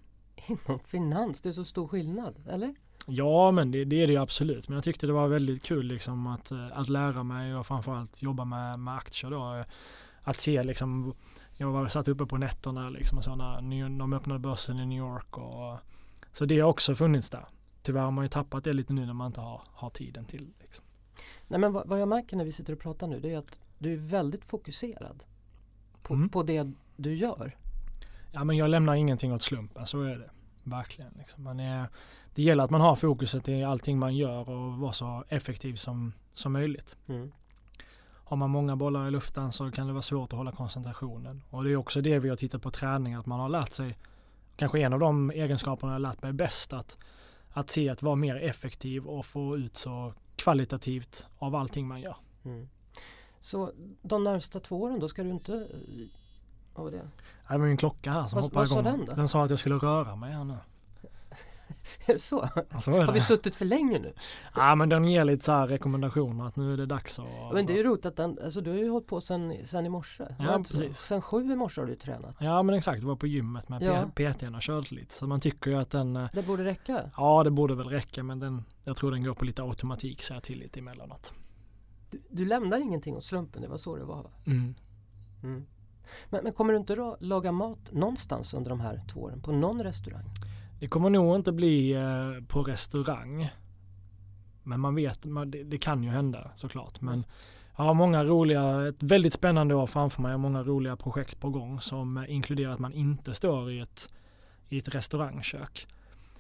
Inom 0.49 0.79
finans, 0.79 1.41
det 1.41 1.49
är 1.49 1.53
så 1.53 1.65
stor 1.65 1.87
skillnad, 1.87 2.35
eller? 2.49 2.75
Ja 3.07 3.51
men 3.51 3.71
det, 3.71 3.85
det 3.85 4.03
är 4.03 4.07
det 4.07 4.13
ju 4.13 4.19
absolut. 4.19 4.69
Men 4.69 4.75
jag 4.75 4.85
tyckte 4.85 5.07
det 5.07 5.13
var 5.13 5.29
väldigt 5.29 5.63
kul 5.63 5.87
liksom 5.87 6.27
att, 6.27 6.51
eh, 6.51 6.79
att 6.79 6.89
lära 6.89 7.23
mig 7.23 7.55
och 7.57 7.67
framförallt 7.67 8.23
jobba 8.23 8.45
med, 8.45 8.79
med 8.79 8.95
aktier 8.95 9.31
då. 9.31 9.65
Att 10.23 10.39
se 10.39 10.63
liksom, 10.63 11.15
jag 11.57 11.71
var 11.71 11.89
satt 11.89 12.09
uppe 12.09 12.27
på 12.27 12.37
nätterna 12.37 12.91
liksom 12.91 13.19
och 13.19 13.25
så 13.25 13.35
när 13.35 13.99
de 13.99 14.13
öppnade 14.13 14.41
börsen 14.41 14.81
i 14.81 14.87
New 14.87 14.99
York 14.99 15.39
och 15.39 15.79
så 16.33 16.45
det 16.45 16.61
har 16.61 16.69
också 16.69 16.95
funnits 16.95 17.31
där. 17.31 17.45
Tyvärr 17.83 18.03
har 18.03 18.11
man 18.11 18.25
ju 18.25 18.29
tappat 18.29 18.65
det 18.65 18.73
lite 18.73 18.93
nu 18.93 19.07
när 19.07 19.13
man 19.13 19.27
inte 19.27 19.41
har, 19.41 19.63
har 19.67 19.91
tiden 19.91 20.25
till. 20.25 20.53
Liksom. 20.61 20.85
Nej 21.51 21.61
men 21.61 21.73
vad, 21.73 21.89
vad 21.89 22.01
jag 22.01 22.09
märker 22.09 22.37
när 22.37 22.45
vi 22.45 22.53
sitter 22.53 22.73
och 22.73 22.79
pratar 22.81 23.07
nu 23.07 23.21
det 23.21 23.33
är 23.33 23.39
att 23.39 23.59
du 23.79 23.93
är 23.93 23.97
väldigt 23.97 24.45
fokuserad 24.45 25.25
på, 26.03 26.15
Mm. 26.15 26.29
på 26.29 26.43
det 26.43 26.73
du 26.97 27.15
gör. 27.15 27.57
Ja 28.33 28.45
men 28.45 28.57
jag 28.57 28.71
lämnar 28.71 28.95
ingenting 28.95 29.33
åt 29.33 29.43
slumpen, 29.43 29.87
så 29.87 30.03
är 30.03 30.17
det. 30.17 30.31
Verkligen. 30.63 31.13
Liksom. 31.19 31.45
Man 31.45 31.61
är, 31.61 31.87
det 32.35 32.43
gäller 32.43 32.65
att 32.65 32.71
man 32.71 32.81
har 32.81 32.97
fokuset 32.97 33.49
i 33.49 33.65
allting 33.65 33.99
man 33.99 34.17
gör 34.17 34.51
och 34.51 34.79
vara 34.79 34.93
så 34.93 35.25
effektiv 35.29 35.75
som, 35.75 36.13
som 36.33 36.53
möjligt. 36.53 36.97
Mm. 37.09 37.33
har 38.25 38.37
man 38.37 38.51
många 38.51 38.77
bollar 38.77 39.09
i 39.09 39.11
luften 39.11 39.53
så 39.53 39.71
kan 39.71 39.87
det 39.87 39.93
vara 39.93 40.03
svårt 40.03 40.33
att 40.33 40.37
hålla 40.37 40.53
koncentrationen. 40.53 41.43
Och 41.51 41.65
det 41.65 41.71
är 41.71 41.77
också 41.77 42.01
det 42.01 42.19
vi 42.19 42.29
har 42.29 42.37
tittat 42.37 42.63
på 42.63 42.71
träning, 42.71 43.15
att 43.15 43.27
man 43.27 43.41
har 43.41 43.49
lärt 43.49 43.73
sig, 43.73 43.99
kanske 44.57 44.81
en 44.81 44.93
av 44.93 45.01
de 45.01 45.31
egenskaperna 45.31 45.93
jag 45.93 45.95
har 45.95 46.01
lärt 46.01 46.23
mig 46.23 46.33
bäst, 46.33 46.73
att, 46.73 46.97
att 47.51 47.71
se 47.71 47.89
att 47.89 48.03
vara 48.03 48.15
mer 48.17 48.37
effektiv 48.37 49.07
och 49.07 49.27
få 49.27 49.57
ut 49.57 49.77
så 49.77 50.15
kvalitativt 50.41 51.27
av 51.39 51.55
allting 51.55 51.89
man 51.89 52.01
gör. 52.01 52.17
Mm. 52.45 52.69
Så 53.41 53.73
de 54.03 54.25
närmsta 54.25 54.61
två 54.61 54.83
åren 54.83 55.01
då 55.01 55.09
ska 55.09 55.23
du 55.23 55.31
inte... 55.31 55.67
Vad 56.75 56.85
var 56.85 56.91
det? 56.91 56.97
Det 57.49 57.59
var 57.59 57.67
min 57.67 57.77
klocka 57.77 58.13
här 58.13 58.27
som 58.27 58.37
Vad- 58.37 58.45
hoppade 58.45 58.61
vad 58.61 58.69
sa 58.69 58.81
igång. 58.81 58.85
den 58.99 59.07
då? 59.07 59.15
Den 59.15 59.29
sa 59.29 59.45
att 59.45 59.51
jag 59.51 59.59
skulle 59.59 59.75
röra 59.75 60.17
mig 60.17 60.33
här 60.33 60.45
nu. 60.45 60.57
Är 62.07 62.13
det 62.15 62.19
så? 62.21 62.41
Alltså, 62.71 62.91
är 62.91 63.05
Har 63.05 63.13
vi 63.13 63.19
det. 63.19 63.25
suttit 63.25 63.57
för 63.57 63.65
länge 63.65 63.99
nu? 63.99 64.13
Ja 64.57 64.75
men 64.75 64.89
den 64.89 65.05
ger 65.05 65.25
lite 65.25 65.45
så 65.45 65.67
rekommendationer 65.67 66.47
att 66.47 66.57
nu 66.57 66.73
är 66.73 66.77
det 66.77 66.87
dags 66.87 67.19
att... 67.19 67.25
Ja, 67.29 67.51
Men 67.55 67.67
det 67.67 67.73
är 67.73 67.77
ju 67.77 67.83
roligt 67.83 68.07
att 68.07 68.17
den, 68.17 68.39
alltså 68.45 68.61
du 68.61 68.71
har 68.71 68.77
ju 68.79 68.91
hållit 68.91 69.07
på 69.07 69.21
sen, 69.21 69.55
sen 69.65 69.87
i 69.87 69.89
morse. 69.89 70.25
Ja, 70.39 70.51
det 70.51 70.55
inte 70.57 70.71
så? 70.71 70.79
precis. 70.79 70.99
Sen 70.99 71.23
sju 71.23 71.53
i 71.53 71.57
morse 71.57 71.81
har 71.81 71.87
du 71.89 71.97
tränat. 71.97 72.37
Ja 72.41 72.63
men 72.63 72.75
exakt, 72.75 73.01
det 73.01 73.07
var 73.07 73.17
på 73.17 73.27
gymmet 73.27 73.69
med 73.69 73.83
Ja. 73.83 74.11
PTn 74.15 74.55
och 74.55 74.63
körde 74.63 74.95
lite. 74.95 75.15
Så 75.15 75.27
man 75.27 75.41
tycker 75.41 75.71
ju 75.71 75.77
att 75.77 75.91
den, 75.91 76.17
eh, 76.17 76.29
Det 76.33 76.43
borde 76.43 76.65
räcka. 76.65 77.11
ja 77.17 77.45
det 77.45 77.51
borde 77.51 77.75
väl 77.75 77.89
räcka 77.89 78.23
men 78.23 78.39
den, 78.39 78.63
jag 78.85 78.97
tror 78.97 79.11
den 79.11 79.25
går 79.25 79.35
på 79.35 79.45
lite 79.45 79.63
automatik 79.63 80.23
så 80.23 80.33
jag 80.35 80.43
till 80.43 80.59
lite 80.59 80.81
emellanåt. 80.81 81.33
Du, 82.11 82.23
du 82.31 82.45
lämnar 82.45 82.79
ingenting 82.79 83.17
åt 83.17 83.25
slumpen, 83.25 83.63
det 83.63 83.69
var 83.69 83.79
så 83.79 83.97
det 83.97 84.05
var 84.05 84.23
va? 84.23 84.31
Mm. 84.47 84.75
Mm. 85.43 85.67
Men, 86.31 86.45
men 86.45 86.53
kommer 86.53 86.73
du 86.73 86.79
inte 86.79 86.95
ra- 86.95 87.17
laga 87.21 87.53
mat 87.53 87.93
någonstans 87.93 88.55
under 88.55 88.71
de 88.71 88.81
här 88.81 89.03
två 89.13 89.21
åren? 89.21 89.41
På 89.43 89.53
någon 89.53 89.83
restaurang? 89.83 90.25
Det 90.81 90.89
kommer 90.89 91.11
nog 91.11 91.37
inte 91.37 91.53
bli 91.53 91.93
eh, 91.93 92.45
på 92.49 92.63
restaurang. 92.63 93.51
Men 94.63 94.81
man 94.81 94.95
vet, 94.95 95.27
man, 95.27 95.51
det, 95.51 95.63
det 95.63 95.79
kan 95.79 96.03
ju 96.03 96.11
hända 96.11 96.51
såklart. 96.57 97.01
Men 97.01 97.25
jag 97.77 97.85
har 97.85 97.95
många 97.95 98.25
roliga, 98.25 98.89
ett 98.89 99.03
väldigt 99.03 99.35
spännande 99.35 99.75
år 99.75 99.87
framför 99.87 100.23
mig 100.23 100.35
och 100.35 100.41
många 100.41 100.63
roliga 100.63 100.97
projekt 100.97 101.41
på 101.41 101.51
gång 101.51 101.81
som 101.81 102.17
eh, 102.17 102.31
inkluderar 102.35 102.73
att 102.73 102.79
man 102.79 102.93
inte 102.93 103.35
står 103.35 103.71
i 103.71 103.81
ett, 103.81 104.09
i 104.69 104.79
ett 104.79 104.95
restaurangkök. 104.95 105.87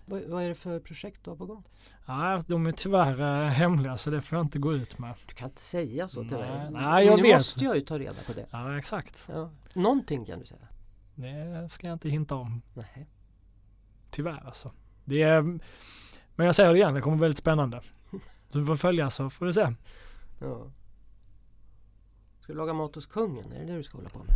Vad, 0.06 0.22
vad 0.22 0.42
är 0.42 0.48
det 0.48 0.54
för 0.54 0.80
projekt 0.80 1.24
du 1.24 1.30
har 1.30 1.36
på 1.36 1.46
gång? 1.46 1.64
Nej, 2.08 2.42
de 2.46 2.66
är 2.66 2.72
tyvärr 2.72 3.44
eh, 3.44 3.48
hemliga 3.48 3.96
så 3.96 4.10
det 4.10 4.20
får 4.20 4.38
jag 4.38 4.44
inte 4.44 4.58
gå 4.58 4.72
ut 4.74 4.98
med. 4.98 5.14
Du 5.26 5.34
kan 5.34 5.48
inte 5.48 5.62
säga 5.62 6.08
så 6.08 6.22
till 6.24 6.36
Nej, 6.36 6.70
mig. 6.70 6.82
nej, 6.82 7.06
jag 7.06 7.16
nu 7.16 7.22
vet. 7.22 7.34
måste 7.36 7.64
jag 7.64 7.74
ju 7.74 7.80
ta 7.80 7.98
reda 7.98 8.22
på 8.26 8.32
det. 8.32 8.46
Ja, 8.50 8.78
exakt. 8.78 9.28
Ja. 9.32 9.50
Någonting 9.72 10.24
kan 10.24 10.38
du 10.40 10.46
säga? 10.46 10.68
Det 11.14 11.68
ska 11.70 11.86
jag 11.86 11.94
inte 11.94 12.08
hinta 12.08 12.34
om. 12.34 12.62
Nej. 12.74 13.06
Tyvärr 14.10 14.46
alltså. 14.46 14.72
Det 15.04 15.22
är, 15.22 15.42
men 16.36 16.46
jag 16.46 16.54
säger 16.54 16.70
det 16.70 16.76
igen, 16.76 16.94
det 16.94 17.00
kommer 17.00 17.16
bli 17.16 17.20
väldigt 17.22 17.38
spännande. 17.38 17.80
Så 18.50 18.58
vi 18.60 18.66
får 18.66 18.76
följa 18.76 19.10
så 19.10 19.30
får 19.30 19.46
vi 19.46 19.52
se. 19.52 19.74
Ja. 20.40 20.70
Ska 22.40 22.52
du 22.52 22.58
laga 22.58 22.72
mat 22.72 22.94
hos 22.94 23.06
kungen? 23.06 23.52
Är 23.52 23.60
det 23.60 23.66
det 23.66 23.76
du 23.76 23.82
ska 23.82 23.98
hålla 23.98 24.10
på 24.10 24.18
med? 24.18 24.34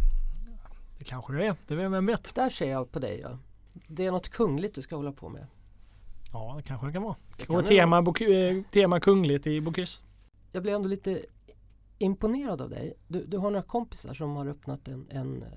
Det 0.98 1.04
kanske 1.04 1.32
det 1.32 1.46
är, 1.46 1.56
det 1.66 1.74
vem 1.74 2.06
vet. 2.06 2.34
Där 2.34 2.50
ser 2.50 2.70
jag 2.70 2.92
på 2.92 2.98
dig 2.98 3.20
ja. 3.20 3.38
Det 3.86 4.06
är 4.06 4.12
något 4.12 4.28
kungligt 4.28 4.74
du 4.74 4.82
ska 4.82 4.96
hålla 4.96 5.12
på 5.12 5.28
med. 5.28 5.46
Ja, 6.32 6.54
det 6.56 6.62
kanske 6.62 6.86
det 6.86 6.92
kan 6.92 7.02
vara. 7.02 7.16
Det 7.36 7.44
kan 7.46 7.56
Och 7.56 7.66
tema, 7.66 8.00
Boky- 8.00 8.58
eh, 8.58 8.62
tema 8.70 9.00
kungligt 9.00 9.46
i 9.46 9.60
Bocuse. 9.60 10.02
Jag 10.52 10.62
blev 10.62 10.74
ändå 10.74 10.88
lite 10.88 11.24
imponerad 11.98 12.60
av 12.60 12.70
dig. 12.70 12.94
Du, 13.08 13.24
du 13.24 13.38
har 13.38 13.50
några 13.50 13.62
kompisar 13.62 14.14
som 14.14 14.36
har 14.36 14.46
öppnat 14.46 14.88
en, 14.88 15.06
en 15.10 15.42
eh, 15.42 15.48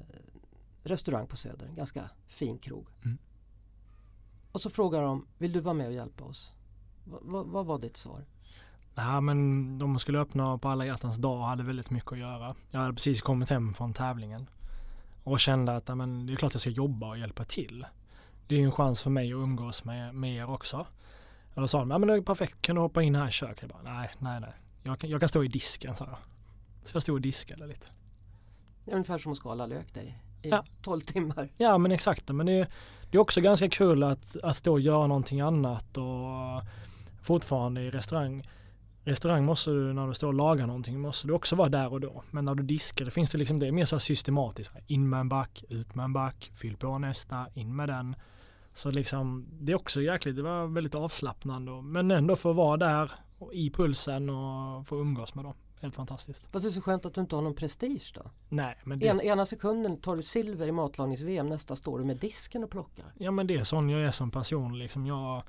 restaurang 0.83 1.27
på 1.27 1.37
Söder, 1.37 1.65
en 1.65 1.75
ganska 1.75 2.09
fin 2.27 2.57
krog. 2.57 2.87
Mm. 3.05 3.17
Och 4.57 4.61
så 4.61 4.69
frågar 4.69 5.01
de, 5.01 5.27
vill 5.37 5.51
du 5.51 5.59
vara 5.59 5.73
med 5.73 5.87
och 5.87 5.93
hjälpa 5.93 6.23
oss? 6.23 6.53
Va, 7.03 7.43
vad 7.45 7.65
var 7.65 7.79
ditt 7.79 7.97
svar? 7.97 8.25
Nej 8.95 9.21
men 9.21 9.79
de 9.79 9.99
skulle 9.99 10.19
öppna 10.19 10.57
på 10.57 10.69
alla 10.69 10.85
hjärtans 10.85 11.17
dag 11.17 11.37
och 11.37 11.45
hade 11.45 11.63
väldigt 11.63 11.89
mycket 11.89 12.11
att 12.11 12.17
göra. 12.17 12.55
Jag 12.71 12.79
hade 12.79 12.93
precis 12.93 13.21
kommit 13.21 13.49
hem 13.49 13.73
från 13.73 13.93
tävlingen. 13.93 14.49
Och 15.23 15.39
kände 15.39 15.75
att 15.75 15.97
men, 15.97 16.25
det 16.25 16.33
är 16.33 16.35
klart 16.35 16.53
jag 16.53 16.61
ska 16.61 16.69
jobba 16.69 17.09
och 17.09 17.17
hjälpa 17.17 17.43
till. 17.43 17.85
Det 18.47 18.55
är 18.55 18.59
ju 18.59 18.65
en 18.65 18.71
chans 18.71 19.01
för 19.01 19.09
mig 19.09 19.33
att 19.33 19.37
umgås 19.37 19.83
med, 19.83 20.15
med 20.15 20.35
er 20.35 20.49
också. 20.49 20.85
Och 21.55 21.61
då 21.61 21.67
sa 21.67 21.79
de, 21.79 21.91
ja 21.91 21.97
men 21.97 22.07
det 22.07 22.13
är 22.13 22.21
perfekt, 22.21 22.61
kan 22.61 22.75
du 22.75 22.81
hoppa 22.81 23.01
in 23.01 23.15
här 23.15 23.27
i 23.27 23.31
köket? 23.31 23.61
Jag 23.61 23.69
bara, 23.69 23.93
nej, 23.93 24.09
nej, 24.19 24.39
nej. 24.39 24.53
Jag 24.83 24.99
kan, 24.99 25.09
jag 25.09 25.19
kan 25.19 25.29
stå 25.29 25.43
i 25.43 25.47
disken, 25.47 25.95
sa 25.95 26.05
jag. 26.05 26.17
Så 26.83 26.95
jag 26.95 27.03
stod 27.03 27.15
och 27.15 27.21
diskade 27.21 27.67
lite. 27.67 27.87
Det 28.85 28.91
är 28.91 28.95
ungefär 28.95 29.17
som 29.17 29.31
att 29.31 29.37
skala 29.37 29.65
lök 29.65 29.93
dig 29.93 30.23
i 30.41 30.49
Ja. 30.49 30.65
12 30.81 31.01
timmar. 31.01 31.49
Ja 31.57 31.77
men 31.77 31.91
exakt, 31.91 32.29
men 32.29 32.45
det 32.45 32.51
är, 32.51 32.67
det 33.11 33.17
är 33.17 33.21
också 33.21 33.41
ganska 33.41 33.69
kul 33.69 34.03
att, 34.03 34.37
att 34.43 34.55
stå 34.55 34.71
och 34.71 34.79
göra 34.79 35.07
någonting 35.07 35.41
annat 35.41 35.97
och 35.97 36.61
fortfarande 37.21 37.81
i 37.81 37.91
restaurang. 37.91 38.49
Restaurang 39.03 39.45
måste 39.45 39.69
du, 39.69 39.93
när 39.93 40.07
du 40.07 40.13
står 40.13 40.27
och 40.27 40.33
lagar 40.33 40.67
någonting, 40.67 40.99
måste 40.99 41.27
du 41.27 41.33
också 41.33 41.55
vara 41.55 41.69
där 41.69 41.93
och 41.93 42.01
då. 42.01 42.23
Men 42.31 42.45
när 42.45 42.55
du 42.55 42.63
diskar, 42.63 43.05
det 43.05 43.11
finns 43.11 43.31
det 43.31 43.37
liksom, 43.37 43.59
det 43.59 43.67
är 43.67 43.71
mer 43.71 43.85
så 43.85 43.95
här 43.95 43.99
systematiskt. 43.99 44.71
In 44.87 45.09
med 45.09 45.19
en 45.19 45.29
back, 45.29 45.63
ut 45.69 45.95
med 45.95 46.03
en 46.03 46.13
back, 46.13 46.51
fyll 46.55 46.77
på 46.77 46.97
nästa, 46.97 47.45
in 47.53 47.75
med 47.75 47.89
den. 47.89 48.15
Så 48.73 48.91
liksom, 48.91 49.47
det 49.59 49.71
är 49.71 49.75
också 49.75 50.01
jäkligt, 50.01 50.35
det 50.35 50.41
var 50.41 50.67
väldigt 50.67 50.95
avslappnande. 50.95 51.81
Men 51.81 52.11
ändå 52.11 52.35
få 52.35 52.53
vara 52.53 52.77
där 52.77 53.11
och 53.39 53.53
i 53.53 53.69
pulsen 53.69 54.29
och 54.29 54.87
få 54.87 54.99
umgås 54.99 55.35
med 55.35 55.45
dem. 55.45 55.53
Helt 55.81 55.95
fantastiskt. 55.95 56.43
Fast 56.51 56.63
det 56.63 56.69
är 56.69 56.71
så 56.71 56.81
skönt 56.81 57.05
att 57.05 57.13
du 57.13 57.21
inte 57.21 57.35
har 57.35 57.41
någon 57.41 57.55
prestige 57.55 58.11
då. 58.13 58.21
Nej, 58.49 58.77
men 58.83 58.99
det, 58.99 59.07
En, 59.07 59.21
ena 59.21 59.45
sekunden 59.45 59.97
tar 59.97 60.15
du 60.15 60.23
silver 60.23 60.67
i 60.67 60.71
matlagnings-VM, 60.71 61.49
nästa 61.49 61.75
står 61.75 61.99
du 61.99 62.05
med 62.05 62.17
disken 62.17 62.63
och 62.63 62.69
plockar. 62.69 63.05
Ja 63.17 63.31
men 63.31 63.47
det 63.47 63.55
är 63.55 63.63
sån 63.63 63.89
jag 63.89 64.01
är 64.01 64.11
som 64.11 64.31
person 64.31 64.79
liksom. 64.79 65.05
Jag, 65.05 65.43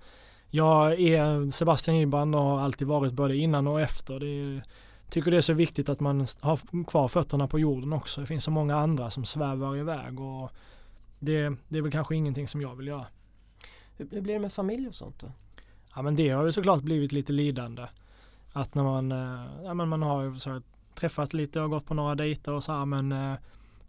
jag 0.51 1.01
är 1.01 1.51
Sebastian 1.51 1.97
Iban 1.97 2.35
och 2.35 2.41
har 2.41 2.61
alltid 2.61 2.89
varit 2.89 3.13
både 3.13 3.37
innan 3.37 3.67
och 3.67 3.81
efter. 3.81 4.21
Det 4.21 4.27
är, 4.27 4.65
tycker 5.11 5.31
det 5.31 5.37
är 5.37 5.41
så 5.41 5.53
viktigt 5.53 5.89
att 5.89 6.01
man 6.01 6.27
har 6.41 6.85
kvar 6.85 7.09
fötterna 7.09 7.49
på 7.49 7.59
jorden 7.59 7.93
också. 7.93 8.21
Det 8.21 8.27
finns 8.27 8.45
så 8.45 8.51
många 8.51 8.77
andra 8.77 9.11
som 9.11 9.25
svävar 9.25 9.77
iväg 9.77 10.21
och 10.21 10.51
det, 11.19 11.57
det 11.69 11.79
är 11.79 11.83
väl 11.83 11.93
kanske 11.93 12.17
ingenting 12.17 12.49
som 12.49 12.61
jag 12.61 12.75
vill 12.75 12.87
göra. 12.87 13.07
Hur 13.97 14.21
blir 14.21 14.33
det 14.33 14.39
med 14.39 14.53
familj 14.53 14.89
och 14.89 14.95
sånt 14.95 15.21
då? 15.21 15.33
Ja 15.95 16.03
men 16.03 16.17
det 16.17 16.29
har 16.29 16.45
ju 16.45 16.53
såklart 16.53 16.83
blivit 16.83 17.13
lite 17.13 17.33
lidande. 17.33 17.87
Att 18.61 18.75
när 18.75 18.83
man, 18.83 19.13
eh, 19.13 19.65
ja 19.65 19.75
men 19.75 19.89
man 19.89 20.03
har 20.03 20.35
så 20.35 20.51
här, 20.51 20.63
träffat 20.95 21.33
lite 21.33 21.61
och 21.61 21.71
gått 21.71 21.87
på 21.87 21.95
några 21.95 22.15
dejter 22.15 22.53
och 22.53 22.65
så 22.65 22.73
här 22.73 22.85
men 22.85 23.13
eh, 23.13 23.35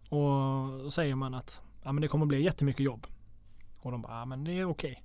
och 0.10 0.82
så 0.82 0.92
säger 0.92 1.16
man 1.16 1.34
att 1.34 1.62
ja 1.84 1.92
men 1.92 2.02
det 2.02 2.08
kommer 2.08 2.26
bli 2.26 2.44
jättemycket 2.44 2.86
jobb. 2.86 3.08
Och 3.82 3.92
de 3.92 4.02
bara, 4.02 4.20
ja 4.20 4.26
men 4.26 4.44
det 4.44 4.60
är 4.60 4.66
okej. 4.66 5.04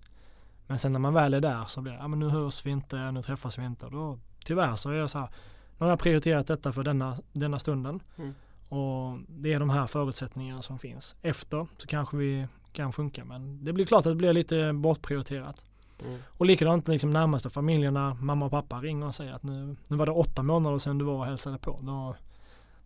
Men 0.66 0.78
sen 0.78 0.92
när 0.92 1.00
man 1.00 1.14
väl 1.14 1.34
är 1.34 1.40
där 1.40 1.64
så 1.64 1.80
blir 1.80 1.92
det, 1.92 1.98
ja 1.98 2.08
men 2.08 2.18
nu 2.18 2.28
hörs 2.28 2.66
vi 2.66 2.70
inte, 2.70 3.10
nu 3.10 3.22
träffas 3.22 3.58
vi 3.58 3.64
inte. 3.64 3.86
Och 3.86 3.92
då, 3.92 4.18
tyvärr 4.44 4.76
så 4.76 4.90
är 4.90 4.94
jag 4.94 5.10
så 5.10 5.18
här, 5.18 5.28
nu 5.78 5.84
har 5.84 5.88
jag 5.88 5.98
prioriterat 5.98 6.46
detta 6.46 6.72
för 6.72 6.82
denna, 6.82 7.18
denna 7.32 7.58
stunden. 7.58 8.00
Mm. 8.16 8.34
Och 8.68 9.18
det 9.28 9.52
är 9.52 9.60
de 9.60 9.70
här 9.70 9.86
förutsättningarna 9.86 10.62
som 10.62 10.78
finns. 10.78 11.16
Efter 11.22 11.66
så 11.78 11.86
kanske 11.86 12.16
vi 12.16 12.46
kan 12.72 12.92
funka 12.92 13.24
men 13.24 13.64
det 13.64 13.72
blir 13.72 13.84
klart 13.84 14.06
att 14.06 14.12
det 14.12 14.16
blir 14.16 14.32
lite 14.32 14.72
bortprioriterat. 14.72 15.64
Mm. 16.06 16.20
Och 16.28 16.46
likadant 16.46 16.88
liksom 16.88 17.10
närmaste 17.10 17.50
familjerna, 17.50 18.14
mamma 18.14 18.44
och 18.44 18.50
pappa 18.50 18.80
ringer 18.80 19.06
och 19.06 19.14
säger 19.14 19.32
att 19.32 19.42
nu, 19.42 19.76
nu 19.88 19.96
var 19.96 20.06
det 20.06 20.12
åtta 20.12 20.42
månader 20.42 20.78
sedan 20.78 20.98
du 20.98 21.04
var 21.04 21.14
och 21.14 21.26
hälsade 21.26 21.58
på. 21.58 21.78
Då, 21.82 22.16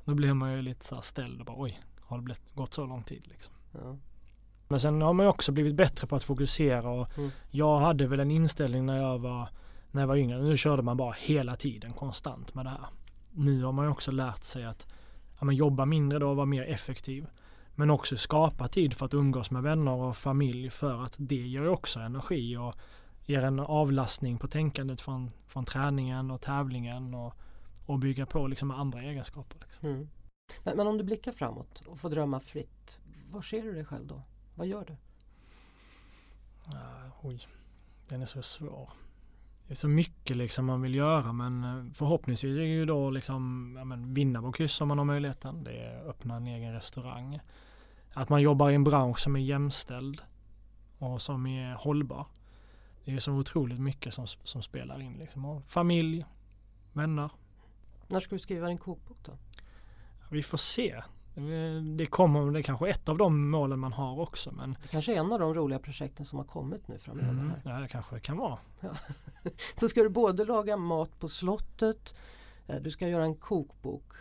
då 0.05 0.15
blir 0.15 0.35
man 0.35 0.53
ju 0.53 0.63
lite 0.63 0.85
så 0.85 0.95
här 0.95 1.03
ställd 1.03 1.41
och 1.41 1.47
bara 1.47 1.57
oj, 1.61 1.81
har 2.01 2.17
det 2.19 2.23
blivit, 2.23 2.55
gått 2.55 2.75
så 2.75 2.87
lång 2.87 3.03
tid 3.03 3.27
liksom. 3.29 3.55
Ja. 3.73 3.97
Men 4.69 4.81
sen 4.81 5.03
har 5.03 5.13
man 5.13 5.27
ju 5.27 5.31
också 5.31 5.53
blivit 5.53 5.75
bättre 5.75 6.07
på 6.07 6.17
att 6.17 6.23
fokusera 6.23 6.91
och 6.91 7.19
Mm. 7.19 7.31
jag 7.51 7.79
hade 7.79 8.07
väl 8.07 8.21
en 8.21 8.31
inställning 8.31 8.87
när 8.87 8.99
jag 9.03 9.19
var 9.19 9.49
när 9.91 10.03
jag 10.03 10.09
var 10.09 10.17
yngre. 10.17 10.43
Nu 10.43 10.57
körde 10.57 10.83
man 10.83 10.97
bara 10.97 11.13
hela 11.13 11.57
tiden 11.57 11.93
konstant 11.93 12.55
med 12.55 12.65
det 12.67 12.71
här. 12.71 12.87
Nu 13.31 13.65
har 13.65 13.73
man 13.73 13.85
ju 13.85 13.91
också 13.91 14.11
lärt 14.11 14.43
sig 14.43 14.65
att 14.65 14.87
ja, 15.39 15.45
men 15.45 15.57
jobba 15.57 15.85
mindre 15.85 16.19
då 16.19 16.31
och 16.31 16.37
vara 16.37 16.47
mer 16.47 16.63
effektiv. 16.63 17.27
Men 17.75 17.91
också 17.91 18.17
skapa 18.17 18.69
tid 18.69 18.95
för 18.95 19.07
att 19.07 19.15
umgås 19.15 19.51
med 19.51 19.63
vänner 19.63 19.93
och 19.93 20.17
familj 20.17 20.71
för 20.71 21.05
att 21.05 21.15
det 21.19 21.35
ger 21.35 21.61
ju 21.61 21.69
också 21.69 22.01
energi 22.01 22.57
och 22.57 22.75
ger 23.29 23.43
en 23.43 23.61
avlastning 23.61 24.39
på 24.39 24.49
tänkandet 24.49 25.01
från, 25.01 25.31
från 25.47 25.65
träningen 25.65 26.31
och 26.31 26.41
tävlingen 26.41 27.15
och, 27.15 27.35
och 27.87 27.99
bygga 27.99 28.27
på 28.27 28.47
liksom 28.47 28.71
andra 28.71 29.03
egenskaper. 29.03 29.59
Liksom. 29.61 29.89
Mm. 29.89 30.09
Men, 30.65 30.77
men 30.77 30.87
om 30.87 30.99
du 30.99 31.05
blickar 31.05 31.33
framåt 31.33 31.83
och 31.87 31.99
får 31.99 32.11
drömma 32.11 32.41
fritt, 32.41 33.01
var 33.31 33.43
ser 33.43 33.63
du 33.63 33.73
dig 33.73 33.85
själv 33.85 34.07
då? 34.07 34.23
Vad 34.55 34.67
gör 34.67 34.85
du? 34.85 34.97
Ah, 36.77 37.11
oj, 37.23 37.41
den 38.09 38.23
är 38.23 38.27
så 38.27 38.43
svår. 38.43 38.91
Det 39.67 39.73
är 39.73 39.77
så 39.77 39.89
mycket 39.89 40.37
liksom 40.37 40.67
man 40.67 40.83
vill 40.83 40.95
göra 40.95 41.33
men 41.33 41.65
eh, 41.65 41.93
förhoppningsvis 41.95 42.57
är 42.57 42.61
det 42.61 42.67
ju 42.67 42.87
då 42.87 43.11
liksom 43.11 43.75
ja, 43.79 43.85
men 43.85 44.15
vinna 44.15 44.53
kryss 44.53 44.81
om 44.81 44.89
man 44.89 44.99
har 44.99 45.05
möjligheten. 45.05 45.65
Det 45.65 45.73
är 45.73 46.09
öppna 46.09 46.37
en 46.37 46.47
egen 46.47 46.73
restaurang. 46.73 47.41
Att 48.13 48.29
man 48.29 48.43
jobbar 48.43 48.71
i 48.71 48.75
en 48.75 48.85
bransch 48.85 49.21
som 49.21 49.37
är 49.37 49.41
jämställd 49.41 50.23
och 50.99 51.23
som 51.23 51.47
är 51.47 51.75
hållbar. 51.75 52.27
Det 53.09 53.15
är 53.15 53.19
så 53.21 53.33
otroligt 53.33 53.81
mycket 53.81 54.15
som, 54.15 54.27
som 54.27 54.63
spelar 54.63 55.01
in 55.01 55.13
liksom. 55.19 55.63
Familj, 55.67 56.25
vänner. 56.93 57.31
När 58.09 58.21
ska 58.21 58.35
du 58.35 58.39
skriva 58.39 58.67
din 58.69 58.79
kokbok 58.79 59.17
då? 59.25 59.33
Vi 60.31 60.43
får 60.43 60.59
se. 60.59 61.03
Det- 61.35 61.81
Det 61.97 62.07
kommer, 62.07 62.51
det 62.53 62.59
är 62.61 62.63
kanske 62.63 62.89
ett 62.91 63.09
av 63.09 63.19
de 63.19 63.51
målen 63.51 63.79
man 63.79 63.93
har 63.93 64.21
också 64.21 64.53
men 64.53 64.77
Det 64.83 64.89
kanske 64.89 65.15
är 65.15 65.19
en 65.21 65.33
av 65.33 65.39
de 65.39 65.55
roliga 65.55 65.79
projekten 65.79 66.27
som 66.27 66.39
har 66.39 66.47
kommit 66.47 66.89
nu 66.89 66.99
framöver. 66.99 67.31
mm, 67.31 67.51
Här. 67.51 67.61
ja, 67.75 67.81
det 67.81 67.89
kanske 67.89 68.15
det 68.17 68.21
kan 68.21 68.37
vara. 68.37 68.59
Då 69.81 69.89
ska 69.89 70.03
du 70.03 70.09
både 70.09 70.45
laga 70.45 70.77
mat 70.77 71.19
på 71.19 71.29
slottet, 71.29 72.15
eh, 72.67 72.77
du 72.77 72.91
ska 72.91 73.09
göra 73.09 73.25
en 73.25 73.35
kokbok 73.35 74.13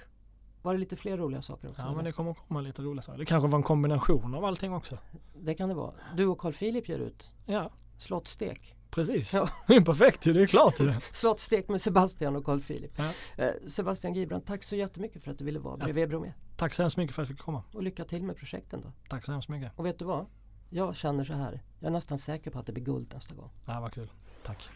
Var 0.62 0.74
det 0.74 0.80
lite 0.80 0.96
fler 0.96 1.18
roliga 1.18 1.42
saker 1.42 1.70
också? 1.70 1.82
Ja 1.82 1.86
eller? 1.86 1.96
men 1.96 2.06
det 2.06 2.12
kommer 2.12 2.34
komma 2.34 2.62
lite 2.62 2.82
roliga 2.82 3.02
saker. 3.02 3.20
Det 3.20 3.26
kanske 3.26 3.48
var 3.48 3.58
en 3.58 3.64
kombination 3.64 4.36
av 4.36 4.46
allting 4.46 4.74
också. 4.74 4.98
det 5.40 5.54
kan 5.54 5.70
det 5.70 5.76
vara. 5.76 5.94
Du 6.16 6.26
och 6.26 6.38
Carl 6.40 6.54
Philip 6.54 6.90
ger 6.90 7.00
ut 7.00 7.32
Ja, 7.46 7.72
slottstek. 7.98 8.74
Precis. 8.90 9.34
Ja. 9.34 9.50
Perfekt 9.68 10.26
ju, 10.28 10.34
det 10.34 10.42
är 10.42 10.48
klart 10.48 10.80
ju. 10.80 10.94
Slottstek 11.12 11.68
med 11.70 11.82
Sebastian 11.82 12.36
och 12.36 12.46
Carl 12.46 12.62
Philip. 12.62 12.92
Ja. 12.98 13.12
Eh, 13.44 13.52
Sebastian 13.68 14.14
Gibran, 14.14 14.42
tack 14.42 14.64
så 14.64 14.76
jättemycket 14.76 15.24
för 15.24 15.32
att 15.32 15.38
du 15.38 15.46
ville 15.46 15.60
vara 15.60 15.76
Ja. 15.80 15.84
bredvid 15.86 16.10
Bromé. 16.10 16.34
Tack 16.58 16.74
så 16.74 16.82
hemskt 16.84 16.98
mycket 16.98 17.16
för 17.16 17.22
att 17.22 17.30
jag 17.30 17.38
fick 17.38 17.46
komma. 17.46 17.64
Och 17.74 17.84
lycka 17.84 18.04
till 18.04 18.24
med 18.24 18.38
projekten 18.38 18.82
då. 18.82 18.92
Tack 19.10 19.26
så 19.26 19.32
hemskt 19.32 19.50
mycket. 19.50 19.72
Och 19.76 19.86
vet 19.86 20.00
du 20.00 20.06
vad? 20.06 20.26
Jag 20.70 20.96
känner 20.96 21.24
så 21.24 21.34
här. 21.34 21.62
Jag 21.80 21.88
är 21.88 21.92
nästan 21.92 22.18
säker 22.18 22.52
på 22.52 22.60
att 22.60 22.66
det 22.66 22.72
blir 22.74 22.84
guld 22.84 23.12
nästa 23.14 23.36
gång. 23.36 23.50
Ja, 23.66 23.80
vad 23.80 23.94
kul. 23.94 24.12
Tack. 24.44 24.70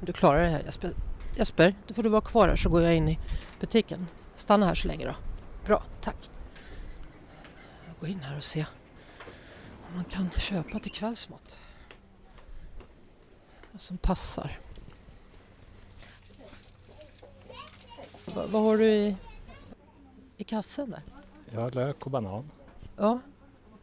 Du 0.00 0.12
klarar 0.12 0.42
det 0.42 0.48
här 0.48 0.62
Jesper. 0.62 0.90
Jesper, 1.36 1.74
då 1.86 1.94
får 1.94 2.02
du 2.02 2.08
vara 2.08 2.20
kvar 2.20 2.48
här 2.48 2.56
så 2.56 2.68
går 2.68 2.82
jag 2.82 2.96
in 2.96 3.08
i 3.08 3.18
butiken. 3.60 4.06
Stanna 4.34 4.66
här 4.66 4.74
så 4.74 4.88
länge 4.88 5.06
då. 5.06 5.14
Bra, 5.66 5.82
tack. 6.00 6.30
Går 8.00 8.08
in 8.08 8.20
här 8.20 8.36
och 8.36 8.44
ser 8.44 8.66
om 9.88 9.94
man 9.94 10.04
kan 10.04 10.30
köpa 10.30 10.78
till 10.78 10.92
kvällsmat. 10.92 11.56
Vad 13.72 13.80
som 13.80 13.98
passar. 13.98 14.58
Va, 18.34 18.46
vad 18.48 18.62
har 18.62 18.78
du 18.78 18.86
i, 18.86 19.16
i 20.36 20.44
kassen 20.44 20.90
där? 20.90 21.02
Jag 21.52 21.60
har 21.60 21.70
lök 21.70 22.04
och 22.04 22.10
banan 22.10 22.50
Ja, 22.96 23.20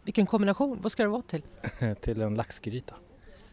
vilken 0.04 0.26
kombination. 0.26 0.80
Vad 0.82 0.92
ska 0.92 1.04
det 1.04 1.10
vara 1.10 1.22
till? 1.22 1.44
till 2.02 2.22
en 2.22 2.36
laxgryta. 2.36 2.96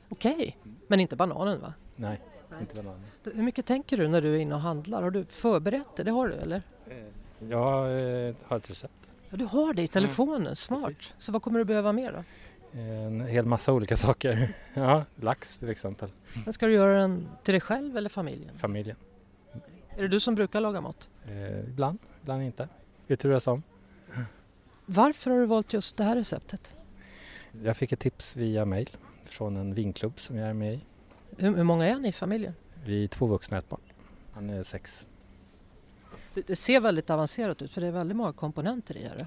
Okej, 0.08 0.58
men 0.86 1.00
inte 1.00 1.16
bananen 1.16 1.60
va? 1.60 1.74
Nej, 1.96 2.20
inte 2.60 2.74
banan. 2.74 3.00
Hur 3.22 3.42
mycket 3.42 3.66
tänker 3.66 3.96
du 3.96 4.08
när 4.08 4.22
du 4.22 4.34
är 4.34 4.38
inne 4.38 4.54
och 4.54 4.60
handlar? 4.60 5.02
Har 5.02 5.10
du 5.10 5.24
förberett 5.24 5.96
det? 5.96 6.02
Det 6.02 6.10
har 6.10 6.28
du 6.28 6.34
eller? 6.34 6.62
Jag 7.38 8.00
eh, 8.00 8.34
har 8.44 8.56
ett 8.56 8.70
recept. 8.70 9.01
Ja, 9.32 9.38
du 9.38 9.44
har 9.44 9.74
det 9.74 9.82
i 9.82 9.88
telefonen, 9.88 10.56
smart. 10.56 10.84
precis. 10.86 11.14
Så 11.18 11.32
vad 11.32 11.42
kommer 11.42 11.58
du 11.58 11.64
behöva 11.64 11.92
mer 11.92 12.12
då? 12.12 12.24
En 12.80 13.20
hel 13.20 13.46
massa 13.46 13.72
olika 13.72 13.96
saker. 14.06 14.56
Ja, 14.74 15.04
lax 15.20 15.58
till 15.58 15.70
exempel. 15.70 16.08
Men 16.44 16.52
ska 16.52 16.66
du 16.66 16.72
göra 16.72 17.00
den 17.00 17.28
till 17.42 17.52
dig 17.52 17.60
själv 17.60 17.96
eller 17.96 18.08
familjen? 18.08 18.58
Familjen. 18.58 18.96
Är 19.96 20.02
det 20.02 20.08
du 20.08 20.20
som 20.20 20.34
brukar 20.34 20.60
laga 20.60 20.80
mat? 20.80 21.10
Eh, 21.28 21.60
ibland, 21.60 21.98
ibland 22.22 22.42
inte. 22.42 22.68
Vi 23.06 23.16
turas 23.16 23.46
om. 23.46 23.62
Varför 24.86 25.30
har 25.30 25.38
du 25.38 25.46
valt 25.46 25.72
just 25.72 25.96
det 25.96 26.04
här 26.04 26.16
receptet? 26.16 26.74
Jag 27.64 27.76
fick 27.76 27.92
ett 27.92 28.00
tips 28.00 28.36
via 28.36 28.64
mail 28.64 28.90
från 29.24 29.56
en 29.56 29.74
vinklubb 29.74 30.20
som 30.20 30.36
jag 30.36 30.48
är 30.48 30.54
med 30.54 30.74
i. 30.74 30.80
Hur, 31.38 31.56
hur 31.56 31.64
många 31.64 31.88
är 31.88 31.96
ni 31.98 32.08
i 32.08 32.12
familjen? 32.12 32.54
Vi 32.84 33.04
är 33.04 33.08
två 33.08 33.26
vuxna 33.26 33.56
och 33.56 33.62
ett 33.62 33.68
barn. 33.68 33.80
Han 34.32 34.50
är 34.50 34.62
sex. 34.62 35.06
Det, 36.34 36.56
ser 36.56 36.80
väldigt 36.80 37.10
avancerat 37.10 37.62
ut 37.62 37.70
för 37.72 37.80
det 37.80 37.86
är 37.86 37.90
väldigt 37.90 38.16
många 38.16 38.32
komponenter 38.32 38.96
i 38.96 39.02
det. 39.02 39.26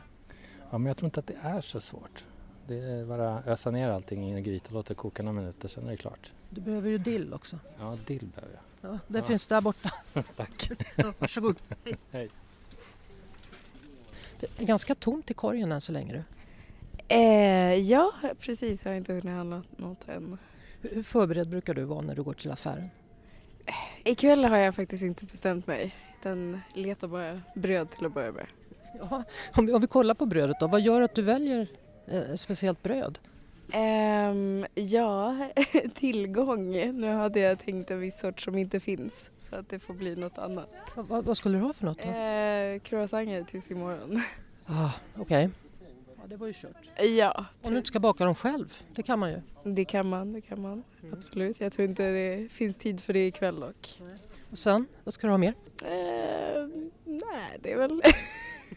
Ja, 0.72 0.78
men 0.78 0.86
jag 0.86 0.98
tror 0.98 1.06
inte 1.08 1.20
att 1.20 1.28
det 1.28 1.38
är 1.42 1.62
så 1.62 1.82
svårt. 1.82 2.26
Det 2.68 2.76
är 2.76 3.06
bara 3.06 3.44
ösa 3.46 3.72
ner 3.72 3.90
allting 3.90 4.30
i 4.30 4.34
en 4.34 4.44
gryta 4.44 4.68
och 4.68 4.74
låta 4.74 4.88
det 4.90 4.96
koka 4.96 5.24
några 5.24 5.40
minuter, 5.42 5.68
sen 5.68 5.86
är 5.88 5.92
det 5.92 5.98
klart. 5.98 6.32
Du 6.50 6.62
behöver 6.62 6.90
ju 6.90 6.98
dill 6.98 7.34
också. 7.34 7.60
Ja, 7.80 7.98
dill 8.08 8.28
behöver 8.36 8.54
jag. 8.82 8.92
Ja, 8.92 9.00
det 9.08 9.18
Ja. 9.20 9.24
finns 9.24 9.48
där 9.48 9.62
borta. 9.62 9.92
Tack. 10.36 10.70
Ja, 10.96 11.14
varsågod. 11.20 11.56
Hej. 12.12 12.30
Det 14.40 14.62
är 14.62 14.66
ganska 14.66 14.96
tomt 14.96 15.32
i 15.32 15.34
korgen 15.34 15.72
än 15.72 15.82
så 15.82 15.92
länge. 15.92 16.14
Du. 16.14 16.24
Eh, 17.16 17.74
ja, 17.74 18.12
precis. 18.40 18.84
Jag 18.86 18.92
har 18.92 18.98
inte 18.98 19.14
hunnit 19.14 19.26
handla 19.36 19.64
något 19.78 20.10
än. 20.10 20.38
Hur 20.82 20.90
hur 20.96 21.04
förberedd 21.04 21.50
brukar 21.50 21.74
du 21.74 21.84
vara 21.84 22.02
när 22.02 22.16
du 22.16 22.24
går 22.24 22.34
till 22.34 22.52
affären? 22.52 22.90
Ikväll 24.04 24.46
har 24.46 24.58
jag 24.58 24.76
faktiskt 24.76 25.04
inte 25.04 25.26
bestämt 25.26 25.68
mig. 25.68 25.96
Utan 26.26 26.62
letar 26.74 27.08
bara 27.08 27.42
bröd 27.56 27.92
till 27.92 28.06
att 28.06 28.14
börja 28.14 28.32
med. 28.32 28.46
Ja, 29.00 29.24
om, 29.56 29.66
vi, 29.66 29.74
om 29.74 29.82
vi 29.82 29.88
kollar 29.88 30.14
på 30.14 30.26
brödet 30.26 30.60
då, 30.60 30.68
vad 30.68 30.82
gör 30.82 31.02
att 31.02 31.16
du 31.16 31.22
väljer 31.22 31.68
eh, 32.08 32.36
speciellt 32.36 32.84
bröd? 32.84 33.20
Ehm, 33.72 34.66
ja, 34.76 35.38
tillgång. 35.96 36.72
Nu 36.72 37.08
hade 37.14 37.40
jag 37.40 37.60
tänkt 37.60 37.92
en 37.92 38.00
viss 38.00 38.20
sort 38.20 38.42
som 38.42 38.58
inte 38.58 38.80
finns. 38.80 39.30
Så 39.40 39.56
att 39.56 39.70
det 39.70 39.80
får 39.80 39.94
bli 39.94 40.16
något 40.16 40.38
annat. 40.38 40.70
Vad, 40.96 41.08
vad, 41.08 41.26
vad 41.26 41.38
skulle 41.38 41.58
du 41.58 41.64
ha 41.64 41.74
för 41.74 41.86
något 41.86 41.98
då? 42.04 42.10
Eh, 42.10 42.80
croissanter 42.80 43.44
tills 43.52 43.72
imorgon. 43.72 44.22
Ah, 44.68 44.92
Okej. 45.18 45.50
Ja, 46.18 46.22
det 46.28 46.38
var 46.38 46.48
ju 46.48 46.54
kört. 46.54 47.02
ja, 47.18 47.46
Om 47.62 47.72
du 47.72 47.78
inte 47.78 47.88
ska 47.88 48.00
baka 48.00 48.26
dem 48.26 48.36
själv, 48.36 48.74
det 48.96 49.04
kan 49.04 49.20
man 49.20 49.30
ju. 49.30 49.42
det 49.64 49.86
kan 49.86 50.10
man. 50.10 50.34
Det 50.34 50.42
kan 50.42 50.62
man. 50.62 50.84
Absolut. 51.14 51.60
Jag 51.62 51.74
tror 51.74 51.88
inte 51.90 52.12
det 52.12 52.52
finns 52.52 52.78
tid 52.78 53.02
för 53.02 53.14
det 53.14 53.28
ikväll 53.28 53.60
dock. 53.60 54.00
Och 54.56 54.60
sen, 54.60 54.88
vad 55.04 55.14
ska 55.14 55.28
du 55.28 55.32
ha 55.32 55.38
mer? 55.38 55.54
Eh, 55.84 56.68
nej, 57.06 57.60
det 57.62 57.72
är 57.72 57.78
väl... 57.78 58.02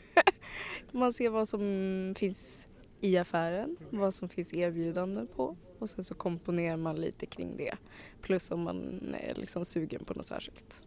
Man 0.93 1.13
ser 1.13 1.31
vad 1.31 1.49
som 1.49 2.15
finns 2.19 2.69
i 3.01 3.19
affären, 3.19 3.77
vad 3.91 4.15
som 4.15 4.29
finns 4.29 4.55
erbjudanden 4.55 5.27
på 5.27 5.57
och 5.79 5.91
sen 5.91 6.05
så 6.05 6.15
komponerar 6.15 6.77
man 6.77 6.97
lite 6.97 7.27
kring 7.27 7.57
det. 7.57 7.75
Plus 8.23 8.51
om 8.51 8.63
man 8.63 9.15
är 9.15 9.35
liksom 9.35 9.65
sugen 9.65 10.05
på 10.05 10.15
något 10.15 10.27
särskilt. 10.27 10.83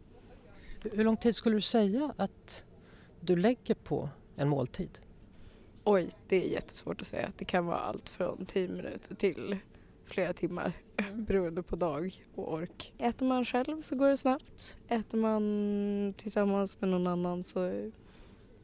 Hur 0.82 1.04
lång 1.04 1.18
tid 1.18 1.36
skulle 1.36 1.56
du 1.56 1.62
säga 1.62 2.14
att 2.18 2.64
du 3.20 3.36
lägger 3.36 3.76
på 3.76 4.10
en 4.36 4.50
måltid? 4.50 5.00
Oj, 5.84 6.10
det 6.28 6.46
är 6.46 6.50
jättesvårt 6.50 7.02
att 7.02 7.08
säga. 7.08 7.32
Det 7.38 7.46
kan 7.46 7.66
vara 7.66 7.80
allt 7.80 8.10
från 8.10 8.46
10 8.46 8.68
minuter 8.68 9.16
till 9.16 9.58
flera 10.12 10.34
timmar 10.34 10.74
beroende 11.14 11.64
på 11.64 11.76
dag 11.76 12.24
och 12.36 12.54
ork. 12.54 12.94
Äter 12.98 13.26
man 13.26 13.46
själv 13.46 13.82
så 13.82 13.96
går 13.96 14.08
det 14.10 14.18
snabbt. 14.18 14.78
Äter 14.88 15.18
man 15.18 16.14
tillsammans 16.18 16.82
med 16.82 16.90
någon 16.90 17.08
annan 17.08 17.44
så 17.44 17.92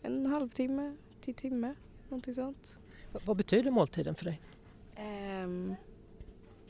en 0.02 0.26
halvtimme 0.26 0.96
till 1.22 1.34
timme, 1.34 1.76
någonting 2.10 2.34
sånt. 2.36 2.78
V- 3.14 3.20
vad 3.26 3.38
betyder 3.38 3.72
måltiden 3.72 4.16
för 4.16 4.26
dig? 4.26 4.42
Ehm, 4.96 5.76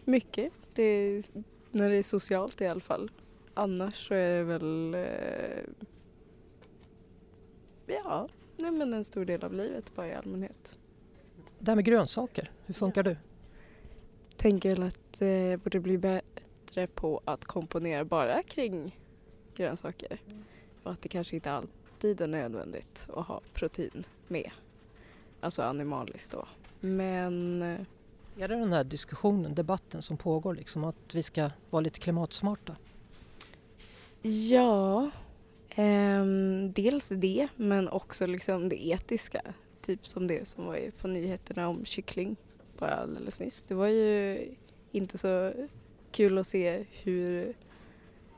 mycket. 0.05 0.53
Det 0.73 0.84
är, 0.84 1.23
när 1.71 1.89
det 1.89 1.95
är 1.95 2.03
socialt 2.03 2.61
i 2.61 2.67
alla 2.67 2.80
fall. 2.80 3.11
Annars 3.53 4.07
så 4.07 4.13
är 4.13 4.38
det 4.38 4.43
väl... 4.43 4.93
Eh, 4.93 5.63
ja, 7.88 8.28
nej 8.57 8.71
men 8.71 8.93
en 8.93 9.03
stor 9.03 9.25
del 9.25 9.43
av 9.43 9.53
livet 9.53 9.95
bara 9.95 10.07
i 10.07 10.13
allmänhet. 10.13 10.78
Det 11.59 11.71
här 11.71 11.75
med 11.75 11.86
grönsaker, 11.86 12.51
hur 12.65 12.73
funkar 12.73 13.03
du? 13.03 13.17
Tänker 14.38 14.69
väl 14.69 14.83
att 14.83 15.21
eh, 15.21 15.57
borde 15.63 15.79
bli 15.79 15.97
bättre 15.97 16.88
på 16.88 17.21
att 17.25 17.45
komponera 17.45 18.05
bara 18.05 18.43
kring 18.43 18.99
grönsaker. 19.55 20.21
Och 20.83 20.91
att 20.91 21.01
det 21.01 21.09
kanske 21.09 21.35
inte 21.35 21.51
alltid 21.51 22.21
är 22.21 22.27
nödvändigt 22.27 23.07
att 23.13 23.25
ha 23.27 23.41
protein 23.53 24.05
med. 24.27 24.51
Alltså 25.39 25.61
animaliskt 25.61 26.31
då. 26.31 26.47
Men 26.79 27.61
eh, 27.61 27.79
Är 28.43 28.47
det 28.47 28.55
den 28.55 28.73
här 28.73 28.83
diskussionen, 28.83 29.55
debatten 29.55 30.01
som 30.01 30.17
pågår 30.17 30.55
liksom 30.55 30.83
att 30.83 31.15
vi 31.15 31.23
ska 31.23 31.49
vara 31.69 31.81
lite 31.81 31.99
klimatsmarta? 31.99 32.75
Ja, 34.21 35.11
ehm, 35.69 36.73
dels 36.73 37.09
det 37.09 37.47
men 37.55 37.89
också 37.89 38.25
liksom 38.25 38.69
det 38.69 38.88
etiska. 38.88 39.41
Typ 39.81 40.07
som 40.07 40.27
det 40.27 40.47
som 40.47 40.65
var 40.65 40.91
på 41.01 41.07
nyheterna 41.07 41.67
om 41.67 41.85
kyckling 41.85 42.35
bara 42.80 42.95
alldeles 42.95 43.41
nyss. 43.41 43.63
Det 43.63 43.73
var 43.73 43.88
ju 43.88 44.39
inte 44.91 45.17
så 45.17 45.53
kul 46.11 46.38
att 46.38 46.47
se 46.47 46.86
hur 47.03 47.53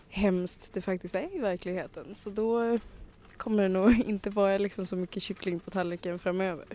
hemskt 0.09 0.73
det 0.73 0.81
faktiskt 0.81 1.15
är 1.15 1.35
i 1.35 1.39
verkligheten. 1.39 2.15
Så 2.15 2.29
då 2.29 2.79
kommer 3.37 3.63
det 3.63 3.69
nog 3.69 3.99
inte 4.05 4.29
vara 4.29 4.57
liksom 4.57 4.85
så 4.85 4.95
mycket 4.95 5.23
kyckling 5.23 5.59
på 5.59 5.71
tallriken 5.71 6.19
framöver. 6.19 6.65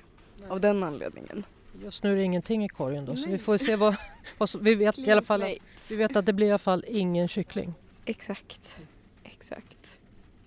Av 0.48 0.60
den 0.60 0.82
anledningen. 0.82 1.44
Just 1.82 2.02
nu 2.02 2.12
är 2.12 2.16
det 2.16 2.22
ingenting 2.22 2.64
i 2.64 2.68
korgen 2.68 3.04
då 3.04 3.16
så 3.16 3.24
vi 3.24 3.30
Nej. 3.30 3.38
får 3.38 3.56
se 3.56 3.76
vad, 3.76 3.96
vad 4.38 4.48
som, 4.48 4.64
vi 4.64 4.74
vet 4.74 4.98
i 4.98 5.10
alla 5.10 5.22
fall 5.22 5.42
att, 5.42 5.58
vi 5.88 5.96
vet 5.96 6.16
att 6.16 6.26
det 6.26 6.32
blir 6.32 6.46
i 6.46 6.50
alla 6.50 6.58
fall 6.58 6.84
ingen 6.88 7.28
kyckling. 7.28 7.74
Exakt, 8.04 8.76
exakt. 9.22 10.00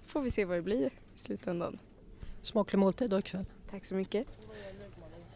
Får 0.05 0.21
vi 0.21 0.31
se 0.31 0.45
vad 0.45 0.57
det 0.57 0.61
blir 0.61 0.85
i 0.85 0.89
slutändan. 1.15 1.79
Smaklig 2.41 2.79
måltid 2.79 3.09
då 3.09 3.19
ikväll. 3.19 3.45
Tack 3.71 3.85
så 3.85 3.93
mycket. 3.93 4.27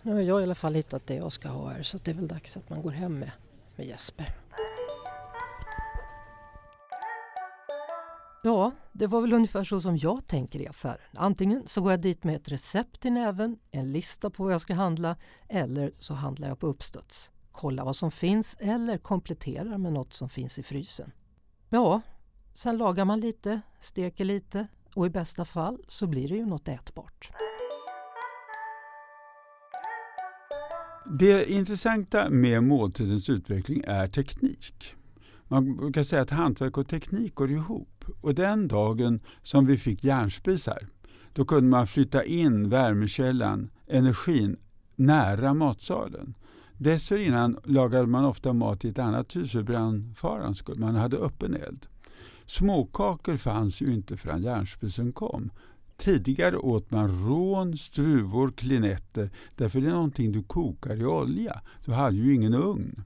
Nu 0.03 0.13
har 0.13 0.21
jag 0.21 0.41
i 0.41 0.43
alla 0.43 0.55
fall 0.55 0.73
hittat 0.73 1.07
det 1.07 1.15
jag 1.15 1.31
ska 1.31 1.49
ha 1.49 1.69
här 1.69 1.83
så 1.83 1.97
det 1.97 2.11
är 2.11 2.15
väl 2.15 2.27
dags 2.27 2.57
att 2.57 2.69
man 2.69 2.81
går 2.81 2.91
hem 2.91 3.19
med, 3.19 3.31
med 3.75 3.87
Jesper. 3.87 4.35
Ja, 8.43 8.71
det 8.91 9.07
var 9.07 9.21
väl 9.21 9.33
ungefär 9.33 9.63
så 9.63 9.81
som 9.81 9.97
jag 9.97 10.27
tänker 10.27 10.61
i 10.61 10.67
affären. 10.67 10.97
Antingen 11.13 11.63
så 11.67 11.81
går 11.81 11.91
jag 11.91 12.01
dit 12.01 12.23
med 12.23 12.35
ett 12.35 12.49
recept 12.49 13.05
i 13.05 13.09
näven, 13.09 13.59
en 13.71 13.91
lista 13.91 14.29
på 14.29 14.43
vad 14.43 14.53
jag 14.53 14.61
ska 14.61 14.73
handla 14.73 15.15
eller 15.49 15.93
så 15.97 16.13
handlar 16.13 16.47
jag 16.47 16.59
på 16.59 16.67
uppstuds. 16.67 17.29
Kollar 17.51 17.85
vad 17.85 17.95
som 17.95 18.11
finns 18.11 18.57
eller 18.59 18.97
kompletterar 18.97 19.77
med 19.77 19.93
något 19.93 20.13
som 20.13 20.29
finns 20.29 20.59
i 20.59 20.63
frysen. 20.63 21.11
Ja, 21.69 22.01
sen 22.53 22.77
lagar 22.77 23.05
man 23.05 23.19
lite, 23.19 23.61
steker 23.79 24.25
lite 24.25 24.67
och 24.95 25.05
i 25.05 25.09
bästa 25.09 25.45
fall 25.45 25.85
så 25.87 26.07
blir 26.07 26.27
det 26.27 26.35
ju 26.35 26.45
något 26.45 26.67
ätbart. 26.67 27.31
Det 31.13 31.51
intressanta 31.51 32.29
med 32.29 32.63
måltidens 32.63 33.29
utveckling 33.29 33.83
är 33.87 34.07
teknik. 34.07 34.95
Man 35.47 35.77
brukar 35.77 36.03
säga 36.03 36.21
att 36.21 36.29
hantverk 36.29 36.77
och 36.77 36.87
teknik 36.87 37.35
går 37.35 37.51
ihop. 37.51 38.05
Och 38.21 38.35
den 38.35 38.67
dagen 38.67 39.19
som 39.43 39.65
vi 39.65 39.77
fick 39.77 40.03
järnspisar, 40.03 40.87
då 41.33 41.45
kunde 41.45 41.69
man 41.69 41.87
flytta 41.87 42.23
in 42.23 42.69
värmekällan, 42.69 43.69
energin, 43.87 44.57
nära 44.95 45.53
matsalen. 45.53 46.33
Dessförinnan 46.77 47.57
lagade 47.63 48.07
man 48.07 48.25
ofta 48.25 48.53
mat 48.53 48.85
i 48.85 48.89
ett 48.89 48.99
annat 48.99 49.35
hus 49.35 49.51
för 49.51 49.63
brandfarans 49.63 50.57
skull. 50.57 50.79
Man 50.79 50.95
hade 50.95 51.17
öppen 51.17 51.53
eld. 51.53 51.85
Småkakor 52.45 53.37
fanns 53.37 53.81
ju 53.81 53.93
inte 53.93 54.17
förrän 54.17 54.43
järnspisen 54.43 55.11
kom. 55.11 55.51
Tidigare 56.01 56.57
åt 56.57 56.91
man 56.91 57.27
rån, 57.27 57.77
struvor, 57.77 58.51
klinetter 58.51 59.29
därför 59.55 59.81
det 59.81 59.87
är 59.87 59.91
någonting 59.91 60.31
du 60.31 60.43
kokar 60.43 60.95
i 60.95 61.05
olja. 61.05 61.61
Du 61.85 61.91
hade 61.91 62.17
ju 62.17 62.35
ingen 62.35 62.53
ugn. 62.53 63.03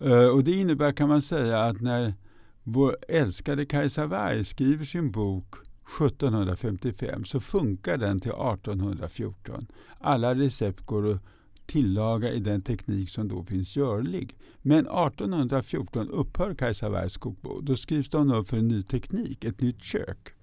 Eh, 0.00 0.26
och 0.26 0.44
Det 0.44 0.52
innebär 0.52 0.92
kan 0.92 1.08
man 1.08 1.22
säga 1.22 1.58
att 1.58 1.80
när 1.80 2.14
vår 2.62 2.96
älskade 3.08 3.66
Kajsa 3.66 4.06
Warg 4.06 4.44
skriver 4.44 4.84
sin 4.84 5.10
bok 5.10 5.54
1755 6.00 7.24
så 7.24 7.40
funkar 7.40 7.96
den 7.96 8.20
till 8.20 8.30
1814. 8.30 9.66
Alla 9.98 10.34
recept 10.34 10.86
går 10.86 11.10
att 11.10 11.22
tillaga 11.66 12.32
i 12.32 12.40
den 12.40 12.62
teknik 12.62 13.10
som 13.10 13.28
då 13.28 13.44
finns 13.44 13.76
görlig. 13.76 14.36
Men 14.62 14.86
1814 14.86 16.08
upphör 16.08 16.54
Kajsa 16.54 16.88
Wargs 16.88 17.16
kokbok. 17.16 17.62
Då 17.62 17.76
skrivs 17.76 18.08
den 18.08 18.30
upp 18.30 18.48
för 18.48 18.56
en 18.56 18.68
ny 18.68 18.82
teknik, 18.82 19.44
ett 19.44 19.60
nytt 19.60 19.82
kök. 19.82 20.34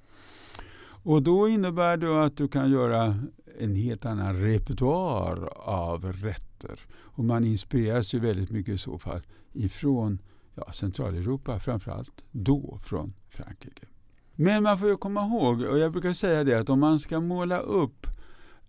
Och 1.08 1.24
då 1.24 1.48
innebär 1.48 1.98
det 1.98 2.26
att 2.26 2.38
du 2.38 2.48
kan 2.48 2.72
göra 2.72 3.20
en 3.60 3.76
helt 3.76 4.06
annan 4.06 4.42
repertoar 4.42 5.50
av 5.56 6.14
rätter. 6.14 6.80
Och 6.96 7.24
man 7.24 7.44
inspireras 7.44 8.14
ju 8.14 8.20
väldigt 8.20 8.52
mycket 8.52 8.76
i 8.76 8.78
så 8.78 8.98
fall 8.98 9.22
ifrån 9.54 10.20
ja, 10.56 10.72
Centraleuropa, 10.72 11.60
framförallt 11.60 12.24
då 12.32 12.78
från 12.82 13.14
Frankrike. 13.30 13.86
Men 14.36 14.64
man 14.64 14.78
får 14.78 14.90
ju 14.90 14.98
komma 14.98 15.26
ihåg, 15.26 15.62
och 15.62 15.80
jag 15.80 15.92
brukar 15.92 16.14
säga 16.14 16.44
det, 16.44 16.60
att 16.60 16.70
om 16.70 16.80
man 16.80 17.00
ska 17.00 17.20
måla 17.20 17.60
upp 17.60 18.08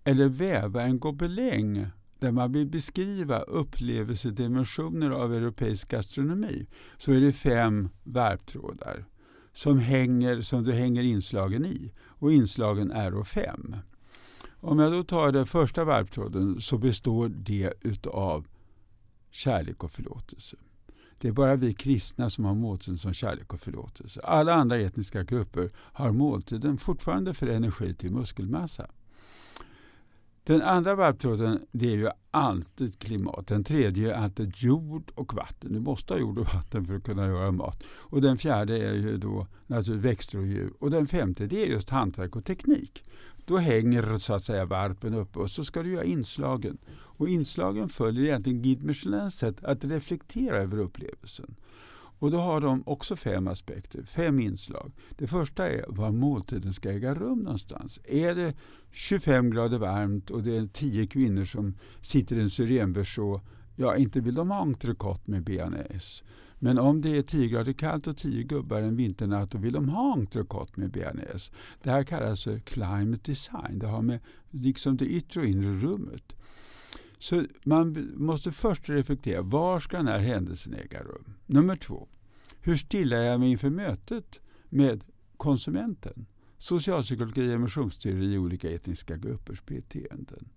eller 0.04 0.28
väva 0.28 0.82
en 0.82 0.98
gobeläng 0.98 1.86
där 2.18 2.32
man 2.32 2.52
vill 2.52 2.66
beskriva 2.66 3.40
upplevelsedimensioner 3.40 5.10
av 5.10 5.34
europeisk 5.34 5.88
gastronomi 5.88 6.66
så 6.98 7.12
är 7.12 7.20
det 7.20 7.32
fem 7.32 7.88
varptrådar 8.04 9.04
som, 9.58 9.78
hänger, 9.78 10.42
som 10.42 10.64
du 10.64 10.72
hänger 10.72 11.02
inslagen 11.02 11.66
i. 11.66 11.92
Och 12.18 12.32
inslagen 12.32 12.90
är 12.90 13.24
5. 13.24 13.76
Om 14.60 14.78
jag 14.78 14.92
då 14.92 15.02
tar 15.02 15.32
den 15.32 15.46
första 15.46 15.84
varptråden 15.84 16.60
så 16.60 16.78
består 16.78 17.28
det 17.28 17.72
utav 17.80 18.46
kärlek 19.30 19.84
och 19.84 19.92
förlåtelse. 19.92 20.56
Det 21.18 21.28
är 21.28 21.32
bara 21.32 21.56
vi 21.56 21.74
kristna 21.74 22.30
som 22.30 22.44
har 22.44 22.54
måltiden 22.54 22.98
som 22.98 23.12
kärlek 23.12 23.52
och 23.52 23.60
förlåtelse. 23.60 24.20
Alla 24.20 24.54
andra 24.54 24.78
etniska 24.78 25.22
grupper 25.22 25.70
har 25.74 26.12
måltiden 26.12 26.78
fortfarande 26.78 27.34
för 27.34 27.46
energi 27.46 27.94
till 27.94 28.12
muskelmassa. 28.12 28.86
Den 30.48 30.62
andra 30.62 30.94
varptråden 30.94 31.66
det 31.72 31.92
är 31.92 31.96
ju 31.96 32.08
alltid 32.30 32.98
klimat. 32.98 33.46
Den 33.46 33.64
tredje 33.64 34.14
är 34.14 34.18
alltid 34.22 34.52
jord 34.56 35.10
och 35.14 35.34
vatten. 35.34 35.72
Du 35.72 35.80
måste 35.80 36.14
ha 36.14 36.20
jord 36.20 36.38
och 36.38 36.54
vatten 36.54 36.86
för 36.86 36.94
att 36.94 37.04
kunna 37.04 37.26
göra 37.26 37.50
mat. 37.50 37.82
Och 37.88 38.22
Den 38.22 38.38
fjärde 38.38 38.78
är 38.78 38.94
ju 38.94 39.16
då 39.16 39.46
naturligtvis 39.66 40.10
växter 40.12 40.38
och 40.38 40.46
djur. 40.46 40.72
Och 40.78 40.90
den 40.90 41.06
femte 41.06 41.46
det 41.46 41.62
är 41.62 41.66
just 41.66 41.90
hantverk 41.90 42.36
och 42.36 42.44
teknik. 42.44 43.04
Då 43.46 43.56
hänger 43.56 44.18
så 44.18 44.34
att 44.34 44.42
säga 44.42 44.64
varpen 44.64 45.14
uppe 45.14 45.38
och 45.38 45.50
så 45.50 45.64
ska 45.64 45.82
du 45.82 45.92
göra 45.92 46.04
inslagen. 46.04 46.78
Och 46.90 47.28
inslagen 47.28 47.88
följer 47.88 48.24
egentligen 48.24 48.62
Guide 48.62 48.84
Michelins 48.84 49.38
sätt 49.38 49.64
att 49.64 49.84
reflektera 49.84 50.56
över 50.56 50.78
upplevelsen. 50.78 51.54
Och 52.18 52.30
då 52.30 52.38
har 52.38 52.60
de 52.60 52.82
också 52.86 53.16
fem 53.16 53.48
aspekter, 53.48 54.02
fem 54.02 54.40
inslag. 54.40 54.92
Det 55.10 55.26
första 55.26 55.68
är 55.68 55.84
var 55.88 56.12
måltiden 56.12 56.72
ska 56.72 56.90
äga 56.90 57.14
rum 57.14 57.38
någonstans. 57.38 58.00
Är 58.04 58.34
det 58.34 58.54
25 58.90 59.50
grader 59.50 59.78
varmt 59.78 60.30
och 60.30 60.42
det 60.42 60.56
är 60.56 60.66
tio 60.66 61.06
kvinnor 61.06 61.44
som 61.44 61.74
sitter 62.00 62.36
i 62.36 62.40
en 62.40 62.50
syrenberså, 62.50 63.40
ja 63.76 63.96
inte 63.96 64.20
vill 64.20 64.34
de 64.34 64.50
ha 64.50 64.60
entrecote 64.60 65.30
med 65.30 65.44
bearnaise. 65.44 66.24
Men 66.58 66.78
om 66.78 67.00
det 67.00 67.16
är 67.16 67.22
10 67.22 67.48
grader 67.48 67.72
kallt 67.72 68.06
och 68.06 68.16
10 68.16 68.42
gubbar 68.42 68.78
en 68.78 68.96
vinternatt 68.96 69.50
då 69.50 69.58
vill 69.58 69.72
de 69.72 69.88
ha 69.88 70.12
entrecote 70.12 70.80
med 70.80 70.90
bearnaise. 70.90 71.52
Det 71.82 71.90
här 71.90 72.02
kallas 72.02 72.44
för 72.44 72.58
climate 72.58 73.30
design. 73.30 73.78
Det 73.78 73.86
har 73.86 74.02
med 74.02 74.20
liksom 74.50 74.96
det 74.96 75.06
yttre 75.06 75.40
och 75.40 75.46
inre 75.46 75.72
rummet. 75.72 76.37
Så 77.18 77.44
man 77.64 78.12
måste 78.16 78.52
först 78.52 78.88
reflektera, 78.88 79.42
var 79.42 79.80
ska 79.80 79.96
den 79.96 80.06
här 80.06 80.18
händelsen 80.18 80.74
äga 80.74 81.02
rum? 81.02 81.34
Nummer 81.46 81.76
två, 81.76 82.08
hur 82.60 82.76
stillar 82.76 83.16
jag 83.16 83.40
mig 83.40 83.50
inför 83.50 83.70
mötet 83.70 84.40
med 84.68 85.04
konsumenten? 85.36 86.26
Socialpsykologi 86.58 87.56
och 87.56 88.06
i 88.06 88.38
olika 88.38 88.70
etniska 88.70 89.16
gruppers 89.16 89.64
beteenden. 89.66 90.48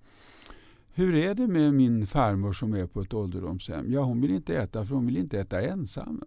Hur 0.93 1.15
är 1.15 1.35
det 1.35 1.47
med 1.47 1.73
min 1.73 2.07
farmor 2.07 2.53
som 2.53 2.73
är 2.73 2.87
på 2.87 3.01
ett 3.01 3.13
ålderdomshem? 3.13 3.91
Ja, 3.91 4.03
hon 4.03 4.21
vill 4.21 4.31
inte 4.31 4.57
äta 4.57 4.85
för 4.85 4.95
hon 4.95 5.05
vill 5.05 5.17
inte 5.17 5.39
äta 5.39 5.61
ensam. 5.61 6.23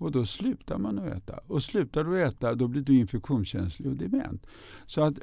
Och 0.00 0.12
då 0.12 0.26
slutar 0.26 0.78
man 0.78 0.98
att 0.98 1.16
äta. 1.16 1.40
Och 1.46 1.62
slutar 1.62 2.04
du 2.04 2.22
äta 2.22 2.54
då 2.54 2.68
blir 2.68 2.82
du 2.82 2.96
infektionskänslig 2.96 3.88
och 3.88 3.96
dement. 3.96 4.46
Så 4.86 5.02
att 5.02 5.14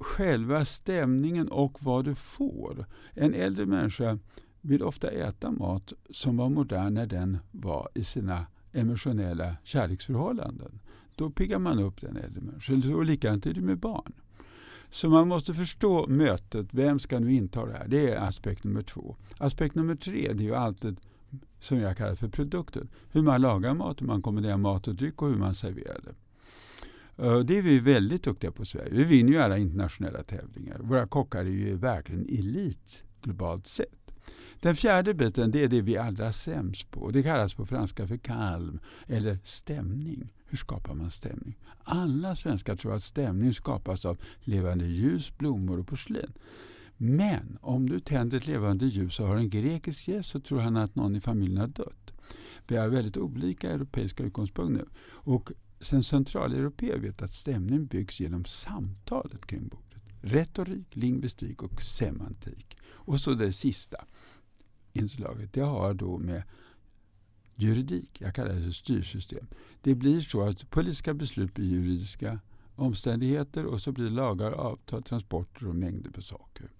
själva 0.00 0.64
stämningen 0.64 1.48
och 1.48 1.78
vad 1.82 2.04
du 2.04 2.14
får. 2.14 2.86
En 3.14 3.34
äldre 3.34 3.66
människa 3.66 4.18
vill 4.60 4.82
ofta 4.82 5.10
äta 5.10 5.50
mat 5.50 5.92
som 6.10 6.36
var 6.36 6.48
modern 6.48 6.94
när 6.94 7.06
den 7.06 7.38
var 7.50 7.88
i 7.94 8.04
sina 8.04 8.46
emotionella 8.72 9.56
kärleksförhållanden. 9.64 10.80
Då 11.14 11.30
piggar 11.30 11.58
man 11.58 11.78
upp 11.78 12.00
den 12.00 12.16
äldre 12.16 12.40
människan. 12.40 12.94
Och 12.94 13.04
likadant 13.04 13.46
är 13.46 13.54
det 13.54 13.60
med 13.60 13.78
barn. 13.78 14.12
Så 14.90 15.08
man 15.08 15.28
måste 15.28 15.54
förstå 15.54 16.06
mötet. 16.06 16.66
Vem 16.70 16.98
ska 16.98 17.18
nu 17.18 17.32
inta 17.32 17.66
det 17.66 17.72
här? 17.72 17.88
Det 17.88 18.10
är 18.10 18.16
aspekt 18.16 18.64
nummer 18.64 18.82
två. 18.82 19.16
Aspekt 19.38 19.74
nummer 19.74 19.94
tre 19.94 20.32
det 20.32 20.42
är 20.42 20.46
ju 20.46 20.54
alltid 20.54 20.96
som 21.60 21.78
jag 21.78 21.96
kallar 21.96 22.14
för 22.14 22.28
produkten. 22.28 22.88
Hur 23.10 23.22
man 23.22 23.40
lagar 23.40 23.74
mat, 23.74 24.00
hur 24.00 24.06
man 24.06 24.22
kombinerar 24.22 24.56
mat 24.56 24.88
och 24.88 24.94
dryck 24.94 25.22
och 25.22 25.28
hur 25.28 25.36
man 25.36 25.54
serverar 25.54 26.00
det. 26.04 26.14
Eh, 27.22 27.38
det 27.38 27.58
är 27.58 27.62
vi 27.62 27.80
väldigt 27.80 28.22
duktiga 28.22 28.50
på 28.50 28.62
i 28.62 28.66
Sverige. 28.66 28.94
Vi 28.94 29.04
vinner 29.04 29.32
ju 29.32 29.38
alla 29.38 29.58
internationella 29.58 30.22
tävlingar. 30.22 30.78
Våra 30.78 31.06
kockar 31.06 31.40
är 31.40 31.44
ju 31.44 31.76
verkligen 31.76 32.26
elit 32.28 33.04
globalt 33.22 33.66
sett. 33.66 34.12
Den 34.60 34.76
fjärde 34.76 35.14
biten 35.14 35.50
det 35.50 35.64
är 35.64 35.68
det 35.68 35.80
vi 35.80 35.94
är 35.94 36.02
allra 36.02 36.32
sämst 36.32 36.90
på. 36.90 37.10
Det 37.10 37.22
kallas 37.22 37.54
på 37.54 37.66
franska 37.66 38.06
för 38.06 38.16
kalm 38.16 38.80
eller 39.06 39.38
stämning. 39.44 40.32
Hur 40.46 40.58
skapar 40.58 40.94
man 40.94 41.10
stämning? 41.10 41.58
Alla 41.84 42.36
svenskar 42.36 42.76
tror 42.76 42.94
att 42.94 43.02
stämning 43.02 43.54
skapas 43.54 44.04
av 44.04 44.18
levande 44.40 44.86
ljus, 44.86 45.38
blommor 45.38 45.78
och 45.78 45.86
porslin. 45.86 46.32
Men 46.96 47.58
om 47.60 47.88
du 47.88 48.00
tänder 48.00 48.36
ett 48.36 48.46
levande 48.46 48.86
ljus 48.86 49.20
och 49.20 49.26
har 49.26 49.36
en 49.36 49.50
grekisk 49.50 50.08
gäst 50.08 50.28
så 50.30 50.40
tror 50.40 50.60
han 50.60 50.76
att 50.76 50.94
någon 50.94 51.16
i 51.16 51.20
familjen 51.20 51.58
har 51.58 51.66
dött. 51.66 52.12
Vi 52.66 52.76
har 52.76 52.88
väldigt 52.88 53.16
olika 53.16 53.70
europeiska 53.70 54.24
utgångspunkter. 54.24 54.88
Och 55.02 55.52
sen 55.80 56.02
centraleuropeer 56.02 56.98
vet 56.98 57.22
att 57.22 57.30
stämning 57.30 57.86
byggs 57.86 58.20
genom 58.20 58.44
samtalet 58.44 59.46
kring 59.46 59.68
bordet. 59.68 60.02
Retorik, 60.22 60.96
lingvistik 60.96 61.62
och 61.62 61.82
semantik. 61.82 62.76
Och 62.82 63.20
så 63.20 63.34
det 63.34 63.52
sista 63.52 64.04
inslaget, 64.92 65.52
det 65.52 65.60
har 65.60 65.94
då 65.94 66.18
med 66.18 66.42
juridik, 67.54 68.20
jag 68.20 68.34
kallar 68.34 68.54
det 68.54 68.72
styrsystem. 68.72 69.46
Det 69.82 69.94
blir 69.94 70.20
så 70.20 70.42
att 70.42 70.70
politiska 70.70 71.14
beslut 71.14 71.54
blir 71.54 71.66
juridiska 71.66 72.40
omständigheter 72.74 73.64
och 73.64 73.80
så 73.80 73.92
blir 73.92 74.04
det 74.04 74.10
lagar, 74.10 74.52
avtal, 74.52 75.02
transporter 75.02 75.68
och 75.68 75.76
mängder 75.76 76.10
med 76.14 76.24
saker. 76.24 76.70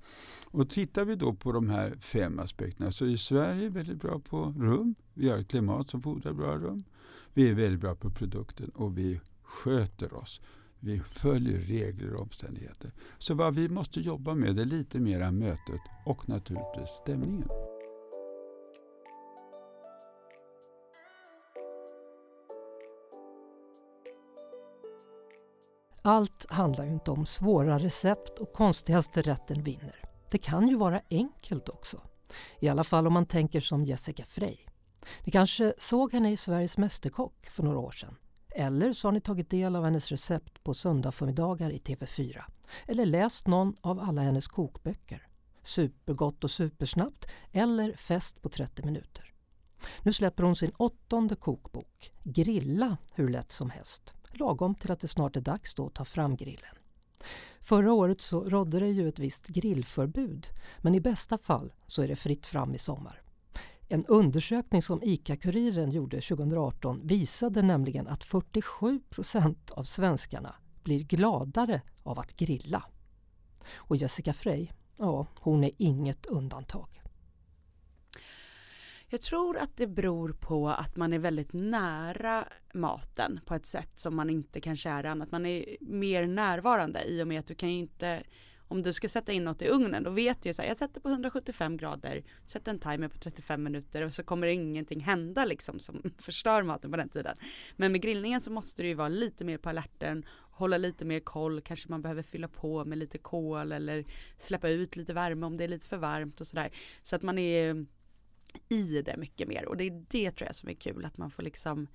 Och 0.44 0.70
tittar 0.70 1.04
vi 1.04 1.14
då 1.14 1.34
på 1.34 1.52
de 1.52 1.68
här 1.68 1.96
fem 2.00 2.38
aspekterna 2.38 2.92
så 2.92 3.06
är 3.06 3.16
Sverige 3.16 3.68
väldigt 3.68 4.00
bra 4.00 4.18
på 4.18 4.54
rum. 4.58 4.94
Vi 5.14 5.28
har 5.28 5.38
ett 5.38 5.48
klimat 5.48 5.90
som 5.90 6.02
fordrar 6.02 6.32
bra 6.32 6.58
rum. 6.58 6.84
Vi 7.34 7.50
är 7.50 7.54
väldigt 7.54 7.80
bra 7.80 7.94
på 7.94 8.10
produkten 8.10 8.70
och 8.74 8.98
vi 8.98 9.20
sköter 9.42 10.14
oss. 10.14 10.40
Vi 10.80 11.00
följer 11.00 11.58
regler 11.58 12.14
och 12.14 12.22
omständigheter. 12.22 12.92
Så 13.18 13.34
vad 13.34 13.54
vi 13.54 13.68
måste 13.68 14.00
jobba 14.00 14.34
med 14.34 14.58
är 14.58 14.64
lite 14.64 14.98
mera 14.98 15.30
mötet 15.30 15.80
och 16.06 16.28
naturligtvis 16.28 16.88
stämningen. 16.88 17.48
Allt 26.02 26.50
handlar 26.50 26.84
ju 26.84 26.92
inte 26.92 27.10
om 27.10 27.26
svåra 27.26 27.78
recept 27.78 28.38
och 28.38 28.52
konstigaste 28.52 29.22
rätten 29.22 29.62
vinner. 29.62 30.04
Det 30.30 30.38
kan 30.38 30.68
ju 30.68 30.76
vara 30.76 31.00
enkelt 31.10 31.68
också. 31.68 32.00
I 32.60 32.68
alla 32.68 32.84
fall 32.84 33.06
om 33.06 33.12
man 33.12 33.26
tänker 33.26 33.60
som 33.60 33.84
Jessica 33.84 34.24
Frey. 34.24 34.69
Ni 35.24 35.32
kanske 35.32 35.74
såg 35.78 36.12
henne 36.12 36.32
i 36.32 36.36
Sveriges 36.36 36.78
Mästerkock 36.78 37.46
för 37.50 37.62
några 37.62 37.78
år 37.78 37.90
sedan. 37.90 38.16
Eller 38.50 38.92
så 38.92 39.08
har 39.08 39.12
ni 39.12 39.20
tagit 39.20 39.50
del 39.50 39.76
av 39.76 39.84
hennes 39.84 40.08
recept 40.08 40.64
på 40.64 40.74
söndagsförmiddagar 40.74 41.70
i 41.70 41.78
TV4. 41.78 42.42
Eller 42.86 43.06
läst 43.06 43.46
någon 43.46 43.76
av 43.80 44.00
alla 44.00 44.22
hennes 44.22 44.48
kokböcker. 44.48 45.26
Supergott 45.62 46.44
och 46.44 46.50
supersnabbt 46.50 47.26
eller 47.52 47.92
Fest 47.92 48.42
på 48.42 48.48
30 48.48 48.82
minuter. 48.82 49.34
Nu 50.02 50.12
släpper 50.12 50.42
hon 50.42 50.56
sin 50.56 50.72
åttonde 50.76 51.36
kokbok, 51.36 52.12
Grilla 52.22 52.96
hur 53.14 53.28
lätt 53.28 53.52
som 53.52 53.70
helst. 53.70 54.14
Lagom 54.30 54.74
till 54.74 54.90
att 54.90 55.00
det 55.00 55.08
snart 55.08 55.36
är 55.36 55.40
dags 55.40 55.74
då 55.74 55.86
att 55.86 55.94
ta 55.94 56.04
fram 56.04 56.36
grillen. 56.36 56.74
Förra 57.60 57.92
året 57.92 58.20
så 58.20 58.44
rådde 58.44 58.80
det 58.80 58.88
ju 58.88 59.08
ett 59.08 59.18
visst 59.18 59.46
grillförbud 59.46 60.46
men 60.78 60.94
i 60.94 61.00
bästa 61.00 61.38
fall 61.38 61.72
så 61.86 62.02
är 62.02 62.08
det 62.08 62.16
fritt 62.16 62.46
fram 62.46 62.74
i 62.74 62.78
sommar. 62.78 63.22
En 63.92 64.04
undersökning 64.06 64.82
som 64.82 65.02
ICA-Kuriren 65.02 65.90
gjorde 65.90 66.20
2018 66.20 67.06
visade 67.06 67.62
nämligen 67.62 68.08
att 68.08 68.24
47 68.24 69.00
procent 69.00 69.70
av 69.70 69.84
svenskarna 69.84 70.54
blir 70.82 71.04
gladare 71.04 71.82
av 72.02 72.18
att 72.18 72.36
grilla. 72.36 72.84
Och 73.74 73.96
Jessica 73.96 74.32
Frey, 74.32 74.68
ja, 74.96 75.26
hon 75.40 75.64
är 75.64 75.70
inget 75.78 76.26
undantag. 76.26 77.02
Jag 79.08 79.20
tror 79.20 79.58
att 79.58 79.76
det 79.76 79.86
beror 79.86 80.32
på 80.32 80.68
att 80.68 80.96
man 80.96 81.12
är 81.12 81.18
väldigt 81.18 81.52
nära 81.52 82.44
maten 82.74 83.40
på 83.46 83.54
ett 83.54 83.66
sätt 83.66 83.98
som 83.98 84.16
man 84.16 84.30
inte 84.30 84.60
kanske 84.60 84.90
är 84.90 85.04
annat. 85.04 85.30
Man 85.30 85.46
är 85.46 85.76
mer 85.80 86.26
närvarande 86.26 87.04
i 87.04 87.22
och 87.22 87.28
med 87.28 87.40
att 87.40 87.46
du 87.46 87.54
kan 87.54 87.68
ju 87.72 87.78
inte 87.78 88.22
om 88.70 88.82
du 88.82 88.92
ska 88.92 89.08
sätta 89.08 89.32
in 89.32 89.44
något 89.44 89.62
i 89.62 89.68
ugnen 89.68 90.02
då 90.02 90.10
vet 90.10 90.42
du 90.42 90.48
ju 90.48 90.54
så 90.54 90.62
här, 90.62 90.68
jag 90.68 90.76
sätter 90.76 91.00
på 91.00 91.08
175 91.08 91.76
grader, 91.76 92.24
sätter 92.46 92.70
en 92.70 92.78
timer 92.78 93.08
på 93.08 93.18
35 93.18 93.62
minuter 93.62 94.02
och 94.02 94.14
så 94.14 94.22
kommer 94.22 94.46
ingenting 94.46 95.00
hända 95.00 95.44
liksom 95.44 95.80
som 95.80 96.02
förstör 96.18 96.62
maten 96.62 96.90
på 96.90 96.96
den 96.96 97.08
tiden. 97.08 97.36
Men 97.76 97.92
med 97.92 98.02
grillningen 98.02 98.40
så 98.40 98.50
måste 98.50 98.82
du 98.82 98.88
ju 98.88 98.94
vara 98.94 99.08
lite 99.08 99.44
mer 99.44 99.58
på 99.58 99.68
alerten, 99.68 100.24
hålla 100.50 100.78
lite 100.78 101.04
mer 101.04 101.20
koll, 101.20 101.60
kanske 101.60 101.88
man 101.88 102.02
behöver 102.02 102.22
fylla 102.22 102.48
på 102.48 102.84
med 102.84 102.98
lite 102.98 103.18
kol 103.18 103.72
eller 103.72 104.04
släppa 104.38 104.68
ut 104.68 104.96
lite 104.96 105.12
värme 105.12 105.46
om 105.46 105.56
det 105.56 105.64
är 105.64 105.68
lite 105.68 105.86
för 105.86 105.96
varmt 105.96 106.40
och 106.40 106.46
sådär. 106.46 106.70
Så 107.02 107.16
att 107.16 107.22
man 107.22 107.38
är 107.38 107.86
i 108.68 109.02
det 109.02 109.16
mycket 109.16 109.48
mer 109.48 109.68
och 109.68 109.76
det 109.76 109.84
är 109.84 110.04
det 110.08 110.30
tror 110.30 110.46
jag 110.46 110.54
som 110.54 110.68
är 110.68 110.74
kul 110.74 111.04
att 111.04 111.18
man 111.18 111.30
får 111.30 111.42
liksom 111.42 111.88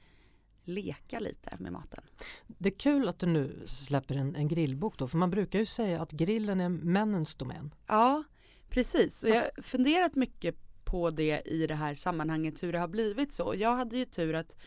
leka 0.68 1.20
lite 1.20 1.58
med 1.60 1.72
maten. 1.72 2.04
Det 2.48 2.70
är 2.70 2.80
kul 2.80 3.10
att 3.10 3.20
du 3.20 3.26
nu 3.26 3.64
släpper 3.66 4.16
en, 4.16 4.36
en 4.36 4.48
grillbok 4.48 4.98
då 4.98 5.08
för 5.08 5.18
man 5.18 5.30
brukar 5.30 5.60
ju 5.60 5.66
säga 5.66 6.02
att 6.02 6.12
grillen 6.12 6.62
är 6.62 6.70
männens 6.70 7.36
domän. 7.36 7.74
Ja 7.88 8.24
precis 8.70 9.24
och 9.24 9.30
jag 9.30 9.36
har 9.36 9.62
funderat 9.62 10.16
mycket 10.16 10.56
på 10.86 11.10
det 11.10 11.42
i 11.46 11.68
det 11.68 11.76
här 11.76 11.96
sammanhanget 11.96 12.64
hur 12.64 12.74
det 12.74 12.80
har 12.80 12.88
blivit 12.88 13.34
så. 13.34 13.54
Jag 13.58 13.76
hade 13.76 13.98
ju 13.98 14.06
tur 14.06 14.34
att 14.36 14.58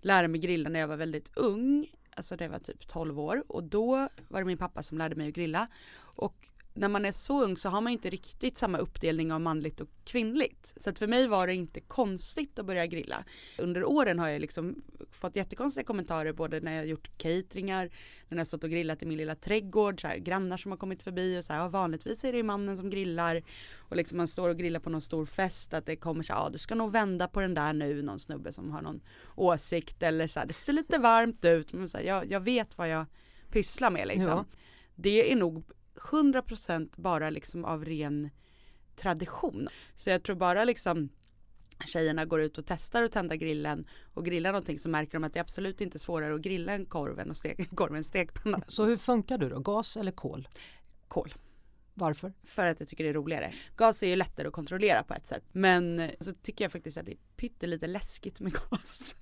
lära 0.00 0.28
mig 0.28 0.40
grilla 0.40 0.68
när 0.68 0.80
jag 0.80 0.88
var 0.88 0.96
väldigt 0.96 1.30
ung, 1.36 1.86
alltså 2.10 2.36
det 2.36 2.48
var 2.48 2.58
typ 2.58 2.88
12 2.88 3.20
år 3.20 3.44
och 3.48 3.64
då 3.64 4.08
var 4.28 4.40
det 4.40 4.46
min 4.46 4.58
pappa 4.58 4.82
som 4.82 4.98
lärde 4.98 5.16
mig 5.16 5.28
att 5.28 5.34
grilla 5.34 5.68
och 5.98 6.48
när 6.78 6.88
man 6.88 7.04
är 7.04 7.12
så 7.12 7.44
ung 7.44 7.56
så 7.56 7.68
har 7.68 7.80
man 7.80 7.92
inte 7.92 8.10
riktigt 8.10 8.56
samma 8.56 8.78
uppdelning 8.78 9.32
av 9.32 9.40
manligt 9.40 9.80
och 9.80 9.88
kvinnligt. 10.04 10.74
Så 10.76 10.90
att 10.90 10.98
för 10.98 11.06
mig 11.06 11.26
var 11.26 11.46
det 11.46 11.54
inte 11.54 11.80
konstigt 11.80 12.58
att 12.58 12.66
börja 12.66 12.86
grilla. 12.86 13.24
Under 13.58 13.84
åren 13.84 14.18
har 14.18 14.28
jag 14.28 14.40
liksom 14.40 14.82
fått 15.10 15.36
jättekonstiga 15.36 15.84
kommentarer 15.84 16.32
både 16.32 16.60
när 16.60 16.76
jag 16.76 16.86
gjort 16.86 17.18
cateringar, 17.18 17.90
när 18.28 18.38
jag 18.38 18.46
stått 18.46 18.64
och 18.64 18.70
grillat 18.70 19.02
i 19.02 19.06
min 19.06 19.18
lilla 19.18 19.34
trädgård, 19.34 20.00
så 20.00 20.06
här, 20.06 20.16
grannar 20.16 20.56
som 20.56 20.70
har 20.70 20.78
kommit 20.78 21.02
förbi 21.02 21.38
och 21.38 21.44
så 21.44 21.52
här, 21.52 21.60
ja, 21.60 21.68
vanligtvis 21.68 22.24
är 22.24 22.32
det 22.32 22.42
mannen 22.42 22.76
som 22.76 22.90
grillar 22.90 23.42
och 23.76 23.96
liksom 23.96 24.18
man 24.18 24.28
står 24.28 24.48
och 24.48 24.56
grillar 24.56 24.80
på 24.80 24.90
någon 24.90 25.00
stor 25.00 25.26
fest 25.26 25.74
att 25.74 25.86
det 25.86 25.96
kommer 25.96 26.22
så 26.22 26.32
här, 26.32 26.40
ja 26.40 26.50
du 26.50 26.58
ska 26.58 26.74
nog 26.74 26.92
vända 26.92 27.28
på 27.28 27.40
den 27.40 27.54
där 27.54 27.72
nu, 27.72 28.02
någon 28.02 28.18
snubbe 28.18 28.52
som 28.52 28.70
har 28.70 28.82
någon 28.82 29.00
åsikt 29.36 30.02
eller 30.02 30.26
så 30.26 30.40
här, 30.40 30.46
det 30.46 30.54
ser 30.54 30.72
lite 30.72 30.98
varmt 30.98 31.44
ut, 31.44 31.72
men 31.72 31.88
så 31.88 31.98
här, 31.98 32.04
jag, 32.04 32.30
jag 32.30 32.40
vet 32.40 32.78
vad 32.78 32.88
jag 32.88 33.06
pysslar 33.50 33.90
med 33.90 34.08
liksom. 34.08 34.24
Ja. 34.24 34.44
Det 34.94 35.32
är 35.32 35.36
nog 35.36 35.64
100% 35.98 36.90
bara 36.96 37.30
liksom 37.30 37.64
av 37.64 37.84
ren 37.84 38.30
tradition. 38.96 39.68
Så 39.94 40.10
jag 40.10 40.22
tror 40.22 40.36
bara 40.36 40.64
liksom 40.64 41.08
tjejerna 41.86 42.24
går 42.24 42.40
ut 42.40 42.58
och 42.58 42.66
testar 42.66 43.02
att 43.02 43.12
tända 43.12 43.36
grillen 43.36 43.86
och 44.14 44.24
grillar 44.24 44.52
någonting 44.52 44.78
så 44.78 44.88
märker 44.88 45.12
de 45.12 45.24
att 45.24 45.32
det 45.32 45.38
är 45.38 45.42
absolut 45.42 45.80
inte 45.80 45.98
svårare 45.98 46.34
att 46.34 46.40
grilla 46.40 46.72
en 46.72 46.86
korv 46.86 47.18
än 47.18 47.30
att 47.30 47.36
steka 47.36 47.64
korv 47.64 48.02
stekpanna. 48.02 48.62
Så 48.66 48.84
hur 48.84 48.96
funkar 48.96 49.38
du 49.38 49.48
då? 49.48 49.60
Gas 49.60 49.96
eller 49.96 50.12
kol? 50.12 50.48
Kol. 51.08 51.34
Varför? 51.94 52.32
För 52.44 52.66
att 52.66 52.80
jag 52.80 52.88
tycker 52.88 53.04
det 53.04 53.10
är 53.10 53.14
roligare. 53.14 53.52
Gas 53.76 54.02
är 54.02 54.06
ju 54.06 54.16
lättare 54.16 54.46
att 54.46 54.52
kontrollera 54.52 55.02
på 55.02 55.14
ett 55.14 55.26
sätt. 55.26 55.44
Men 55.52 56.10
så 56.20 56.32
tycker 56.32 56.64
jag 56.64 56.72
faktiskt 56.72 56.98
att 56.98 57.06
det 57.06 57.12
är 57.12 57.18
pyttelite 57.36 57.86
läskigt 57.86 58.40
med 58.40 58.52
gas. 58.70 59.16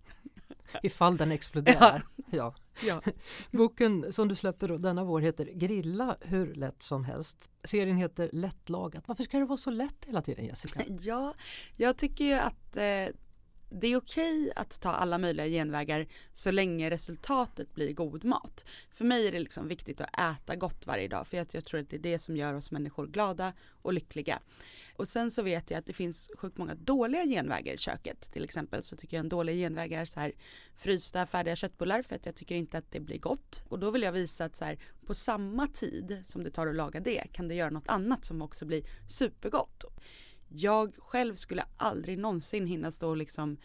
Ifall 0.83 1.17
den 1.17 1.33
exploderar. 1.33 2.03
Ja. 2.31 2.55
ja. 2.87 3.03
Boken 3.51 4.12
som 4.12 4.29
du 4.29 4.35
släpper 4.35 4.69
då, 4.69 4.77
denna 4.77 5.05
vår 5.05 5.21
heter 5.21 5.45
Grilla 5.45 6.17
hur 6.21 6.55
lätt 6.55 6.83
som 6.83 7.05
helst. 7.05 7.51
Serien 7.64 7.97
heter 7.97 8.31
Lättlagat. 8.33 9.09
Varför 9.09 9.25
ska 9.25 9.39
det 9.39 9.45
vara 9.45 9.59
så 9.59 9.71
lätt 9.71 10.05
hela 10.07 10.23
tiden 10.23 10.45
Jessica? 10.45 10.81
Ja, 11.01 11.35
jag 11.77 11.97
tycker 11.97 12.25
ju 12.25 12.35
att 12.35 12.77
eh, 12.77 13.14
det 13.69 13.87
är 13.87 13.97
okej 13.97 14.53
att 14.57 14.81
ta 14.81 14.91
alla 14.91 15.19
möjliga 15.19 15.47
genvägar 15.47 16.07
så 16.33 16.51
länge 16.51 16.91
resultatet 16.91 17.75
blir 17.75 17.93
god 17.93 18.25
mat. 18.25 18.64
För 18.91 19.05
mig 19.05 19.29
är 19.29 19.33
det 19.33 19.39
liksom 19.39 19.69
viktigt 19.69 20.01
att 20.01 20.19
äta 20.19 20.57
gott 20.57 20.87
varje 20.87 21.09
dag 21.09 21.27
för 21.27 21.37
jag, 21.37 21.47
jag 21.53 21.64
tror 21.64 21.81
att 21.81 21.91
det 21.91 21.97
är 21.97 22.01
det 22.01 22.19
som 22.19 22.37
gör 22.37 22.55
oss 22.55 22.71
människor 22.71 23.07
glada 23.07 23.53
och 23.83 23.93
lyckliga. 23.93 24.41
Och 24.97 25.09
sen 25.09 25.31
så 25.31 25.43
vet 25.43 25.71
jag 25.71 25.79
att 25.79 25.87
det 25.87 25.93
finns 25.93 26.31
sjukt 26.39 26.59
många 26.59 26.75
dåliga 26.75 27.25
genvägar 27.25 27.75
i 27.75 27.79
köket. 27.79 28.33
Till 28.33 28.45
exempel 28.45 28.83
så 28.83 28.97
tycker 28.97 29.17
jag 29.17 29.25
en 29.25 29.29
dålig 29.29 29.57
genväg 29.57 29.93
är 29.93 30.05
så 30.05 30.21
här 30.21 30.33
frysta 30.77 31.27
färdiga 31.27 31.57
köttbullar 31.57 32.03
för 32.03 32.14
att 32.14 32.27
jag 32.27 32.35
tycker 32.35 32.55
inte 32.55 32.79
att 32.79 32.91
det 32.91 33.01
blir 33.01 33.19
gott. 33.19 33.64
Och 33.69 33.79
då 33.79 33.91
vill 33.91 34.03
jag 34.03 34.12
visa 34.12 34.45
att 34.45 34.57
så 34.57 34.64
här, 34.64 34.79
på 35.07 35.14
samma 35.14 35.67
tid 35.67 36.23
som 36.25 36.45
det 36.45 36.51
tar 36.51 36.67
att 36.67 36.77
laga 36.77 37.01
det 37.01 37.33
kan 37.33 37.49
det 37.49 37.55
göra 37.55 37.71
något 37.71 37.89
annat 37.89 38.25
som 38.25 38.43
också 38.43 38.67
blir 38.67 38.83
supergott. 39.09 39.85
Jag 40.49 40.94
själv 40.99 41.34
skulle 41.34 41.64
aldrig 41.76 42.18
någonsin 42.18 42.66
hinna 42.66 42.90
stå 42.90 43.09
och 43.09 43.16
liksom 43.16 43.57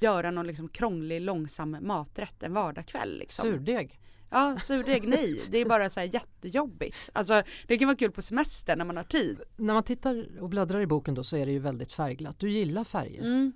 göra 0.00 0.30
någon 0.30 0.46
liksom 0.46 0.68
krånglig 0.68 1.20
långsam 1.20 1.76
maträtt 1.80 2.42
en 2.42 2.52
vardagskväll. 2.52 3.18
Liksom. 3.18 3.42
Surdeg? 3.42 4.00
Ja, 4.30 4.56
surdeg 4.62 5.08
nej. 5.08 5.40
Det 5.50 5.58
är 5.58 5.64
bara 5.64 5.90
så 5.90 6.00
här 6.00 6.14
jättejobbigt. 6.14 7.10
Alltså 7.12 7.42
det 7.66 7.78
kan 7.78 7.88
vara 7.88 7.96
kul 7.96 8.12
på 8.12 8.22
semester 8.22 8.76
när 8.76 8.84
man 8.84 8.96
har 8.96 9.04
tid. 9.04 9.40
När 9.56 9.74
man 9.74 9.82
tittar 9.82 10.40
och 10.40 10.48
bläddrar 10.48 10.80
i 10.80 10.86
boken 10.86 11.14
då 11.14 11.24
så 11.24 11.36
är 11.36 11.46
det 11.46 11.52
ju 11.52 11.58
väldigt 11.58 11.92
färgglatt. 11.92 12.38
Du 12.38 12.50
gillar 12.50 12.84
färger? 12.84 13.20
Mm. 13.20 13.52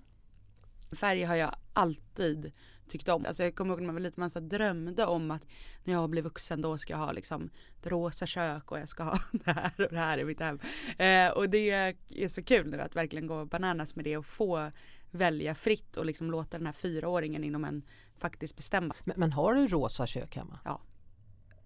Färger 0.92 1.26
har 1.26 1.34
jag 1.34 1.54
alltid 1.72 2.52
tyckt 2.88 3.08
om. 3.08 3.24
Alltså 3.26 3.42
jag 3.42 3.54
kommer 3.54 3.70
ihåg 3.70 3.80
när 3.80 3.86
man 3.86 3.94
var 3.94 4.00
liten, 4.00 4.20
man 4.20 4.30
så 4.30 4.40
drömde 4.40 5.06
om 5.06 5.30
att 5.30 5.48
när 5.84 5.94
jag 5.94 6.10
blir 6.10 6.22
vuxen 6.22 6.60
då 6.60 6.78
ska 6.78 6.92
jag 6.92 6.98
ha 6.98 7.12
liksom 7.12 7.50
ett 7.80 7.86
rosa 7.86 8.26
kök 8.26 8.72
och 8.72 8.78
jag 8.78 8.88
ska 8.88 9.02
ha 9.02 9.18
det 9.32 9.52
här 9.52 9.80
och 9.80 9.92
det 9.92 9.98
här 9.98 10.18
i 10.18 10.24
mitt 10.24 10.40
hem. 10.40 10.58
Eh, 10.98 11.28
och 11.28 11.50
det 11.50 11.70
är 11.70 12.28
så 12.28 12.42
kul 12.42 12.70
nu 12.70 12.80
att 12.80 12.96
verkligen 12.96 13.26
gå 13.26 13.44
bananas 13.44 13.96
med 13.96 14.04
det 14.04 14.16
och 14.16 14.26
få 14.26 14.70
välja 15.10 15.54
fritt 15.54 15.96
och 15.96 16.06
liksom 16.06 16.30
låta 16.30 16.58
den 16.58 16.66
här 16.66 16.72
fyraåringen 16.72 17.44
inom 17.44 17.64
en 17.64 17.82
faktiskt 18.16 18.56
bestämma. 18.56 18.94
Men, 19.04 19.14
men 19.18 19.32
har 19.32 19.54
du 19.54 19.66
rosa 19.66 20.06
kök 20.06 20.36
hemma? 20.36 20.58
Ja. 20.64 20.80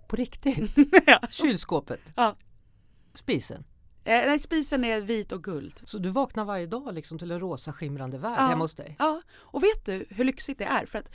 På 0.08 0.16
riktigt? 0.16 0.72
ja. 1.06 1.20
Kylskåpet? 1.30 2.00
Ja. 2.16 2.36
Spisen? 3.14 3.64
Eh, 4.04 4.26
nej, 4.26 4.38
spisen 4.38 4.84
är 4.84 5.00
vit 5.00 5.32
och 5.32 5.44
guld. 5.44 5.80
Så 5.84 5.98
du 5.98 6.08
vaknar 6.08 6.44
varje 6.44 6.66
dag 6.66 6.94
liksom 6.94 7.18
till 7.18 7.30
en 7.30 7.40
rosa 7.40 7.72
skimrande 7.72 8.18
värld 8.18 8.38
ja. 8.38 8.46
hemma 8.46 8.64
hos 8.64 8.74
dig? 8.74 8.96
Ja, 8.98 9.22
och 9.36 9.62
vet 9.62 9.86
du 9.86 10.06
hur 10.10 10.24
lyxigt 10.24 10.58
det 10.58 10.64
är? 10.64 10.86
För 10.86 10.98
att 10.98 11.10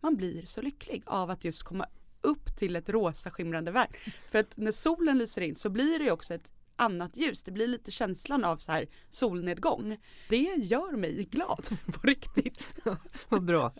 man 0.00 0.16
blir 0.16 0.46
så 0.46 0.62
lycklig 0.62 1.02
av 1.06 1.30
att 1.30 1.44
just 1.44 1.62
komma 1.62 1.86
upp 2.20 2.56
till 2.56 2.76
ett 2.76 2.88
rosa 2.88 3.30
skimrande 3.30 3.70
värld. 3.70 3.96
För 4.30 4.38
att 4.38 4.56
när 4.56 4.72
solen 4.72 5.18
lyser 5.18 5.42
in 5.42 5.54
så 5.54 5.70
blir 5.70 5.98
det 5.98 6.10
också 6.10 6.34
ett 6.34 6.52
annat 6.76 7.16
ljus. 7.16 7.42
Det 7.42 7.50
blir 7.50 7.68
lite 7.68 7.90
känslan 7.90 8.44
av 8.44 8.56
så 8.56 8.72
här 8.72 8.86
solnedgång. 9.10 9.98
Det 10.28 10.54
gör 10.56 10.96
mig 10.96 11.24
glad 11.30 11.68
på 11.86 12.06
riktigt. 12.06 12.76
Vad 13.28 13.44
bra. 13.44 13.72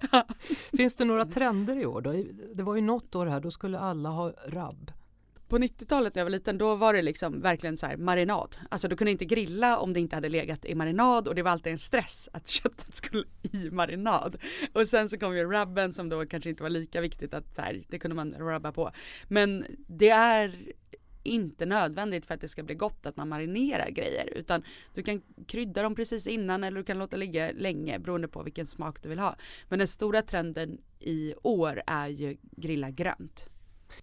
Finns 0.76 0.96
det 0.96 1.04
några 1.04 1.26
trender 1.26 1.76
i 1.76 1.86
år? 1.86 2.00
Då? 2.00 2.12
Det 2.54 2.62
var 2.62 2.74
ju 2.74 2.80
något 2.80 3.14
år 3.14 3.26
här, 3.26 3.40
då 3.40 3.50
skulle 3.50 3.78
alla 3.78 4.08
ha 4.08 4.32
rabb. 4.46 4.92
På 5.48 5.58
90-talet 5.58 6.14
när 6.14 6.20
jag 6.20 6.24
var 6.24 6.30
liten 6.30 6.58
då 6.58 6.76
var 6.76 6.94
det 6.94 7.02
liksom 7.02 7.40
verkligen 7.40 7.76
så 7.76 7.86
här 7.86 7.96
marinad. 7.96 8.56
Alltså 8.68 8.88
du 8.88 8.96
kunde 8.96 9.10
inte 9.10 9.24
grilla 9.24 9.78
om 9.78 9.92
det 9.92 10.00
inte 10.00 10.16
hade 10.16 10.28
legat 10.28 10.64
i 10.64 10.74
marinad 10.74 11.28
och 11.28 11.34
det 11.34 11.42
var 11.42 11.50
alltid 11.50 11.72
en 11.72 11.78
stress 11.78 12.28
att 12.32 12.48
köttet 12.48 12.94
skulle 12.94 13.24
i 13.52 13.70
marinad. 13.70 14.36
Och 14.72 14.88
sen 14.88 15.08
så 15.08 15.18
kom 15.18 15.36
ju 15.36 15.44
rubben 15.44 15.92
som 15.92 16.08
då 16.08 16.26
kanske 16.26 16.50
inte 16.50 16.62
var 16.62 16.70
lika 16.70 17.00
viktigt 17.00 17.34
att 17.34 17.54
så 17.54 17.62
här, 17.62 17.84
det 17.88 17.98
kunde 17.98 18.14
man 18.14 18.34
rubba 18.34 18.72
på. 18.72 18.90
Men 19.28 19.64
det 19.86 20.10
är 20.10 20.72
inte 21.24 21.66
nödvändigt 21.66 22.26
för 22.26 22.34
att 22.34 22.40
det 22.40 22.48
ska 22.48 22.62
bli 22.62 22.74
gott 22.74 23.06
att 23.06 23.16
man 23.16 23.28
marinerar 23.28 23.90
grejer 23.90 24.32
utan 24.36 24.62
du 24.94 25.02
kan 25.02 25.22
krydda 25.46 25.82
dem 25.82 25.94
precis 25.94 26.26
innan 26.26 26.64
eller 26.64 26.76
du 26.76 26.84
kan 26.84 26.98
låta 26.98 27.16
ligga 27.16 27.52
länge 27.52 27.98
beroende 27.98 28.28
på 28.28 28.42
vilken 28.42 28.66
smak 28.66 29.02
du 29.02 29.08
vill 29.08 29.18
ha. 29.18 29.36
Men 29.68 29.78
den 29.78 29.88
stora 29.88 30.22
trenden 30.22 30.78
i 31.00 31.34
år 31.42 31.82
är 31.86 32.08
ju 32.08 32.36
grilla 32.56 32.90
grönt. 32.90 33.48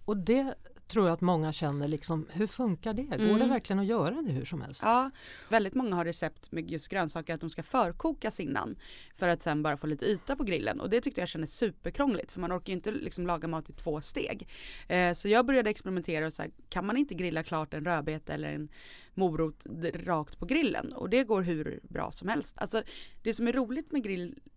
Och 0.06 0.18
det 0.18 0.56
tror 0.92 1.06
jag 1.06 1.14
att 1.14 1.22
många 1.22 1.54
känner 1.54 1.88
liksom, 1.88 2.28
hur 2.30 2.48
funkar 2.48 2.94
det? 2.94 3.04
Går 3.04 3.16
mm. 3.16 3.40
det 3.40 3.46
verkligen 3.46 3.80
att 3.80 3.86
göra 3.86 4.22
det 4.22 4.32
hur 4.32 4.46
som 4.46 4.62
helst? 4.62 4.82
Ja, 4.84 5.12
väldigt 5.50 5.74
många 5.74 5.96
har 5.96 6.06
recept 6.06 6.52
med 6.52 6.72
just 6.72 6.88
grönsaker 6.88 7.34
att 7.34 7.42
de 7.42 7.50
ska 7.50 7.64
förkokas 7.64 8.40
innan 8.40 8.76
för 9.16 9.28
att 9.28 9.44
sen 9.44 9.64
bara 9.64 9.78
få 9.78 9.88
lite 9.88 10.06
yta 10.06 10.36
på 10.36 10.44
grillen 10.44 10.82
och 10.82 10.90
det 10.90 11.02
tyckte 11.02 11.22
jag 11.22 11.30
kändes 11.30 11.58
superkrångligt 11.58 12.32
för 12.32 12.40
man 12.40 12.52
orkar 12.52 12.68
ju 12.68 12.74
inte 12.74 12.92
liksom 12.92 13.28
laga 13.28 13.48
mat 13.48 13.70
i 13.70 13.74
två 13.74 14.02
steg. 14.02 14.48
Eh, 14.88 15.14
så 15.14 15.28
jag 15.28 15.46
började 15.46 15.70
experimentera 15.70 16.26
och 16.26 16.34
så 16.34 16.42
här, 16.42 16.52
kan 16.70 16.86
man 16.86 16.98
inte 16.98 17.14
grilla 17.14 17.44
klart 17.44 17.74
en 17.74 17.86
rödbeta 17.86 18.34
eller 18.34 18.54
en 18.54 18.70
morot 19.14 19.66
rakt 19.94 20.40
på 20.40 20.46
grillen 20.46 20.94
och 20.94 21.10
det 21.10 21.24
går 21.24 21.42
hur 21.42 21.80
bra 21.84 22.12
som 22.12 22.28
helst. 22.28 22.58
Alltså 22.58 22.84
det 23.24 23.34
som 23.34 23.48
är 23.48 23.54
roligt 23.54 23.92
med 23.92 24.04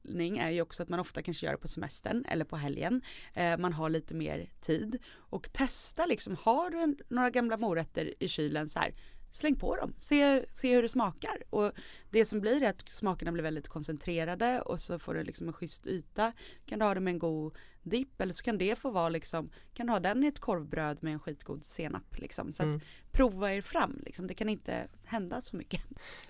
anledning 0.05 0.39
är 0.39 0.51
ju 0.51 0.63
också 0.63 0.83
att 0.83 0.89
man 0.89 1.01
ofta 1.01 1.23
kanske 1.23 1.47
gör 1.47 1.53
det 1.53 1.59
på 1.59 1.69
semestern 1.69 2.25
eller 2.29 2.45
på 2.45 2.57
helgen. 2.57 3.03
Eh, 3.35 3.59
man 3.59 3.73
har 3.73 3.91
lite 3.91 4.15
mer 4.15 4.51
tid 4.61 4.99
och 5.31 5.53
testa 5.53 6.07
liksom, 6.07 6.37
har 6.41 6.71
du 6.71 6.83
en, 6.83 6.97
några 7.09 7.31
gamla 7.31 7.57
morötter 7.57 8.15
i 8.21 8.29
kylen 8.29 8.69
så 8.69 8.79
här 8.79 8.95
släng 9.35 9.57
på 9.57 9.77
dem, 9.77 9.95
se, 9.99 10.45
se 10.51 10.75
hur 10.75 10.83
det 10.83 10.89
smakar. 10.89 11.43
Och 11.51 11.73
det 12.11 12.25
som 12.25 12.41
blir 12.41 12.63
är 12.63 12.69
att 12.71 12.89
smakerna 12.93 13.33
blir 13.33 13.43
väldigt 13.43 13.69
koncentrerade 13.69 14.61
och 14.61 14.81
så 14.81 14.99
får 14.99 15.15
du 15.15 15.25
liksom 15.25 15.47
en 15.49 15.53
schysst 15.53 15.87
yta. 15.87 16.33
Kan 16.67 16.79
du 16.79 16.85
ha 16.85 16.95
det 16.95 17.01
med 17.01 17.11
en 17.13 17.19
god 17.19 17.55
dipp 17.83 18.21
eller 18.21 18.33
så 18.33 18.45
kan 18.45 18.59
det 18.59 18.79
få 18.79 18.91
vara 18.91 19.09
liksom, 19.09 19.51
kan 19.75 19.87
du 19.87 19.93
ha 19.93 20.01
den 20.01 20.25
i 20.25 20.27
ett 20.27 20.39
korvbröd 20.41 21.03
med 21.03 21.13
en 21.13 21.21
skitgod 21.21 21.65
senap 21.65 22.19
liksom. 22.19 22.53
Så 22.53 22.63
att 22.63 22.67
Mm. 22.67 22.81
prova 23.13 23.53
er 23.53 23.61
fram 23.63 24.03
liksom, 24.07 24.27
det 24.27 24.35
kan 24.35 24.49
inte 24.49 24.89
hända 25.05 25.41
så 25.41 25.57
mycket. 25.57 25.81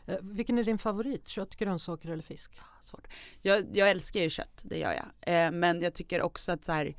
Eh, 0.06 0.16
vilken 0.22 0.58
är 0.58 0.64
din 0.64 0.78
favorit? 0.78 1.28
Kött, 1.28 1.56
grönsaker 1.56 2.08
eller 2.10 2.22
fisk? 2.22 2.58
Svårt. 2.80 3.06
Jag, 3.42 3.76
jag 3.76 3.90
älskar 3.90 4.20
ju 4.20 4.30
kött, 4.30 4.62
det 4.64 4.78
gör 4.78 4.92
jag. 4.92 5.06
Eh, 5.46 5.52
men 5.52 5.80
jag 5.80 5.94
tycker 5.94 6.22
också 6.22 6.52
att 6.52 6.64
så 6.64 6.72
här, 6.72 6.94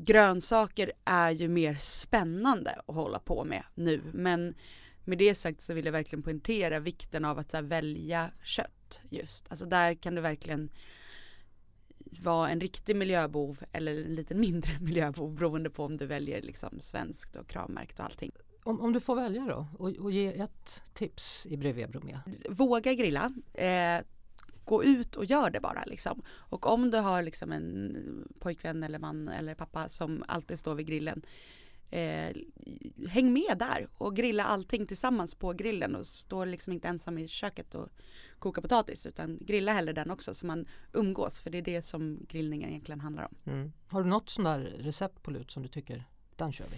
grönsaker 0.00 0.92
är 1.04 1.30
ju 1.30 1.48
mer 1.48 1.74
spännande 1.74 2.70
att 2.86 2.94
hålla 2.94 3.18
på 3.18 3.44
med 3.44 3.62
nu. 3.74 4.02
Men 4.12 4.54
med 5.04 5.18
det 5.18 5.34
sagt 5.34 5.60
så 5.60 5.74
vill 5.74 5.84
jag 5.84 5.92
verkligen 5.92 6.22
poängtera 6.22 6.80
vikten 6.80 7.24
av 7.24 7.38
att 7.38 7.52
här, 7.52 7.62
välja 7.62 8.30
kött 8.42 9.00
just. 9.10 9.46
Alltså 9.50 9.66
där 9.66 9.94
kan 9.94 10.14
du 10.14 10.20
verkligen 10.20 10.70
vara 12.24 12.50
en 12.50 12.60
riktig 12.60 12.96
miljöbov 12.96 13.64
eller 13.72 14.04
en 14.04 14.14
lite 14.14 14.34
mindre 14.34 14.78
miljöbov 14.80 15.34
beroende 15.34 15.70
på 15.70 15.84
om 15.84 15.96
du 15.96 16.06
väljer 16.06 16.42
liksom 16.42 16.80
svenskt 16.80 17.36
och 17.36 17.46
kravmärkt 17.46 17.98
och 17.98 18.04
allting. 18.04 18.32
Om, 18.62 18.80
om 18.80 18.92
du 18.92 19.00
får 19.00 19.16
välja 19.16 19.42
då 19.44 19.66
och, 19.78 19.88
och 19.88 20.12
ge 20.12 20.40
ett 20.40 20.82
tips 20.92 21.46
i 21.46 21.56
Bredvid 21.56 21.90
Bromé. 21.90 22.18
våga 22.48 22.94
grilla. 22.94 23.32
Eh, 23.54 24.00
gå 24.70 24.84
ut 24.84 25.16
och 25.16 25.24
gör 25.24 25.50
det 25.50 25.60
bara 25.60 25.84
liksom. 25.84 26.22
Och 26.28 26.66
om 26.66 26.90
du 26.90 26.98
har 26.98 27.22
liksom 27.22 27.52
en 27.52 28.28
pojkvän 28.38 28.82
eller 28.82 28.98
man 28.98 29.28
eller 29.28 29.54
pappa 29.54 29.88
som 29.88 30.24
alltid 30.28 30.58
står 30.58 30.74
vid 30.74 30.86
grillen. 30.86 31.22
Eh, 31.92 32.36
häng 33.08 33.32
med 33.32 33.58
där 33.58 33.88
och 33.98 34.16
grilla 34.16 34.44
allting 34.44 34.86
tillsammans 34.86 35.34
på 35.34 35.52
grillen 35.52 35.96
och 35.96 36.06
stå 36.06 36.44
liksom 36.44 36.72
inte 36.72 36.88
ensam 36.88 37.18
i 37.18 37.28
köket 37.28 37.74
och 37.74 37.88
koka 38.38 38.60
potatis 38.60 39.06
utan 39.06 39.38
grilla 39.40 39.72
hellre 39.72 39.92
den 39.92 40.10
också 40.10 40.34
så 40.34 40.46
man 40.46 40.66
umgås 40.92 41.40
för 41.40 41.50
det 41.50 41.58
är 41.58 41.62
det 41.62 41.82
som 41.82 42.26
grillningen 42.28 42.68
egentligen 42.68 43.00
handlar 43.00 43.24
om. 43.24 43.52
Mm. 43.52 43.72
Har 43.88 44.02
du 44.02 44.08
något 44.08 44.30
sånt 44.30 44.46
där 44.46 44.60
recept 44.60 45.22
på 45.22 45.30
lut 45.30 45.50
som 45.50 45.62
du 45.62 45.68
tycker, 45.68 46.04
den 46.36 46.52
kör 46.52 46.66
vi? 46.70 46.76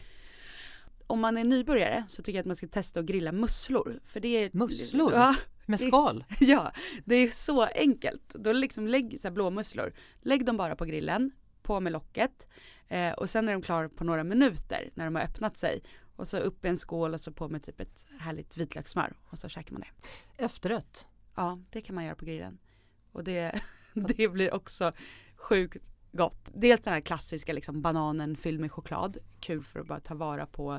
Om 1.12 1.20
man 1.20 1.36
är 1.38 1.44
nybörjare 1.44 2.04
så 2.08 2.22
tycker 2.22 2.36
jag 2.38 2.42
att 2.42 2.46
man 2.46 2.56
ska 2.56 2.68
testa 2.68 3.00
att 3.00 3.06
grilla 3.06 3.32
musslor. 3.32 4.00
För 4.04 4.20
det 4.20 4.28
är, 4.28 4.50
Musslor? 4.52 5.12
Ja, 5.12 5.34
Med 5.66 5.78
Det- 5.78 5.86
skal? 5.86 6.24
Ja, 6.40 6.72
det 7.04 7.14
är 7.14 7.30
så 7.30 7.62
enkelt. 7.62 8.28
Då 8.34 8.52
liksom 8.52 8.86
lägg 8.86 9.20
så 9.20 9.28
här 9.28 9.32
blåmusslor, 9.32 9.92
lägg 10.22 10.44
dem 10.46 10.56
bara 10.56 10.76
på 10.76 10.84
grillen, 10.84 11.30
på 11.62 11.80
med 11.80 11.92
locket 11.92 12.46
eh, 12.88 13.12
och 13.12 13.30
sen 13.30 13.48
är 13.48 13.52
de 13.52 13.62
klara 13.62 13.88
på 13.88 14.04
några 14.04 14.24
minuter 14.24 14.90
när 14.94 15.04
de 15.04 15.14
har 15.14 15.22
öppnat 15.22 15.56
sig 15.56 15.82
och 16.16 16.28
så 16.28 16.38
upp 16.38 16.64
i 16.64 16.68
en 16.68 16.76
skål 16.76 17.14
och 17.14 17.20
så 17.20 17.32
på 17.32 17.48
med 17.48 17.62
typ 17.62 17.80
ett 17.80 18.06
härligt 18.20 18.56
vitlökssmör 18.56 19.16
och 19.30 19.38
så 19.38 19.48
käkar 19.48 19.72
man 19.72 19.80
det. 19.80 20.44
Efterrätt? 20.44 21.06
Ja, 21.36 21.58
det 21.70 21.80
kan 21.80 21.94
man 21.94 22.04
göra 22.04 22.14
på 22.14 22.24
grillen 22.24 22.58
och 23.12 23.24
det, 23.24 23.60
det 23.94 24.28
blir 24.28 24.54
också 24.54 24.92
sjukt 25.36 25.91
gott. 26.12 26.50
Dels 26.54 26.80
den 26.80 26.92
här 26.92 27.00
klassiska 27.00 27.52
liksom 27.52 27.82
bananen 27.82 28.36
fylld 28.36 28.60
med 28.60 28.72
choklad, 28.72 29.16
kul 29.40 29.62
för 29.62 29.80
att 29.80 29.86
bara 29.86 30.00
ta 30.00 30.14
vara 30.14 30.46
på 30.46 30.78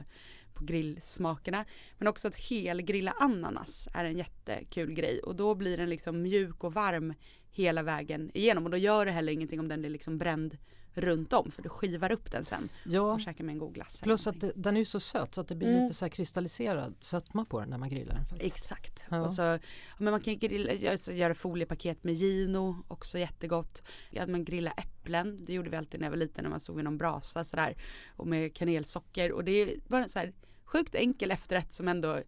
på 0.53 0.65
grillsmakerna. 0.65 1.65
Men 1.97 2.07
också 2.07 2.27
att 2.27 2.35
helgrilla 2.35 3.11
ananas 3.19 3.87
är 3.93 4.05
en 4.05 4.17
jättekul 4.17 4.93
grej 4.93 5.19
och 5.19 5.35
då 5.35 5.55
blir 5.55 5.77
den 5.77 5.89
liksom 5.89 6.21
mjuk 6.21 6.63
och 6.63 6.73
varm 6.73 7.13
hela 7.53 7.83
vägen 7.83 8.31
igenom 8.33 8.63
och 8.65 8.69
då 8.71 8.77
gör 8.77 9.05
det 9.05 9.11
heller 9.11 9.33
ingenting 9.33 9.59
om 9.59 9.67
den 9.67 9.85
är 9.85 9.89
liksom 9.89 10.17
bränd 10.17 10.57
runt 10.95 11.33
om 11.33 11.51
för 11.51 11.63
du 11.63 11.69
skivar 11.69 12.11
upp 12.11 12.31
den 12.31 12.45
sen 12.45 12.69
Ja, 12.85 13.01
och 13.13 13.21
käkar 13.21 13.43
med 13.43 13.53
en 13.53 13.59
god 13.59 13.73
glass. 13.73 14.01
plus 14.01 14.27
att 14.27 14.41
det, 14.41 14.51
den 14.55 14.75
är 14.75 14.79
ju 14.79 14.85
så 14.85 14.99
söt 14.99 15.35
så 15.35 15.41
att 15.41 15.47
det 15.47 15.55
blir 15.55 15.67
Mm. 15.69 15.81
lite 15.83 15.93
så 15.93 16.05
här 16.05 16.09
kristalliserad 16.09 16.95
sötma 16.99 17.45
på 17.45 17.59
den 17.59 17.69
när 17.69 17.77
man 17.77 17.89
grillar 17.89 18.15
den. 18.15 18.25
faktiskt. 18.25 18.55
Exakt. 18.55 19.05
Ja. 19.11 19.21
Och 19.21 19.31
så, 19.31 19.59
men 19.97 20.11
man 20.11 20.19
kan 20.19 20.37
grilla, 20.39 20.73
göra, 21.13 21.33
foliepaket 21.35 22.03
med 22.03 22.13
gino, 22.13 22.77
också 22.87 23.17
jättegott. 23.19 23.83
Ja, 24.11 24.27
man 24.27 24.45
grilla 24.45 24.71
äpplen, 24.71 25.45
det 25.45 25.53
gjorde 25.53 25.69
vi 25.69 25.77
alltid 25.77 25.99
när 25.99 26.07
jag 26.07 26.11
var 26.11 26.17
liten 26.17 26.43
när 26.43 26.49
man 26.49 26.59
stod 26.59 26.75
vid 26.75 26.85
någon 26.85 26.97
brasa 26.97 27.43
sådär. 27.45 27.75
Och 28.15 28.27
med 28.27 28.55
kanelsocker 28.55 29.31
och 29.31 29.43
det 29.43 29.51
är 29.51 29.69
bara 29.87 30.07
så 30.07 30.19
här 30.19 30.33
sjukt 30.65 30.95
enkel 30.95 31.31
efterrätt 31.31 31.73
som 31.73 31.87
ändå 31.87 32.19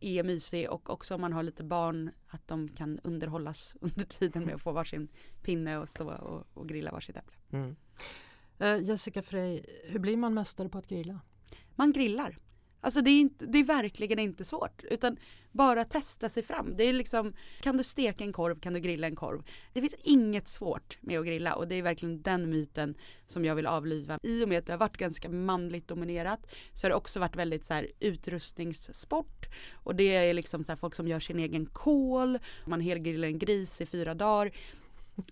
är 0.00 0.22
mysig 0.22 0.70
och 0.70 0.90
också 0.90 1.14
om 1.14 1.20
man 1.20 1.32
har 1.32 1.42
lite 1.42 1.64
barn 1.64 2.10
att 2.28 2.48
de 2.48 2.68
kan 2.68 2.98
underhållas 3.04 3.76
under 3.80 4.04
tiden 4.04 4.44
med 4.44 4.54
att 4.54 4.62
få 4.62 4.72
varsin 4.72 5.08
pinne 5.42 5.78
och 5.78 5.88
stå 5.88 6.12
och, 6.12 6.46
och 6.54 6.68
grilla 6.68 6.90
varsitt 6.90 7.16
äpple. 7.16 7.36
Mm. 7.50 7.76
Eh, 8.58 8.88
Jessica 8.88 9.22
Frey, 9.22 9.62
hur 9.84 9.98
blir 9.98 10.16
man 10.16 10.34
mästare 10.34 10.68
på 10.68 10.78
att 10.78 10.86
grilla? 10.86 11.20
man 11.76 11.92
grillar. 11.92 12.38
Alltså 12.84 13.02
det 13.02 13.10
är, 13.10 13.20
inte, 13.20 13.46
det 13.46 13.58
är 13.58 13.64
verkligen 13.64 14.18
inte 14.18 14.44
svårt 14.44 14.84
utan 14.90 15.16
bara 15.52 15.84
testa 15.84 16.28
sig 16.28 16.42
fram. 16.42 16.76
Det 16.76 16.84
är 16.84 16.92
liksom, 16.92 17.32
kan 17.60 17.76
du 17.76 17.84
steka 17.84 18.24
en 18.24 18.32
korv 18.32 18.60
kan 18.60 18.72
du 18.72 18.80
grilla 18.80 19.06
en 19.06 19.16
korv. 19.16 19.42
Det 19.72 19.80
finns 19.80 19.94
inget 20.02 20.48
svårt 20.48 20.98
med 21.00 21.18
att 21.18 21.26
grilla 21.26 21.54
och 21.54 21.68
det 21.68 21.74
är 21.74 21.82
verkligen 21.82 22.22
den 22.22 22.50
myten 22.50 22.94
som 23.26 23.44
jag 23.44 23.54
vill 23.54 23.66
avliva. 23.66 24.18
I 24.22 24.44
och 24.44 24.48
med 24.48 24.58
att 24.58 24.66
det 24.66 24.72
har 24.72 24.78
varit 24.78 24.96
ganska 24.96 25.28
manligt 25.28 25.88
dominerat 25.88 26.46
så 26.72 26.84
har 26.84 26.90
det 26.90 26.96
också 26.96 27.20
varit 27.20 27.36
väldigt 27.36 27.66
så 27.66 27.74
här 27.74 27.86
utrustningssport 28.00 29.46
och 29.72 29.94
det 29.94 30.16
är 30.16 30.34
liksom 30.34 30.64
så 30.64 30.72
här 30.72 30.76
folk 30.76 30.94
som 30.94 31.08
gör 31.08 31.20
sin 31.20 31.38
egen 31.38 31.66
kol, 31.66 32.38
man 32.66 32.80
helgrillar 32.80 33.28
en 33.28 33.38
gris 33.38 33.80
i 33.80 33.86
fyra 33.86 34.14
dagar. 34.14 34.52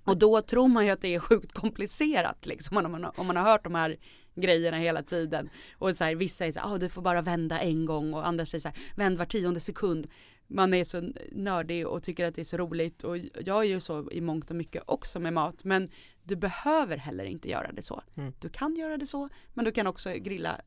Och 0.04 0.18
då 0.18 0.42
tror 0.42 0.68
man 0.68 0.84
ju 0.84 0.90
att 0.90 1.00
det 1.00 1.14
är 1.14 1.18
sjukt 1.18 1.52
komplicerat 1.52 2.46
liksom 2.46 2.76
om 2.76 2.92
man, 2.92 3.04
om 3.04 3.26
man 3.26 3.36
har 3.36 3.44
hört 3.44 3.64
de 3.64 3.74
här 3.74 3.96
grejerna 4.40 4.76
hela 4.76 5.02
tiden. 5.02 5.50
Och 5.78 5.96
så 5.96 6.04
här, 6.04 6.14
vissa 6.14 6.36
säger 6.36 6.52
så 6.52 6.60
här, 6.60 6.74
ah, 6.74 6.78
du 6.78 6.88
får 6.88 7.02
bara 7.02 7.22
vända 7.22 7.60
en 7.60 7.86
gång 7.86 8.14
och 8.14 8.26
andra 8.26 8.46
säger 8.46 8.60
så 8.60 8.68
här, 8.68 8.78
vänd 8.96 9.18
var 9.18 9.24
tionde 9.24 9.60
sekund. 9.60 10.06
Man 10.46 10.74
är 10.74 10.84
så 10.84 11.12
nördig 11.32 11.86
och 11.86 12.02
tycker 12.02 12.24
att 12.24 12.34
det 12.34 12.42
är 12.42 12.44
så 12.44 12.56
roligt 12.56 13.04
och 13.04 13.18
jag 13.18 13.60
är 13.60 13.68
ju 13.68 13.80
så 13.80 14.10
i 14.10 14.20
mångt 14.20 14.50
och 14.50 14.56
mycket 14.56 14.82
också 14.86 15.20
med 15.20 15.32
mat 15.32 15.64
men 15.64 15.90
du 16.22 16.36
behöver 16.36 16.96
heller 16.96 17.24
inte 17.24 17.48
göra 17.48 17.72
det 17.72 17.82
så. 17.82 18.02
Mm. 18.16 18.32
Du 18.38 18.48
kan 18.48 18.76
göra 18.76 18.96
det 18.96 19.06
så 19.06 19.28
men 19.54 19.64
du 19.64 19.72
kan 19.72 19.86
också 19.86 20.12
grilla 20.12 20.60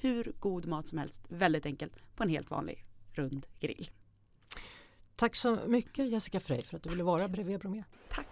hur 0.00 0.32
god 0.38 0.66
mat 0.66 0.88
som 0.88 0.98
helst 0.98 1.22
väldigt 1.28 1.66
enkelt 1.66 1.92
på 2.16 2.22
en 2.22 2.28
helt 2.28 2.50
vanlig 2.50 2.84
rund 3.12 3.46
grill. 3.60 3.90
Tack 5.16 5.36
så 5.36 5.58
mycket 5.66 6.08
Jessica 6.08 6.40
Frey 6.40 6.62
för 6.62 6.76
att 6.76 6.82
du 6.82 6.88
ville 6.90 7.02
vara 7.02 7.28
bredvid 7.28 7.60
Bromé. 7.60 7.84
Tack, 8.08 8.26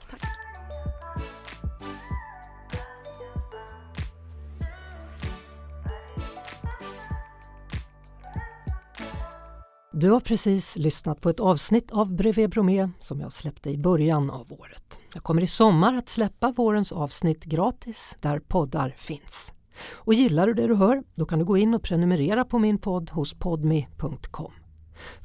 Du 10.00 10.10
har 10.10 10.20
precis 10.20 10.76
lyssnat 10.76 11.20
på 11.20 11.28
ett 11.28 11.40
avsnitt 11.40 11.90
av 11.90 12.14
Brevet 12.14 12.50
Bromé 12.50 12.88
som 13.00 13.20
jag 13.20 13.32
släppte 13.32 13.70
i 13.70 13.78
början 13.78 14.30
av 14.30 14.52
året. 14.52 15.00
Jag 15.14 15.22
kommer 15.22 15.42
i 15.42 15.46
sommar 15.46 15.94
att 15.94 16.08
släppa 16.08 16.52
vårens 16.52 16.92
avsnitt 16.92 17.44
gratis 17.44 18.16
där 18.20 18.38
poddar 18.38 18.94
finns. 18.98 19.52
Och 19.94 20.14
gillar 20.14 20.46
du 20.46 20.54
det 20.54 20.66
du 20.66 20.74
hör, 20.74 21.02
då 21.14 21.26
kan 21.26 21.38
du 21.38 21.44
gå 21.44 21.56
in 21.56 21.74
och 21.74 21.82
prenumerera 21.82 22.44
på 22.44 22.58
min 22.58 22.78
podd 22.78 23.10
hos 23.10 23.34
podmi.com. 23.34 24.52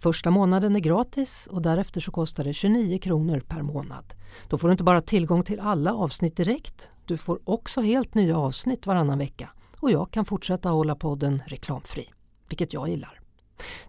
Första 0.02 0.32
månaden 0.32 0.76
är 0.76 0.80
gratis 0.80 1.48
och 1.52 1.62
därefter 1.62 2.02
så 2.02 2.12
kostar 2.12 2.44
det 2.44 2.54
29 2.54 3.00
kronor 3.00 3.40
per 3.40 3.62
månad. 3.62 4.14
Då 4.48 4.58
får 4.58 4.68
du 4.68 4.72
inte 4.72 4.84
bara 4.84 5.02
tillgång 5.02 5.44
till 5.44 5.60
alla 5.60 5.94
avsnitt 5.94 6.38
direkt, 6.38 6.90
du 7.06 7.18
får 7.18 7.40
också 7.44 7.82
helt 7.82 8.14
nya 8.14 8.38
avsnitt 8.38 8.88
varannan 8.88 9.18
vecka 9.18 9.50
och 9.80 9.92
jag 9.92 10.12
kan 10.12 10.26
fortsätta 10.26 10.70
hålla 10.70 10.96
podden 10.96 11.44
reklamfri, 11.48 12.10
vilket 12.50 12.74
jag 12.74 12.90
gillar. 12.90 13.23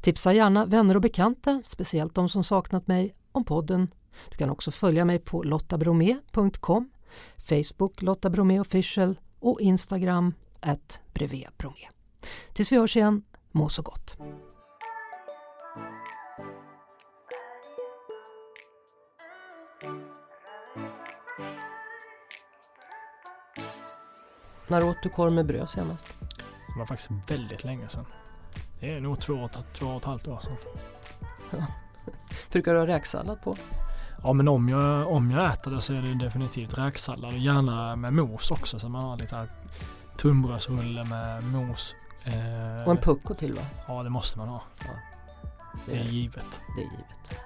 Tipsa 0.00 0.32
gärna 0.32 0.66
vänner 0.66 0.94
och 0.94 1.02
bekanta, 1.02 1.62
speciellt 1.64 2.14
de 2.14 2.28
som 2.28 2.44
saknat 2.44 2.86
mig, 2.86 3.14
om 3.32 3.44
podden. 3.44 3.88
Du 4.30 4.36
kan 4.36 4.50
också 4.50 4.70
följa 4.70 5.04
mig 5.04 5.18
på 5.18 5.42
lottabromé.com, 5.42 6.90
Facebook 7.48 8.02
Lotta 8.02 8.30
Bromé 8.30 8.60
Official 8.60 9.16
och 9.40 9.60
Instagram 9.60 10.34
at 10.60 11.00
brevbromé. 11.14 11.88
Tills 12.52 12.72
vi 12.72 12.76
hörs 12.76 12.96
igen, 12.96 13.22
må 13.52 13.68
så 13.68 13.82
gott! 13.82 14.16
När 24.68 24.84
åt 24.84 24.96
du 25.02 25.08
korv 25.08 25.32
med 25.32 25.46
bröd 25.46 25.68
senast? 25.68 26.06
Det 26.74 26.78
var 26.78 26.86
faktiskt 26.86 27.30
väldigt 27.30 27.64
länge 27.64 27.88
sedan. 27.88 28.06
Det 28.84 28.92
är 28.92 29.00
nog 29.00 29.20
två, 29.20 29.34
och 29.34 29.50
två 29.72 29.86
och 29.86 29.96
ett 29.96 30.04
halvt 30.04 30.28
år 30.28 30.38
sedan. 30.42 30.56
Brukar 32.52 32.72
du 32.74 32.78
ha 32.80 32.86
räksallad 32.86 33.42
på? 33.42 33.56
Ja 34.22 34.32
men 34.32 34.48
om 34.48 34.68
jag, 34.68 35.08
om 35.08 35.30
jag 35.30 35.52
äter 35.52 35.70
det 35.70 35.80
så 35.80 35.92
är 35.94 36.02
det 36.02 36.24
definitivt 36.24 36.78
räksallad 36.78 37.32
och 37.32 37.38
gärna 37.38 37.96
med 37.96 38.12
mos 38.12 38.50
också 38.50 38.78
så 38.78 38.88
man 38.88 39.04
har 39.04 39.16
lite 39.16 39.48
tunnbrödsrulle 40.18 41.04
med 41.04 41.44
mos, 41.44 41.94
Eh, 42.26 42.84
Och 42.86 42.90
en 42.90 42.96
pucko 42.96 43.34
till 43.34 43.54
va? 43.54 43.60
Ja, 43.88 44.02
det 44.02 44.10
måste 44.10 44.38
man 44.38 44.48
ha. 44.48 44.62
Det 45.86 45.92
Det 45.92 45.98
är 45.98 46.00
är, 46.00 46.04
givet. 46.08 46.60
det 46.76 46.82
är 46.82 46.84
givet. 46.84 47.42